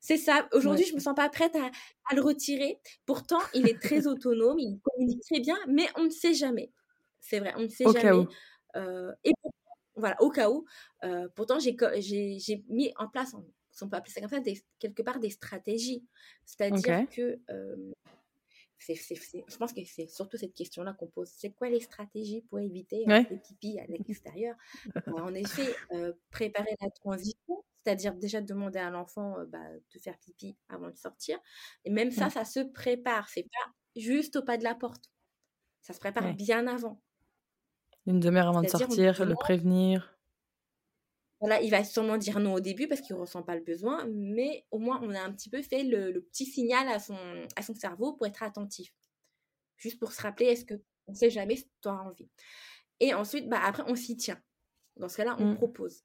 C'est 0.02 0.18
ça. 0.18 0.48
Aujourd'hui, 0.54 0.86
je 0.86 0.94
me 0.94 1.00
sens 1.00 1.16
pas 1.16 1.30
prête 1.30 1.56
à, 1.56 1.72
à, 2.10 2.16
le 2.16 2.22
retirer. 2.22 2.80
Pourtant, 3.06 3.40
il 3.54 3.68
est 3.68 3.82
très 3.82 4.08
autonome, 4.08 4.60
il 4.60 4.80
communique 4.84 5.22
très 5.22 5.40
bien, 5.40 5.58
mais 5.68 5.88
on 5.96 6.04
ne 6.04 6.10
sait 6.10 6.34
jamais. 6.34 6.72
C'est 7.20 7.40
vrai, 7.40 7.54
on 7.58 7.62
ne 7.62 7.68
sait 7.68 7.86
jamais. 7.92 8.26
Euh, 8.76 9.12
et 9.24 9.32
voilà, 9.96 10.22
au 10.22 10.30
cas 10.30 10.50
où. 10.50 10.66
pourtant, 11.36 11.60
j'ai 11.60 11.76
mis 12.68 12.94
en 12.98 13.08
place, 13.08 13.34
si 13.72 13.84
on 13.84 13.90
peut 13.90 13.98
appeler 13.98 14.14
ça 14.14 14.22
comme 14.22 14.30
ça, 14.30 14.40
des, 14.40 14.62
quelque 14.80 15.02
part 15.02 15.20
des 15.20 15.30
stratégies. 15.30 16.04
C'est-à-dire 16.46 17.08
que 17.10 17.40
je 18.94 19.58
pense 19.58 19.74
que 19.74 19.84
c'est 19.86 20.08
surtout 20.08 20.38
cette 20.38 20.54
question-là 20.54 20.94
qu'on 20.94 21.08
pose. 21.08 21.30
C'est 21.36 21.52
quoi 21.52 21.70
les 21.70 21.80
stratégies 21.80 22.42
pour 22.42 22.60
éviter 22.60 23.04
ouais. 23.08 23.26
les 23.30 23.38
pipis 23.38 23.80
à 23.80 23.86
l'extérieur? 23.88 24.56
En 25.08 25.34
effet, 25.34 25.74
euh, 25.92 26.14
préparer 26.30 26.76
la 26.82 26.90
transition, 26.90 27.64
c'est-à-dire 27.84 28.14
déjà 28.16 28.42
demander 28.42 28.80
à 28.80 28.90
l'enfant 28.90 29.38
euh, 29.40 29.46
bah, 29.46 29.66
de 29.94 30.00
faire 30.00 30.18
pipi 30.20 30.56
avant 30.70 30.90
de 30.90 30.98
sortir. 30.98 31.40
Et 31.84 31.90
même 31.90 32.12
ça, 32.12 32.30
ça 32.30 32.46
se 32.46 32.60
prépare. 32.60 33.30
C'est 33.30 33.44
pas 33.44 33.72
juste 33.96 34.36
au 34.36 34.44
pas 34.44 34.58
de 34.58 34.64
la 34.64 34.76
porte. 34.76 35.12
Ça 35.82 35.94
se 35.94 36.00
prépare 36.00 36.34
bien 36.34 36.68
avant. 36.68 37.02
Une 38.08 38.20
demi-heure 38.20 38.50
avant 38.50 38.62
de 38.62 38.68
sortir, 38.68 39.26
le 39.26 39.36
prévenir. 39.36 40.15
Voilà, 41.46 41.62
il 41.62 41.70
va 41.70 41.84
sûrement 41.84 42.18
dire 42.18 42.40
non 42.40 42.56
au 42.56 42.60
début 42.60 42.88
parce 42.88 43.02
qu'il 43.02 43.16
ne 43.16 43.22
ressent 43.22 43.44
pas 43.44 43.56
le 43.56 43.62
besoin, 43.62 44.08
mais 44.12 44.66
au 44.72 44.80
moins 44.80 45.00
on 45.04 45.14
a 45.14 45.22
un 45.22 45.32
petit 45.32 45.48
peu 45.48 45.62
fait 45.62 45.84
le, 45.84 46.20
petit 46.22 46.46
signal 46.46 46.88
à 46.88 46.98
son, 46.98 47.16
à 47.56 47.62
son 47.62 47.76
cerveau 47.76 48.14
pour 48.14 48.26
être 48.26 48.42
attentif. 48.42 48.92
Juste 49.78 50.00
pour 50.00 50.12
se 50.12 50.24
rappeler, 50.24 50.48
est-ce 50.48 50.66
que 50.66 50.74
on 51.06 51.12
ne 51.12 51.16
sait 51.16 51.30
jamais 51.30 51.56
si 51.58 51.70
tu 51.84 51.88
auras 51.88 52.02
envie? 52.02 52.28
Et 53.00 53.14
ensuite, 53.14 53.48
bah, 53.48 53.60
après, 53.64 53.84
on 53.86 53.96
s'y 53.96 54.18
tient. 54.18 54.42
Dans 54.98 55.08
ce 55.08 55.18
cas-là, 55.18 55.36
on 55.38 55.52
mmh. 55.52 55.56
propose. 55.56 56.04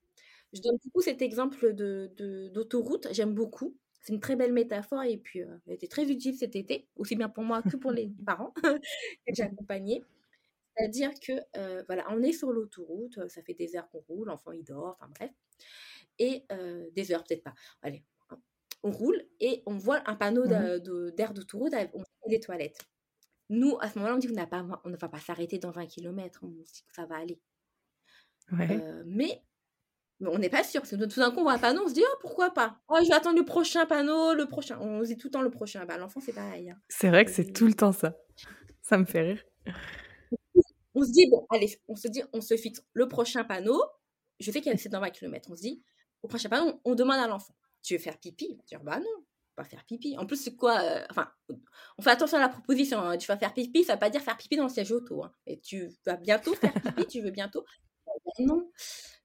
Je 0.53 0.61
donne 0.61 0.77
beaucoup 0.85 1.01
cet 1.01 1.23
exemple 1.23 1.73
de, 1.73 2.49
d'autoroute, 2.53 3.07
j'aime 3.11 3.33
beaucoup. 3.33 3.75
C'est 4.01 4.13
une 4.13 4.19
très 4.19 4.35
belle 4.35 4.53
métaphore 4.53 5.03
et 5.03 5.17
puis 5.17 5.41
euh, 5.41 5.57
elle 5.65 5.73
était 5.73 5.87
très 5.87 6.11
utile 6.11 6.35
cet 6.35 6.55
été, 6.55 6.87
aussi 6.97 7.15
bien 7.15 7.29
pour 7.29 7.43
moi 7.43 7.63
que 7.63 7.77
pour 7.77 7.91
les 7.91 8.11
parents 8.27 8.53
que 8.63 9.33
j'ai 9.33 9.43
accompagnés. 9.43 10.03
C'est-à-dire 10.75 11.11
que, 11.19 11.33
euh, 11.57 11.83
voilà, 11.87 12.05
on 12.09 12.21
est 12.21 12.31
sur 12.31 12.51
l'autoroute, 12.51 13.27
ça 13.27 13.41
fait 13.41 13.53
des 13.53 13.75
heures 13.75 13.89
qu'on 13.89 13.99
roule, 13.99 14.27
l'enfant 14.27 14.51
il 14.51 14.63
dort, 14.63 14.97
enfin 14.99 15.11
bref. 15.15 15.31
Et 16.19 16.45
euh, 16.51 16.89
des 16.95 17.11
heures, 17.11 17.23
peut-être 17.23 17.43
pas. 17.43 17.53
Allez, 17.81 18.03
on 18.83 18.91
roule 18.91 19.21
et 19.39 19.63
on 19.65 19.77
voit 19.77 20.01
un 20.09 20.15
panneau 20.15 20.45
mmh 20.45 21.11
d'air 21.15 21.33
d'autoroute 21.33 21.73
avec 21.73 21.91
des 22.27 22.39
toilettes. 22.39 22.79
Nous, 23.49 23.77
à 23.81 23.89
ce 23.89 23.99
moment-là, 23.99 24.15
on 24.15 24.17
dit 24.17 24.27
qu'on 24.27 24.79
on 24.85 24.89
ne 24.89 24.97
va 24.97 25.09
pas 25.09 25.19
s'arrêter 25.19 25.59
dans 25.59 25.71
20 25.71 25.87
km, 25.87 26.39
on 26.43 26.47
dit 26.47 26.83
que 26.87 26.95
ça 26.95 27.05
va 27.05 27.17
aller. 27.17 27.39
mais 29.05 29.41
on 30.21 30.37
n'est 30.37 30.49
pas 30.49 30.63
sûr, 30.63 30.81
parce 30.81 30.91
que 30.91 31.05
tout 31.05 31.19
d'un 31.19 31.31
coup, 31.31 31.39
on 31.39 31.43
voit 31.43 31.53
un 31.53 31.59
panneau, 31.59 31.81
on 31.83 31.87
se 31.87 31.93
dit, 31.93 32.03
oh, 32.03 32.17
pourquoi 32.21 32.51
pas? 32.51 32.79
Oh, 32.87 32.97
Je 33.01 33.07
vais 33.07 33.13
attendre 33.13 33.37
le 33.37 33.45
prochain 33.45 33.85
panneau, 33.85 34.33
le 34.33 34.45
prochain. 34.45 34.79
On 34.79 35.01
se 35.03 35.07
dit 35.07 35.17
tout 35.17 35.27
le 35.27 35.31
temps 35.31 35.41
le 35.41 35.49
prochain. 35.49 35.85
Bah, 35.85 35.97
L'enfant, 35.97 36.19
c'est 36.19 36.33
pareil. 36.33 36.69
Hein. 36.69 36.77
C'est 36.89 37.09
vrai 37.09 37.25
que 37.25 37.31
c'est 37.31 37.51
tout 37.51 37.65
le 37.65 37.73
temps 37.73 37.91
ça. 37.91 38.17
Ça 38.81 38.97
me 38.97 39.05
fait 39.05 39.21
rire 39.21 39.43
on 40.95 41.03
se 41.03 41.11
dit, 41.11 41.27
bon, 41.29 41.45
allez, 41.49 41.79
on 41.87 41.95
se 41.95 42.07
dit, 42.07 42.21
on 42.33 42.41
se 42.41 42.55
fixe 42.57 42.83
le 42.93 43.07
prochain 43.07 43.43
panneau. 43.43 43.81
Je 44.39 44.51
sais 44.51 44.61
qu'il 44.61 44.77
c'est 44.79 44.89
dans 44.89 44.99
20 44.99 45.11
km. 45.11 45.49
On 45.51 45.55
se 45.55 45.61
dit, 45.61 45.83
au 46.23 46.27
prochain 46.27 46.49
panneau, 46.49 46.79
on, 46.85 46.95
demande 46.95 47.17
à 47.17 47.27
l'enfant, 47.27 47.55
tu 47.83 47.95
veux 47.95 47.99
faire 47.99 48.19
pipi? 48.19 48.47
Il 48.49 48.57
va 48.57 48.63
dire, 48.63 48.83
bah 48.83 48.99
non, 48.99 49.25
pas 49.55 49.63
faire 49.63 49.85
pipi. 49.85 50.17
En 50.17 50.25
plus, 50.25 50.37
c'est 50.37 50.55
quoi 50.55 50.81
euh, 50.81 51.05
Enfin, 51.09 51.31
on 51.97 52.01
fait 52.01 52.11
attention 52.11 52.37
à 52.37 52.41
la 52.41 52.49
proposition. 52.49 52.99
Hein. 52.99 53.17
Tu 53.17 53.27
vas 53.27 53.37
faire 53.37 53.53
pipi, 53.53 53.83
ça 53.83 53.93
ne 53.93 53.97
veut 53.97 53.99
pas 53.99 54.09
dire 54.09 54.21
faire 54.21 54.37
pipi 54.37 54.55
dans 54.55 54.63
le 54.63 54.69
siège 54.69 54.91
auto. 54.91 55.23
Hein. 55.23 55.33
Et 55.45 55.59
tu 55.59 55.89
vas 56.05 56.17
bientôt 56.17 56.53
faire 56.55 56.73
pipi, 56.73 57.07
tu 57.07 57.21
veux 57.21 57.31
bientôt? 57.31 57.65
Non. 58.39 58.69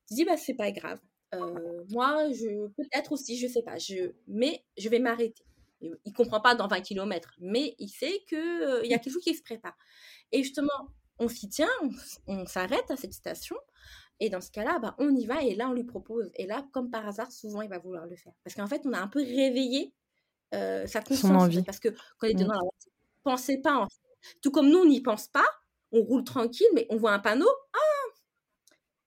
Tu 0.08 0.14
dis, 0.14 0.24
bah, 0.24 0.36
c'est 0.36 0.54
pas 0.54 0.70
grave. 0.70 1.00
Euh, 1.34 1.84
moi, 1.90 2.30
je 2.32 2.68
peut-être 2.68 3.12
aussi, 3.12 3.36
je 3.36 3.46
sais 3.46 3.62
pas. 3.62 3.78
Je, 3.78 4.12
mais 4.28 4.64
je 4.76 4.88
vais 4.88 4.98
m'arrêter. 4.98 5.44
Il, 5.80 5.90
ne 6.06 6.12
comprend 6.12 6.40
pas 6.40 6.54
dans 6.54 6.68
20 6.68 6.80
km, 6.80 7.34
mais 7.38 7.74
il 7.78 7.88
sait 7.88 8.22
qu'il 8.28 8.38
euh, 8.38 8.84
y 8.84 8.94
a 8.94 8.98
quelque 8.98 9.12
chose 9.12 9.22
qui 9.22 9.34
se 9.34 9.42
prépare. 9.42 9.76
Et 10.32 10.42
justement, 10.42 10.88
on 11.18 11.28
s'y 11.28 11.48
tient, 11.48 11.68
on, 12.26 12.46
s'arrête 12.46 12.90
à 12.90 12.96
cette 12.96 13.12
station. 13.12 13.56
Et 14.20 14.30
dans 14.30 14.40
ce 14.40 14.50
cas-là, 14.50 14.78
bah, 14.78 14.94
on 14.98 15.14
y 15.14 15.26
va 15.26 15.42
et 15.42 15.54
là, 15.54 15.68
on 15.68 15.72
lui 15.72 15.84
propose. 15.84 16.30
Et 16.34 16.46
là, 16.46 16.66
comme 16.72 16.90
par 16.90 17.06
hasard, 17.06 17.30
souvent, 17.30 17.62
il 17.62 17.68
va 17.68 17.78
vouloir 17.78 18.06
le 18.06 18.16
faire. 18.16 18.32
Parce 18.44 18.54
qu'en 18.54 18.66
fait, 18.66 18.82
on 18.84 18.92
a 18.92 18.98
un 18.98 19.08
peu 19.08 19.20
réveillé 19.20 19.92
euh, 20.54 20.86
sa 20.86 21.02
conscience. 21.02 21.54
Parce 21.64 21.78
que 21.78 21.88
quand 22.18 22.26
il 22.26 22.30
était 22.30 22.44
mmh. 22.44 22.48
dans 22.48 22.54
la 22.54 22.60
voiture, 22.60 22.92
pensait 23.22 23.58
pas. 23.58 23.76
En 23.76 23.88
fait. 23.88 24.36
Tout 24.42 24.50
comme 24.50 24.70
nous, 24.70 24.78
on 24.78 24.86
n'y 24.86 25.02
pense 25.02 25.28
pas. 25.28 25.46
On 25.92 26.02
roule 26.02 26.24
tranquille, 26.24 26.66
mais 26.74 26.86
on 26.90 26.96
voit 26.96 27.12
un 27.12 27.18
panneau. 27.18 27.48
Ah 27.74 28.18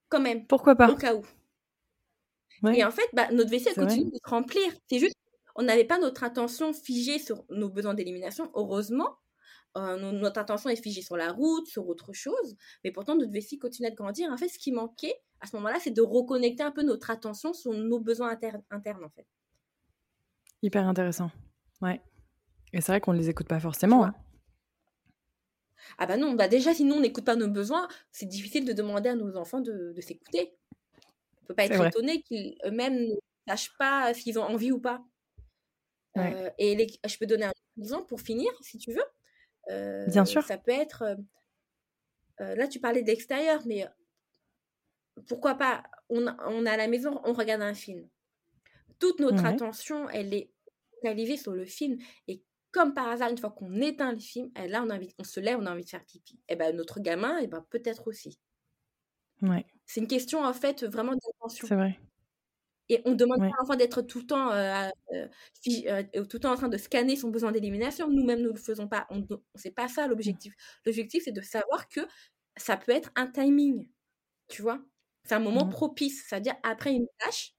Quand 0.10 0.22
même. 0.22 0.46
Pourquoi 0.46 0.76
pas? 0.76 0.92
Au 0.92 0.96
cas 0.96 1.16
où. 1.16 1.24
Et 2.74 2.84
en 2.84 2.92
fait, 2.92 3.08
bah, 3.14 3.32
notre 3.32 3.50
vaisselle 3.50 3.76
continue 3.76 4.12
de 4.12 4.18
se 4.24 4.30
remplir. 4.30 4.72
C'est 4.90 5.00
juste, 5.00 5.16
on 5.56 5.64
n'avait 5.64 5.86
pas 5.86 5.98
notre 5.98 6.24
attention 6.24 6.74
figée 6.74 7.20
sur 7.20 7.46
nos 7.50 7.70
besoins 7.70 7.94
d'élimination. 7.94 8.52
Heureusement, 8.54 9.18
euh, 9.78 10.12
notre 10.12 10.40
attention 10.40 10.70
est 10.70 10.82
figée 10.82 11.02
sur 11.02 11.18
la 11.18 11.32
route, 11.32 11.68
sur 11.68 11.88
autre 11.88 12.14
chose, 12.14 12.56
mais 12.84 12.92
pourtant 12.92 13.16
notre 13.16 13.32
vessie 13.32 13.60
continue 13.60 13.90
de 13.90 13.96
grandir. 13.96 14.32
En 14.32 14.38
fait, 14.38 14.50
ce 14.50 14.60
qui 14.60 14.72
manquait 14.72 15.16
à 15.42 15.48
ce 15.48 15.56
moment-là, 15.56 15.78
c'est 15.80 15.92
de 15.92 16.02
reconnecter 16.02 16.64
un 16.64 16.72
peu 16.72 16.82
notre 16.84 17.10
attention 17.12 17.54
sur 17.54 17.74
nos 17.74 18.00
besoins 18.00 18.30
internes, 18.30 19.04
en 19.04 19.10
fait. 19.10 19.26
Hyper 20.62 20.86
intéressant. 20.88 21.32
Ouais. 21.82 22.02
Et 22.74 22.82
c'est 22.82 22.92
vrai 22.92 23.02
qu'on 23.02 23.14
ne 23.14 23.20
les 23.20 23.30
écoute 23.30 23.48
pas 23.48 23.60
forcément. 23.60 24.04
Hein. 24.04 24.14
Ah 25.98 26.06
bah 26.06 26.18
non, 26.18 26.34
bah 26.34 26.48
déjà, 26.48 26.74
sinon 26.74 26.98
on 26.98 27.00
n'écoute 27.00 27.26
pas 27.26 27.36
nos 27.36 27.48
besoins, 27.48 27.88
c'est 28.12 28.26
difficile 28.26 28.66
de 28.66 28.74
demander 28.74 29.10
à 29.10 29.16
nos 29.16 29.38
enfants 29.38 29.62
de, 29.62 29.96
s'écouter. 30.02 30.54
On 31.42 31.46
peut 31.48 31.56
pas 31.56 31.66
être 31.66 31.86
étonné 31.86 32.22
qu'ils 32.22 32.58
eux-mêmes 32.66 33.08
ne 33.08 33.16
sachent 33.48 33.76
pas 33.78 34.14
s'ils 34.14 34.38
ont 34.38 34.44
envie 34.44 34.72
ou 34.72 34.80
pas. 34.80 35.02
Euh, 36.18 36.50
et 36.58 36.88
je 37.08 37.18
peux 37.18 37.26
donner 37.26 37.46
un 37.46 37.54
exemple 37.78 38.08
pour 38.08 38.22
finir, 38.22 38.52
si 38.62 38.78
tu 38.78 38.92
veux. 38.92 39.04
Bien 40.08 40.26
sûr. 40.26 40.44
Ça 40.44 40.58
peut 40.58 40.72
être. 40.72 41.18
là, 42.40 42.68
tu 42.68 42.80
parlais 42.80 43.04
d'extérieur, 43.04 43.62
mais 43.66 43.88
pourquoi 45.28 45.56
pas 45.56 45.84
on, 46.10 46.26
on 46.46 46.66
est 46.66 46.70
à 46.70 46.78
la 46.78 46.88
maison, 46.88 47.20
on 47.24 47.34
regarde 47.34 47.62
un 47.62 47.74
film. 47.74 48.08
Toute 49.00 49.20
notre 49.20 49.46
attention, 49.46 50.10
elle 50.10 50.34
est 50.34 50.52
focalisée 50.96 51.38
sur 51.38 51.54
le 51.54 51.66
film. 51.66 51.98
Et 52.28 52.44
comme 52.72 52.94
par 52.94 53.08
hasard, 53.08 53.30
une 53.30 53.38
fois 53.38 53.52
qu'on 53.52 53.74
éteint 53.82 54.12
le 54.12 54.20
film, 54.20 54.52
eh, 54.56 54.68
là, 54.68 54.84
on, 54.84 54.90
a 54.90 55.00
on 55.18 55.24
se 55.24 55.40
lève, 55.40 55.58
on 55.60 55.66
a 55.66 55.72
envie 55.72 55.84
de 55.84 55.90
faire 55.90 56.06
pipi. 56.06 56.36
Et 56.48 56.54
eh 56.54 56.56
ben 56.56 56.76
notre 56.76 57.00
gamin, 57.00 57.40
et 57.40 57.46
eh 57.46 57.48
ben, 57.48 57.66
peut-être 57.70 58.08
aussi. 58.08 58.40
Ouais. 59.42 59.66
C'est 59.86 60.02
une 60.02 60.08
question, 60.08 60.44
en 60.44 60.54
fait, 60.54 60.84
vraiment 60.84 61.14
d'attention. 61.14 61.68
C'est 61.68 61.76
vrai. 61.76 62.00
Et 62.90 63.02
on 63.06 63.14
demande 63.14 63.40
pas 63.40 63.46
à 63.46 63.62
l'enfant 63.62 63.76
d'être 63.76 64.02
tout 64.02 64.20
le 64.20 64.26
temps, 64.26 64.52
euh, 64.52 64.90
euh, 65.14 65.28
euh, 65.88 66.04
tout 66.26 66.38
le 66.38 66.40
temps 66.40 66.52
en 66.52 66.56
train 66.56 66.70
de 66.70 66.78
scanner 66.78 67.16
son 67.16 67.30
besoin 67.30 67.52
d'élimination. 67.52 68.10
Nous-mêmes, 68.10 68.40
nous 68.40 68.50
ne 68.50 68.56
le 68.56 68.60
faisons 68.60 68.88
pas. 68.88 69.06
On, 69.12 69.26
c'est 69.56 69.72
pas 69.72 69.88
ça 69.88 70.08
l'objectif. 70.08 70.56
L'objectif, 70.86 71.24
c'est 71.24 71.32
de 71.32 71.42
savoir 71.42 71.88
que 71.88 72.02
ça 72.58 72.78
peut 72.78 72.92
être 72.92 73.12
un 73.16 73.28
timing. 73.28 73.88
Tu 74.48 74.64
vois? 74.64 74.82
C'est 75.24 75.36
un 75.36 75.40
moment 75.40 75.68
propice. 75.68 76.26
C'est-à-dire, 76.28 76.56
après 76.64 76.92
une 76.94 77.08
tâche, 77.20 77.54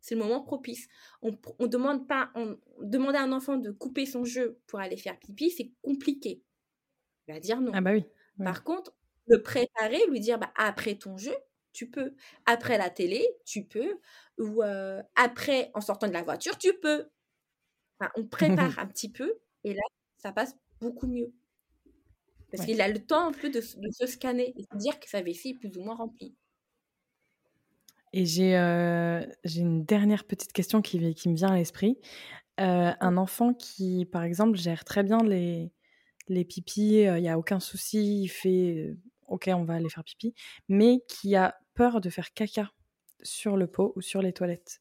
c'est 0.00 0.14
le 0.14 0.22
moment 0.22 0.40
propice. 0.40 0.88
On, 1.20 1.32
on 1.58 1.66
demande 1.66 2.08
pas, 2.08 2.30
on, 2.34 2.58
demander 2.80 3.18
à 3.18 3.22
un 3.22 3.32
enfant 3.32 3.58
de 3.58 3.70
couper 3.70 4.06
son 4.06 4.24
jeu 4.24 4.58
pour 4.66 4.80
aller 4.80 4.96
faire 4.96 5.18
pipi, 5.18 5.50
c'est 5.50 5.72
compliqué. 5.82 6.42
Il 7.28 7.34
va 7.34 7.40
dire 7.40 7.60
non. 7.60 7.72
Ah 7.74 7.82
bah 7.82 7.92
oui. 7.92 8.04
Par 8.42 8.64
contre, 8.64 8.94
le 9.26 9.42
préparer, 9.42 10.00
lui 10.08 10.20
dire 10.20 10.38
bah, 10.38 10.52
après 10.56 10.94
ton 10.96 11.18
jeu, 11.18 11.34
tu 11.72 11.88
peux. 11.88 12.14
Après 12.46 12.78
la 12.78 12.90
télé, 12.90 13.26
tu 13.44 13.64
peux. 13.64 13.98
Ou 14.38 14.62
après, 15.16 15.70
en 15.74 15.80
sortant 15.80 16.08
de 16.08 16.12
la 16.12 16.22
voiture, 16.22 16.58
tu 16.58 16.72
peux. 16.80 17.08
on 18.16 18.26
prépare 18.26 18.78
un 18.78 18.86
petit 18.86 19.10
peu 19.10 19.38
et 19.64 19.74
là, 19.74 19.82
ça 20.18 20.32
passe 20.32 20.56
beaucoup 20.80 21.06
mieux. 21.06 21.32
Parce 22.50 22.66
qu'il 22.66 22.80
a 22.80 22.88
le 22.88 22.98
temps 22.98 23.28
un 23.28 23.32
peu 23.32 23.48
de, 23.48 23.60
se 23.60 24.06
scanner 24.06 24.52
et 24.56 24.62
de 24.72 24.78
dire 24.78 24.98
que 24.98 25.08
sa 25.08 25.22
vessie 25.22 25.50
est 25.50 25.54
plus 25.54 25.76
ou 25.76 25.84
moins 25.84 25.94
remplie. 25.94 26.34
Et 28.12 28.26
j'ai 28.26 28.56
une 28.56 29.84
dernière 29.84 30.24
petite 30.24 30.52
question 30.52 30.82
qui, 30.82 31.14
qui 31.14 31.28
me 31.28 31.36
vient 31.36 31.52
à 31.52 31.56
l'esprit. 31.56 32.00
un 32.58 33.16
enfant 33.16 33.54
qui, 33.54 34.04
par 34.06 34.24
exemple, 34.24 34.58
gère 34.58 34.84
très 34.84 35.04
bien 35.04 35.18
les, 35.18 35.72
les 36.28 36.44
pipis, 36.44 37.02
il 37.02 37.22
n'y 37.22 37.28
a 37.28 37.38
aucun 37.38 37.60
souci, 37.60 38.22
il 38.22 38.28
fait 38.28 38.96
ok, 39.30 39.50
on 39.54 39.64
va 39.64 39.74
aller 39.74 39.88
faire 39.88 40.04
pipi, 40.04 40.34
mais 40.68 41.00
qui 41.08 41.36
a 41.36 41.58
peur 41.74 42.00
de 42.00 42.10
faire 42.10 42.32
caca 42.32 42.70
sur 43.22 43.56
le 43.56 43.66
pot 43.66 43.92
ou 43.96 44.00
sur 44.00 44.22
les 44.22 44.32
toilettes, 44.32 44.80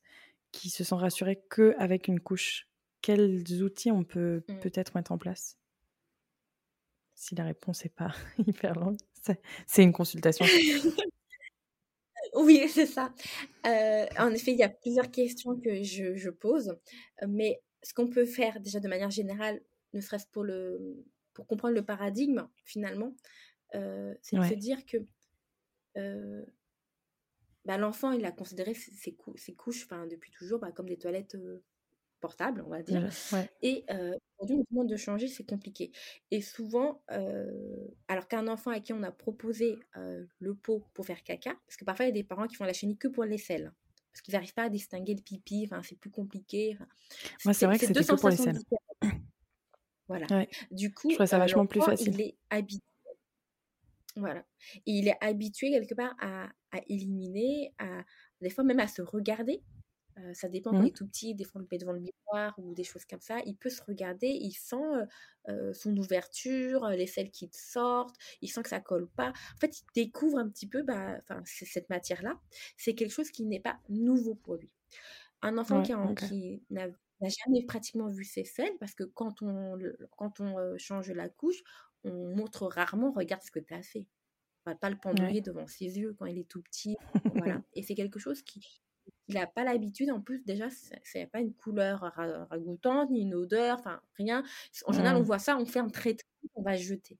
qui 0.51 0.69
se 0.69 0.83
sent 0.83 0.95
rassuré 0.95 1.41
qu'avec 1.49 2.07
une 2.07 2.19
couche. 2.19 2.67
Quels 3.01 3.63
outils 3.63 3.91
on 3.91 4.03
peut 4.03 4.43
mmh. 4.47 4.59
peut-être 4.59 4.95
mettre 4.95 5.11
en 5.11 5.17
place? 5.17 5.57
Si 7.15 7.35
la 7.35 7.45
réponse 7.45 7.83
n'est 7.83 7.91
pas 7.91 8.13
hyper 8.47 8.75
longue, 8.75 8.97
c'est 9.67 9.83
une 9.83 9.93
consultation. 9.93 10.45
oui, 12.35 12.67
c'est 12.69 12.85
ça. 12.85 13.13
Euh, 13.65 14.05
en 14.17 14.31
effet, 14.31 14.51
il 14.51 14.57
y 14.57 14.63
a 14.63 14.69
plusieurs 14.69 15.11
questions 15.11 15.59
que 15.59 15.83
je, 15.83 16.29
pose, 16.29 16.77
mais 17.27 17.61
ce 17.83 17.93
qu'on 17.93 18.09
peut 18.09 18.25
faire 18.25 18.59
déjà 18.59 18.79
de 18.79 18.87
manière 18.87 19.11
générale, 19.11 19.61
ne 19.93 20.01
serait-ce 20.01 20.27
pour, 20.27 20.43
le, 20.43 21.05
pour 21.33 21.47
comprendre 21.47 21.75
le 21.75 21.83
paradigme 21.83 22.47
finalement, 22.63 23.15
euh, 23.75 24.13
c'est 24.21 24.37
de 24.37 24.43
se 24.43 24.53
dire 24.53 24.85
que 24.85 24.97
euh, 25.97 26.45
bah, 27.65 27.77
l'enfant, 27.77 28.11
il 28.11 28.25
a 28.25 28.31
considéré 28.31 28.73
ses, 28.73 29.13
couches 29.13 29.87
depuis 30.09 30.31
toujours 30.31 30.59
bah, 30.59 30.71
comme 30.71 30.87
des 30.87 30.97
toilettes 30.97 31.35
euh, 31.35 31.63
portables, 32.19 32.63
on 32.65 32.69
va 32.69 32.81
dire. 32.81 33.09
Et 33.61 33.85
aujourd'hui, 34.37 34.57
on 34.57 34.73
demande 34.73 34.89
de 34.89 34.97
changer, 34.97 35.27
c'est 35.27 35.45
compliqué. 35.45 35.91
Et 36.31 36.41
souvent, 36.41 37.01
alors 38.07 38.27
qu'un 38.27 38.47
enfant 38.47 38.71
à 38.71 38.79
qui 38.79 38.93
on 38.93 39.03
a 39.03 39.11
proposé 39.11 39.77
le 39.95 40.55
pot 40.55 40.83
pour 40.93 41.05
faire 41.05 41.23
caca, 41.23 41.55
parce 41.65 41.77
que 41.77 41.85
parfois, 41.85 42.05
il 42.05 42.09
y 42.09 42.11
a 42.11 42.15
des 42.15 42.23
parents 42.23 42.47
qui 42.47 42.55
font 42.55 42.65
la 42.65 42.73
chenille 42.73 42.97
que 42.97 43.07
pour 43.07 43.23
l'aisselle 43.23 43.73
parce 44.11 44.21
qu'ils 44.21 44.33
n'arrivent 44.33 44.55
pas 44.55 44.63
à 44.63 44.69
distinguer 44.69 45.13
le 45.13 45.21
pipi, 45.21 45.69
enfin, 45.69 45.81
c'est 45.83 45.97
plus 45.97 46.09
compliqué. 46.09 46.75
Moi, 47.45 47.53
c'est 47.53 47.67
vrai 47.67 47.77
que 47.77 47.85
c'était 47.85 48.03
que 48.03 48.19
pour 48.19 48.29
l'aisselle. 48.29 48.57
Voilà. 50.07 50.25
Du 50.71 50.91
coup, 50.91 51.11
je 51.11 51.15
trouve 51.15 51.27
ça 51.27 51.37
vachement 51.37 51.67
plus 51.67 51.81
facile. 51.81 52.15
Il 52.15 52.21
est 52.21 52.37
habitué 52.49 52.88
voilà. 54.19 54.43
Et 54.85 54.91
il 54.91 55.07
est 55.07 55.17
habitué 55.21 55.71
quelque 55.71 55.93
part 55.95 56.15
à, 56.19 56.49
éliminer, 56.87 57.73
à 57.79 58.03
des 58.41 58.49
fois 58.49 58.63
même 58.63 58.79
à 58.79 58.87
se 58.87 59.01
regarder. 59.01 59.61
Euh, 60.17 60.33
ça 60.33 60.49
dépend 60.49 60.71
quand 60.71 60.79
il 60.79 60.83
mmh. 60.83 60.87
est 60.87 60.95
tout 60.95 61.07
petit, 61.07 61.35
des 61.35 61.45
fois 61.45 61.61
on 61.61 61.63
le 61.63 61.67
met 61.71 61.77
devant 61.77 61.93
le 61.93 62.01
miroir 62.01 62.53
ou 62.57 62.73
des 62.73 62.83
choses 62.83 63.05
comme 63.05 63.21
ça. 63.21 63.39
Il 63.45 63.55
peut 63.55 63.69
se 63.69 63.81
regarder, 63.81 64.27
il 64.27 64.51
sent 64.51 64.75
euh, 65.47 65.73
son 65.73 65.95
ouverture, 65.95 66.87
les 66.89 67.07
selles 67.07 67.31
qui 67.31 67.49
sortent, 67.53 68.15
il 68.41 68.49
sent 68.49 68.63
que 68.63 68.69
ça 68.69 68.81
colle 68.81 69.07
pas. 69.07 69.29
En 69.29 69.59
fait, 69.59 69.79
il 69.79 69.85
découvre 69.95 70.37
un 70.37 70.49
petit 70.49 70.67
peu 70.67 70.83
bah, 70.83 71.19
cette 71.45 71.89
matière-là. 71.89 72.39
C'est 72.77 72.95
quelque 72.95 73.11
chose 73.11 73.31
qui 73.31 73.45
n'est 73.45 73.61
pas 73.61 73.79
nouveau 73.87 74.35
pour 74.35 74.55
lui. 74.55 74.69
Un 75.41 75.57
enfant 75.57 75.81
qui, 75.83 76.61
n'a 76.69 76.87
jamais 77.21 77.63
pratiquement 77.65 78.07
vu 78.07 78.23
ses 78.23 78.43
selles, 78.43 78.77
parce 78.79 78.93
que 78.93 79.03
quand 79.03 79.41
on, 79.41 79.77
quand 80.17 80.39
on 80.39 80.57
euh, 80.57 80.75
change 80.77 81.11
la 81.11 81.29
couche, 81.29 81.63
on 82.03 82.35
montre 82.35 82.67
rarement, 82.67 83.11
regarde 83.11 83.43
ce 83.43 83.51
que 83.51 83.59
tu 83.59 83.73
as 83.73 83.83
fait. 83.83 84.05
On 84.65 84.71
va 84.71 84.75
pas 84.75 84.89
le 84.89 84.97
pendouiller 84.97 85.41
devant 85.41 85.67
ses 85.67 85.85
yeux 85.85 86.15
quand 86.17 86.25
il 86.25 86.37
est 86.37 86.47
tout 86.49 86.61
petit. 86.61 86.95
voilà. 87.33 87.61
Et 87.73 87.83
c'est 87.83 87.95
quelque 87.95 88.19
chose 88.19 88.41
qui 88.41 88.81
il 89.27 89.35
n'a 89.35 89.47
pas 89.47 89.63
l'habitude. 89.63 90.11
En 90.11 90.21
plus, 90.21 90.43
déjà, 90.43 90.67
c'est 91.03 91.27
pas 91.27 91.39
une 91.39 91.53
couleur 91.53 92.11
ragoûtante, 92.49 93.11
ni 93.11 93.21
une 93.21 93.35
odeur, 93.35 93.77
enfin, 93.79 94.01
rien. 94.17 94.43
En 94.85 94.91
général, 94.91 95.17
on 95.17 95.23
voit 95.23 95.39
ça, 95.39 95.57
on 95.57 95.65
fait 95.65 95.79
un 95.79 95.89
traitement, 95.89 96.29
on 96.55 96.63
va 96.63 96.75
jeter. 96.75 97.17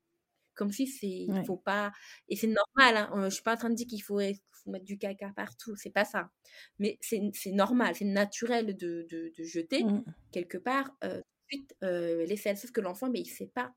Comme 0.56 0.72
si 0.72 0.88
c'est, 0.88 1.08
il 1.08 1.44
faut 1.46 1.56
pas, 1.56 1.94
et 2.28 2.36
c'est 2.36 2.48
normal, 2.48 3.08
hein. 3.14 3.30
je 3.30 3.36
suis 3.36 3.44
pas 3.44 3.54
en 3.54 3.58
train 3.58 3.70
de 3.70 3.76
dire 3.76 3.88
qu'il 3.88 4.04
faut, 4.04 4.20
mettre 4.66 4.86
du 4.86 4.98
caca 4.98 5.32
partout, 5.36 5.76
c'est 5.76 5.90
pas 5.90 6.04
ça. 6.04 6.30
Mais 6.80 6.98
c'est 7.02 7.52
normal, 7.52 7.96
c'est 7.96 8.06
naturel 8.06 8.76
de, 8.76 9.08
de, 9.10 9.44
jeter 9.44 9.84
mmh. 9.84 10.04
quelque 10.32 10.58
part, 10.58 10.92
euh, 11.06 11.22
euh, 11.84 12.26
les 12.26 12.38
selles. 12.38 12.58
Sauf 12.58 12.72
que 12.72 12.82
l'enfant, 12.82 13.10
mais 13.10 13.20
il 13.20 13.26
sait 13.26 13.48
pas 13.54 13.74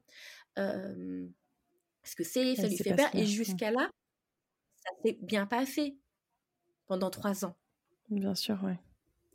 ce 0.57 2.16
que 2.16 2.25
c'est, 2.25 2.57
ça 2.57 2.68
lui 2.68 2.77
fait 2.77 2.95
peur. 2.95 3.14
Et 3.14 3.27
jusqu'à 3.27 3.70
là, 3.70 3.91
ça 4.77 4.91
s'est 5.05 5.18
bien 5.23 5.47
passé 5.47 5.97
pendant 6.87 7.11
trois 7.11 7.45
ans. 7.45 7.57
Bien 8.11 8.35
sûr, 8.35 8.59
oui. 8.64 8.75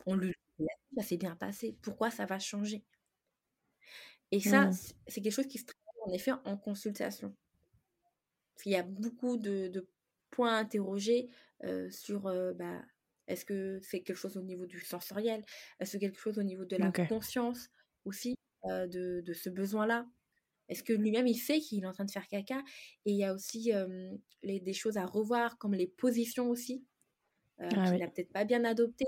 On 0.06 0.14
lui 0.14 0.34
ça 0.96 1.02
s'est 1.02 1.16
bien 1.16 1.36
passé. 1.36 1.76
Pourquoi 1.82 2.10
ça 2.10 2.26
va 2.26 2.38
changer? 2.38 2.82
Et 4.32 4.40
ça, 4.40 4.66
mmh. 4.66 4.72
c'est 5.06 5.20
quelque 5.20 5.32
chose 5.32 5.46
qui 5.46 5.58
se 5.58 5.64
travaille 5.64 6.10
en 6.10 6.12
effet 6.12 6.32
en 6.44 6.56
consultation. 6.56 7.34
Il 8.64 8.72
y 8.72 8.76
a 8.76 8.82
beaucoup 8.82 9.36
de, 9.36 9.86
points 10.30 10.56
à 10.56 10.58
interroger 10.58 11.30
sur 11.90 12.22
bah, 12.54 12.82
est-ce 13.28 13.44
que 13.44 13.78
c'est 13.82 14.00
quelque 14.00 14.16
chose 14.16 14.36
au 14.36 14.42
niveau 14.42 14.66
du 14.66 14.80
sensoriel? 14.80 15.44
Est-ce 15.78 15.96
que 15.96 16.00
quelque 16.00 16.18
chose 16.18 16.38
au 16.38 16.42
niveau 16.42 16.64
de 16.64 16.76
la 16.76 16.90
conscience? 16.90 17.70
Aussi 18.04 18.34
de, 18.64 19.20
de, 19.20 19.32
ce 19.32 19.48
besoin-là. 19.48 20.06
Est-ce 20.68 20.82
que 20.82 20.92
lui-même, 20.92 21.26
il 21.26 21.36
sait 21.36 21.60
qu'il 21.60 21.82
est 21.82 21.86
en 21.86 21.92
train 21.92 22.04
de 22.04 22.10
faire 22.10 22.26
caca 22.26 22.58
Et 23.06 23.12
il 23.12 23.16
y 23.16 23.24
a 23.24 23.32
aussi 23.32 23.72
les, 24.42 24.60
des 24.60 24.72
choses 24.72 24.96
à 24.96 25.06
revoir, 25.06 25.58
comme 25.58 25.74
les 25.74 25.86
positions 25.86 26.50
aussi, 26.50 26.84
euh, 27.60 27.68
ah 27.72 27.90
qu'il 27.90 27.98
n'a 27.98 28.08
peut-être 28.08 28.32
pas 28.32 28.44
bien 28.44 28.64
adoptées. 28.64 29.04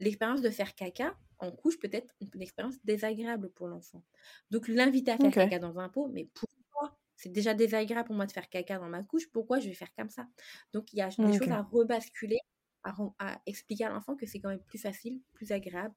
L'expérience 0.00 0.40
de 0.40 0.50
faire 0.50 0.74
caca 0.74 1.16
en 1.38 1.52
couche 1.52 1.78
peut 1.78 1.90
être 1.92 2.14
une, 2.20 2.42
expérience 2.42 2.76
désagréable 2.84 3.50
pour 3.50 3.68
l'enfant. 3.68 4.02
Donc, 4.50 4.68
l'inviter 4.68 5.12
à 5.12 5.16
faire 5.16 5.32
caca 5.32 5.58
dans 5.58 5.78
un 5.78 5.88
pot, 5.88 6.08
mais 6.08 6.28
pourquoi? 6.34 6.98
C'est 7.16 7.30
déjà 7.30 7.54
désagréable 7.54 8.06
pour 8.06 8.16
moi 8.16 8.26
de 8.26 8.32
faire 8.32 8.48
caca 8.48 8.78
dans 8.78 8.88
ma 8.88 9.02
couche, 9.02 9.30
pourquoi 9.30 9.60
je 9.60 9.68
vais 9.68 9.74
faire 9.74 9.92
comme 9.96 10.10
ça? 10.10 10.26
Donc, 10.72 10.92
il 10.92 10.98
y 10.98 11.02
a 11.02 11.08
des 11.08 11.38
choses 11.38 11.50
à 11.50 11.62
rebasculer, 11.62 12.38
à, 12.84 12.94
à 13.18 13.40
expliquer 13.46 13.84
à 13.84 13.90
l'enfant 13.90 14.16
que 14.16 14.26
c'est 14.26 14.40
quand 14.40 14.50
même 14.50 14.62
plus 14.62 14.78
facile, 14.78 15.20
plus 15.32 15.52
agréable 15.52 15.94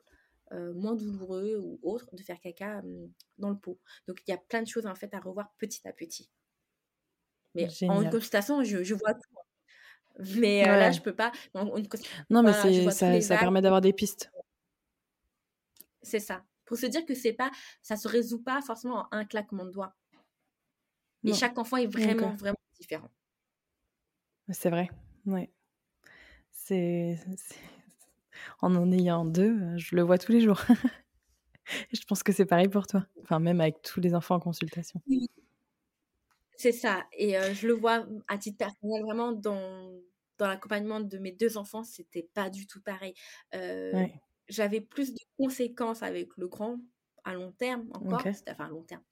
euh, 0.52 0.74
moins 0.74 0.96
douloureux 0.96 1.58
ou 1.58 1.80
autre 1.84 2.14
de 2.16 2.22
faire 2.22 2.40
caca 2.40 2.82
dans 3.38 3.50
le 3.50 3.58
pot. 3.58 3.80
Donc 4.08 4.20
il 4.28 4.32
y 4.32 4.34
a 4.34 4.38
plein 4.38 4.62
de 4.62 4.68
choses 4.68 4.86
en 4.86 4.96
fait 4.96 5.14
à 5.14 5.20
revoir 5.20 5.52
petit 5.58 5.88
à 5.88 5.94
petit. 5.94 6.30
Mais 7.56 7.68
en 7.90 8.10
consultation, 8.10 8.64
je, 8.64 8.84
je 8.84 8.94
vois 8.94 9.14
tout. 9.14 9.36
Mais 10.20 10.68
euh, 10.68 10.78
là, 10.78 10.92
je 10.92 11.02
peux 11.02 11.16
pas. 11.16 11.32
non, 11.54 12.44
mais 12.44 12.54
ça, 12.92 13.22
ça 13.22 13.38
permet 13.38 13.62
d'avoir 13.62 13.82
des 13.82 13.94
pistes. 13.94 14.32
C'est 16.02 16.20
ça. 16.20 16.44
Pour 16.66 16.78
se 16.78 16.86
dire 16.86 17.06
que 17.06 17.14
c'est 17.14 17.34
pas, 17.34 17.52
ça 17.82 17.96
se 17.98 18.08
résout 18.08 18.42
pas 18.42 18.62
forcément 18.62 19.02
en 19.02 19.08
un 19.12 19.26
claquement 19.26 19.66
de 19.66 19.72
doigts. 19.72 19.96
Et 21.24 21.34
chaque 21.34 21.58
enfant 21.58 21.78
est 21.78 21.88
vraiment, 21.88 22.34
vraiment 22.36 22.58
différent. 22.80 23.10
C'est 24.50 24.70
vrai. 24.70 24.90
Ouais. 25.26 25.52
C'est 26.52 27.20
en 28.62 28.76
en 28.76 28.92
ayant 28.92 29.26
deux, 29.26 29.60
euh, 29.60 29.78
je 29.78 29.96
le 29.96 30.02
vois 30.02 30.18
tous 30.18 30.32
les 30.32 30.42
jours. 30.42 30.62
je 31.92 32.02
pense 32.08 32.24
que 32.24 32.32
c'est 32.32 32.46
pareil 32.46 32.68
pour 32.68 32.88
toi. 32.88 33.06
Enfin, 33.22 33.40
même 33.40 33.62
avec 33.62 33.82
tous 33.82 34.00
les 34.00 34.14
enfants 34.16 34.36
en 34.36 34.40
consultation. 34.40 35.02
C'est 36.58 36.72
ça. 36.72 37.06
Et 37.14 37.38
euh, 37.38 37.54
je 37.54 37.68
le 37.68 37.74
vois 37.74 38.06
à 38.28 38.38
titre 38.38 38.58
personnel, 38.58 39.04
vraiment, 39.04 39.32
dans, 39.32 39.92
dans 40.38 40.48
l'accompagnement 40.48 41.00
de 41.00 41.18
mes 41.18 41.32
deux 41.32 41.58
enfants, 41.58 41.84
c'était 41.84 42.30
pas 42.34 42.50
du 42.50 42.68
tout 42.68 42.82
pareil. 42.82 43.14
Euh, 43.56 44.06
j'avais 44.48 44.82
plus 44.82 45.14
de 45.14 45.20
conséquences 45.38 46.04
avec 46.04 46.30
le 46.38 46.48
grand 46.48 46.80
à 47.24 47.34
long 47.34 47.52
terme 47.52 47.88
encore. 47.94 48.24
Enfin, 48.50 48.66
à 48.66 48.70
long 48.70 48.84
terme. 48.84 49.04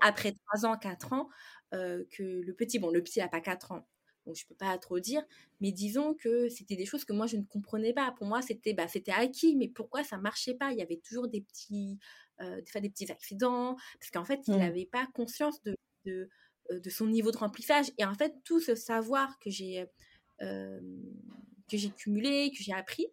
Après 0.00 0.32
3 0.32 0.66
ans, 0.66 0.76
4 0.76 1.12
ans, 1.12 1.28
que 1.72 2.40
le 2.40 2.54
petit. 2.54 2.78
Bon, 2.78 2.90
le 2.90 3.02
petit 3.02 3.18
n'a 3.18 3.28
pas 3.28 3.40
4 3.40 3.72
ans, 3.72 3.86
donc 4.26 4.36
je 4.36 4.46
peux 4.46 4.54
pas 4.54 4.76
trop 4.78 5.00
dire, 5.00 5.22
mais 5.60 5.72
disons 5.72 6.14
que 6.14 6.48
c'était 6.48 6.76
des 6.76 6.86
choses 6.86 7.04
que 7.04 7.12
moi 7.12 7.26
je 7.26 7.36
ne 7.36 7.42
comprenais 7.44 7.92
pas. 7.92 8.12
Pour 8.12 8.26
moi, 8.26 8.42
c'était 8.42 8.74
bah, 8.74 8.88
c'était 8.88 9.12
acquis, 9.12 9.56
mais 9.56 9.68
pourquoi 9.68 10.04
ça 10.04 10.16
marchait 10.18 10.54
pas? 10.54 10.72
Il 10.72 10.78
y 10.78 10.82
avait 10.82 11.00
toujours 11.04 11.28
des 11.28 11.40
petits, 11.40 11.98
euh, 12.40 12.60
des, 12.74 12.80
des 12.80 12.90
petits 12.90 13.10
accidents, 13.10 13.76
parce 13.98 14.10
qu'en 14.12 14.24
fait, 14.24 14.40
il 14.46 14.56
n'avait 14.56 14.86
pas 14.86 15.06
conscience 15.14 15.62
de, 15.62 15.76
de, 16.04 16.28
euh, 16.70 16.80
de, 16.80 16.90
son 16.90 17.06
niveau 17.06 17.30
de 17.32 17.38
remplissage. 17.38 17.90
Et 17.98 18.04
en 18.04 18.14
fait, 18.14 18.34
tout 18.44 18.60
ce 18.60 18.74
savoir 18.74 19.38
que 19.40 19.50
j'ai 19.50 19.86
euh, 20.42 20.80
que 21.68 21.76
j'ai 21.76 21.90
cumulé, 21.90 22.50
que 22.56 22.62
j'ai 22.62 22.72
appris, 22.72 23.06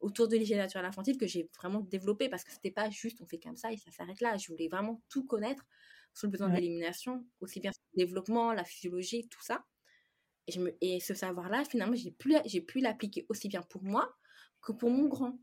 autour 0.00 0.28
de 0.28 0.36
l'hygiène 0.36 0.58
naturelle 0.58 0.84
infantile 0.84 1.16
que 1.16 1.26
j'ai 1.26 1.48
vraiment 1.56 1.80
développé 1.80 2.28
parce 2.28 2.44
que 2.44 2.52
c'était 2.52 2.70
pas 2.70 2.90
juste 2.90 3.22
on 3.22 3.26
fait 3.26 3.38
comme 3.38 3.56
ça 3.56 3.72
et 3.72 3.78
ça 3.78 3.90
s'arrête 3.90 4.20
là. 4.20 4.36
Je 4.36 4.48
voulais 4.48 4.68
vraiment 4.68 5.00
tout 5.08 5.24
connaître 5.24 5.64
sur 6.12 6.26
le 6.26 6.32
besoin 6.32 6.50
d'élimination, 6.50 7.24
aussi 7.40 7.60
bien 7.60 7.72
sur 7.72 7.82
le 7.94 8.04
développement, 8.04 8.52
la 8.52 8.64
physiologie, 8.64 9.26
tout 9.28 9.42
ça. 9.42 9.64
Et, 10.46 10.52
je 10.52 10.60
me, 10.60 10.76
et 10.80 11.00
ce 11.00 11.14
savoir-là, 11.14 11.64
finalement, 11.64 11.94
j'ai 11.94 12.10
pu, 12.10 12.34
j'ai 12.44 12.60
pu 12.60 12.80
l'appliquer 12.80 13.26
aussi 13.28 13.48
bien 13.48 13.62
pour 13.62 13.82
moi 13.82 14.16
que 14.60 14.72
pour 14.72 14.90
mon 14.90 15.08
grand. 15.08 15.38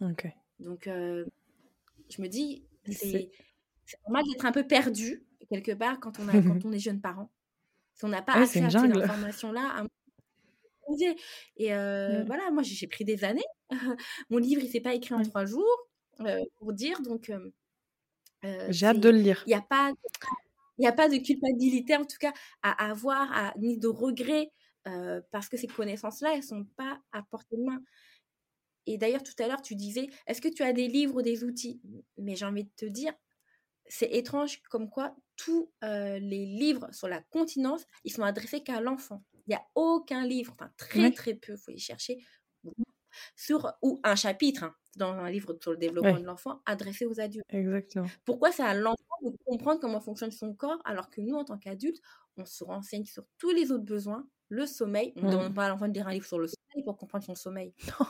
Ok. 0.00 0.26
Donc, 0.58 0.84
je 0.86 2.22
me 2.22 2.28
dis, 2.28 2.64
c'est 2.90 3.30
normal 4.06 4.24
d'être 4.30 4.44
un 4.44 4.52
peu 4.52 4.66
perdu 4.66 5.24
quelque 5.48 5.72
part 5.72 6.00
quand 6.00 6.18
on, 6.20 6.28
a, 6.28 6.32
quand 6.42 6.64
on 6.64 6.72
est 6.72 6.78
jeune 6.78 7.00
parent. 7.00 7.30
Si 7.94 8.04
on 8.04 8.08
n'a 8.08 8.22
pas 8.22 8.34
accès 8.34 8.62
à 8.62 8.70
ces 8.70 8.76
informations-là, 8.76 9.86
et 11.56 11.72
mmh. 11.72 12.24
voilà, 12.26 12.50
moi 12.50 12.62
j'ai 12.62 12.86
pris 12.86 13.04
des 13.04 13.24
années. 13.24 13.44
Mon 14.30 14.38
livre, 14.38 14.62
il 14.62 14.68
s'est 14.68 14.80
pas 14.80 14.94
écrit 14.94 15.14
en 15.14 15.22
trois 15.22 15.44
jours, 15.46 15.88
pour 16.58 16.72
dire. 16.72 17.00
Donc, 17.02 17.32
j'ai 18.68 18.86
hâte 18.86 19.00
de 19.00 19.08
le 19.08 19.18
lire. 19.18 19.42
Il 19.46 19.50
n'y 19.50 19.54
a 19.54 19.62
pas, 19.62 19.92
il 20.78 20.86
a 20.86 20.92
pas 20.92 21.08
de 21.08 21.16
culpabilité 21.18 21.96
en 21.96 22.04
tout 22.04 22.18
cas 22.18 22.32
à 22.62 22.90
avoir, 22.90 23.52
ni 23.58 23.78
de 23.78 23.88
regret, 23.88 24.50
parce 25.30 25.48
que 25.48 25.56
ces 25.56 25.66
connaissances-là, 25.68 26.34
elles 26.36 26.42
sont 26.42 26.66
pas 26.76 27.00
à 27.12 27.22
portée 27.22 27.56
de 27.56 27.62
main. 27.64 27.80
Et 28.86 28.98
d'ailleurs, 28.98 29.22
tout 29.22 29.32
à 29.42 29.46
l'heure, 29.48 29.62
tu 29.62 29.76
disais, 29.76 30.08
est-ce 30.26 30.40
que 30.42 30.48
tu 30.48 30.62
as 30.62 30.72
des 30.72 30.88
livres 30.88 31.16
ou 31.16 31.22
des 31.22 31.42
outils? 31.44 31.80
Mais 32.18 32.36
j'ai 32.36 32.44
envie 32.44 32.64
de 32.64 32.72
te 32.76 32.84
dire, 32.84 33.14
c'est 33.86 34.10
étrange 34.12 34.62
comme 34.70 34.90
quoi 34.90 35.16
tous 35.36 35.72
les 35.82 36.46
livres 36.46 36.88
sur 36.92 37.08
la 37.08 37.22
continence, 37.22 37.86
ils 38.04 38.12
sont 38.12 38.22
adressés 38.24 38.62
qu'à 38.62 38.80
l'enfant. 38.80 39.24
Il 39.46 39.50
n'y 39.50 39.56
a 39.56 39.66
aucun 39.74 40.26
livre, 40.26 40.54
enfin 40.58 40.72
très 40.78 41.12
très 41.12 41.34
peu, 41.34 41.54
il 41.54 41.58
faut 41.58 41.72
y 41.72 41.78
chercher, 41.78 42.18
sur, 43.36 43.72
ou 43.82 44.00
un 44.04 44.16
chapitre 44.16 44.64
hein, 44.64 44.74
dans 44.96 45.12
un 45.12 45.30
livre 45.30 45.56
sur 45.60 45.72
le 45.72 45.76
développement 45.76 46.18
de 46.18 46.24
l'enfant 46.24 46.62
adressé 46.66 47.06
aux 47.06 47.20
adultes. 47.20 47.44
Exactement. 47.50 48.06
Pourquoi 48.24 48.52
c'est 48.52 48.62
à 48.62 48.74
l'enfant 48.74 48.96
de 49.22 49.30
comprendre 49.44 49.80
comment 49.80 50.00
fonctionne 50.00 50.30
son 50.30 50.54
corps 50.54 50.80
alors 50.84 51.10
que 51.10 51.20
nous, 51.20 51.34
en 51.34 51.44
tant 51.44 51.58
qu'adultes, 51.58 52.00
on 52.36 52.44
se 52.44 52.64
renseigne 52.64 53.04
sur 53.04 53.24
tous 53.38 53.50
les 53.50 53.72
autres 53.72 53.84
besoins, 53.84 54.26
le 54.48 54.66
sommeil. 54.66 55.12
On 55.16 55.26
ne 55.26 55.30
demande 55.32 55.54
pas 55.54 55.66
à 55.66 55.68
l'enfant 55.68 55.88
de 55.88 55.94
lire 55.94 56.08
un 56.08 56.12
livre 56.12 56.26
sur 56.26 56.38
le 56.38 56.46
sommeil 56.46 56.84
pour 56.84 56.96
comprendre 56.96 57.24
son 57.24 57.34
sommeil. 57.34 57.74
Non. 58.00 58.06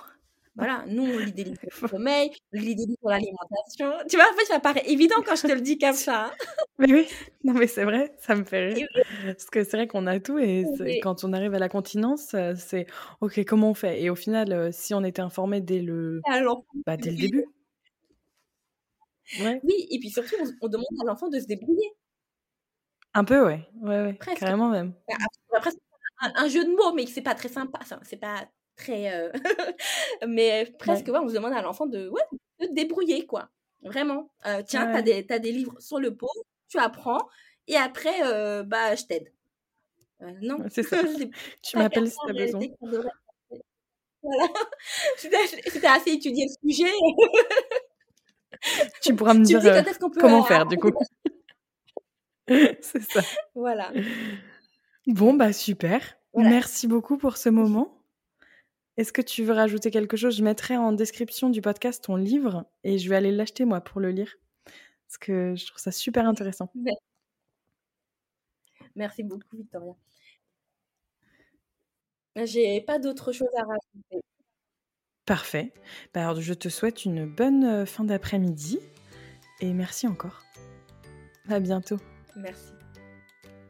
Voilà, 0.57 0.85
nous, 0.87 1.03
on 1.03 1.19
lit 1.19 1.33
des 1.33 1.45
livres 1.45 1.59
sur 1.73 1.87
le 1.87 1.89
sommeil, 1.89 2.31
on 2.53 2.59
lit 2.59 2.77
des 2.77 2.87
livres 2.87 2.99
sur 3.01 3.09
l'alimentation. 3.09 3.93
Tu 4.09 4.17
vois, 4.17 4.27
en 4.33 4.37
fait, 4.37 4.45
ça 4.45 4.61
paraît 4.61 4.85
évident 4.87 5.17
quand 5.27 5.35
je 5.35 5.49
te 5.49 5.53
le 5.53 5.61
dis 5.61 5.79
comme 5.79 5.95
ça. 5.95 6.27
Hein. 6.27 6.33
Mais 6.79 6.93
oui, 6.93 7.09
non, 7.43 7.55
mais 7.55 7.67
c'est 7.67 7.85
vrai, 7.85 8.15
ça 8.21 8.37
me 8.37 8.45
fait 8.45 8.73
rire. 8.73 8.89
Parce 9.25 9.47
que 9.47 9.65
c'est 9.65 9.77
vrai 9.77 9.87
qu'on 9.89 10.07
a 10.07 10.21
tout 10.21 10.39
et 10.39 10.65
quand 11.03 11.25
on 11.25 11.33
arrive 11.33 11.55
à 11.55 11.59
la 11.59 11.69
continence, 11.69 12.35
euh, 12.35 12.55
c'est 12.57 12.87
OK, 13.21 13.45
comment 13.45 13.71
on 13.71 13.75
fait? 13.75 14.03
Et 14.03 14.11
au 14.11 14.15
final, 14.15 14.53
euh, 14.53 14.71
si 14.73 14.95
on 14.95 15.03
était 15.03 15.23
informé 15.23 15.61
dès 15.61 15.81
le, 15.81 16.21
bah, 16.87 16.97
dès 16.97 17.11
le 17.11 17.17
début. 17.17 17.47
Ouais. 19.41 19.61
Oui, 19.65 19.87
et 19.91 19.99
puis 19.99 20.11
surtout, 20.11 20.37
on, 20.61 20.69
demande 20.69 20.87
à 21.03 21.07
l'enfant 21.07 21.29
de 21.29 21.41
se 21.41 21.47
débrouiller. 21.47 21.93
Un 23.15 23.25
peu, 23.25 23.45
ouais. 23.45 23.67
Ouais, 23.81 24.03
ouais. 24.03 24.19
Carrément 24.37 24.69
même. 24.69 24.93
Bah, 25.09 25.15
après, 25.57 25.71
un, 26.21 26.33
un, 26.45 26.49
jeu 26.49 26.65
de 26.65 26.71
mots, 26.71 26.93
mais 26.95 27.07
c'est 27.07 27.23
pas 27.23 27.35
très 27.35 27.49
sympa. 27.49 27.81
C'est 28.03 28.19
pas 28.19 28.47
très. 28.77 29.13
Euh, 29.13 29.31
mais 30.29 30.73
presque, 30.79 31.07
ouais. 31.09 31.19
on 31.19 31.29
se 31.29 31.35
demande 31.35 31.53
à 31.53 31.63
l'enfant 31.63 31.87
de, 31.87 32.09
ouais, 32.09 32.23
de 32.61 32.75
débrouiller, 32.75 33.27
quoi. 33.27 33.51
Vraiment. 33.83 34.31
Euh, 34.47 34.63
tiens, 34.67 34.91
t'as 34.93 35.03
des, 35.03 35.27
as 35.29 35.39
des 35.39 35.53
livres 35.53 35.79
sur 35.79 35.99
le 35.99 36.17
pot, 36.17 36.31
tu 36.69 36.79
apprends, 36.79 37.29
et 37.69 37.77
après, 37.77 38.23
euh, 38.25 38.63
bah, 38.63 38.95
je 38.95 39.05
t'aide. 39.05 39.33
non. 40.43 40.59
C'est 40.71 40.83
ça. 40.83 40.99
tu 41.63 41.77
m'appelles 41.77 42.11
si 42.11 42.17
t'as 42.27 42.33
besoin. 42.33 42.61
Voilà. 42.81 43.11
C'était 45.17 45.87
assez 45.87 46.13
étudié 46.13 46.47
le 46.47 46.71
sujet. 46.71 46.93
tu 49.03 49.15
pourras 49.15 49.35
me 49.35 49.45
dire 49.45 49.61
comment 50.19 50.45
faire, 50.45 50.65
du 50.67 50.79
coup. 50.79 50.93
C'est 52.49 53.03
ça. 53.03 53.21
Voilà. 53.55 53.93
Bon, 55.07 55.35
bah 55.35 55.53
super. 55.53 56.17
Merci 56.35 56.89
beaucoup 56.89 57.19
pour 57.19 57.37
ce 57.37 57.49
moment. 57.49 57.94
Est-ce 58.97 59.13
que 59.13 59.23
tu 59.23 59.43
veux 59.43 59.55
rajouter 59.55 59.91
quelque 59.91 60.17
chose? 60.17 60.37
Je 60.37 60.45
mettrai 60.45 60.77
en 60.77 60.93
description 60.93 61.51
du 61.51 61.61
podcast 61.61 62.05
ton 62.05 62.17
livre 62.17 62.65
et 62.85 62.99
je 62.99 63.09
vais 63.09 63.17
aller 63.17 63.33
l'acheter 63.33 63.65
moi 63.65 63.81
pour 63.81 64.01
le 64.01 64.11
lire. 64.11 64.33
Parce 65.07 65.19
que 65.19 65.55
je 65.57 65.67
trouve 65.67 65.81
ça 65.81 65.93
super 65.93 66.29
intéressant. 66.29 66.71
Merci 68.95 69.25
beaucoup, 69.25 69.57
Victoria. 69.57 69.95
J'ai 72.45 72.81
pas 72.81 72.99
d'autre 72.99 73.33
chose 73.33 73.49
à 73.57 73.63
rajouter. 73.63 74.25
Parfait. 75.27 75.73
Bah, 76.13 76.29
alors, 76.29 76.41
je 76.41 76.55
te 76.55 76.69
souhaite 76.69 77.05
une 77.05 77.27
bonne 77.27 77.65
euh, 77.65 77.87
fin 77.87 78.05
d'après-midi 78.05 78.79
et 79.61 79.73
merci 79.73 80.07
encore. 80.07 80.43
À 81.49 81.61
bientôt. 81.61 81.99
Merci. 82.37 82.73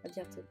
À 0.04 0.08
bientôt. 0.08 0.42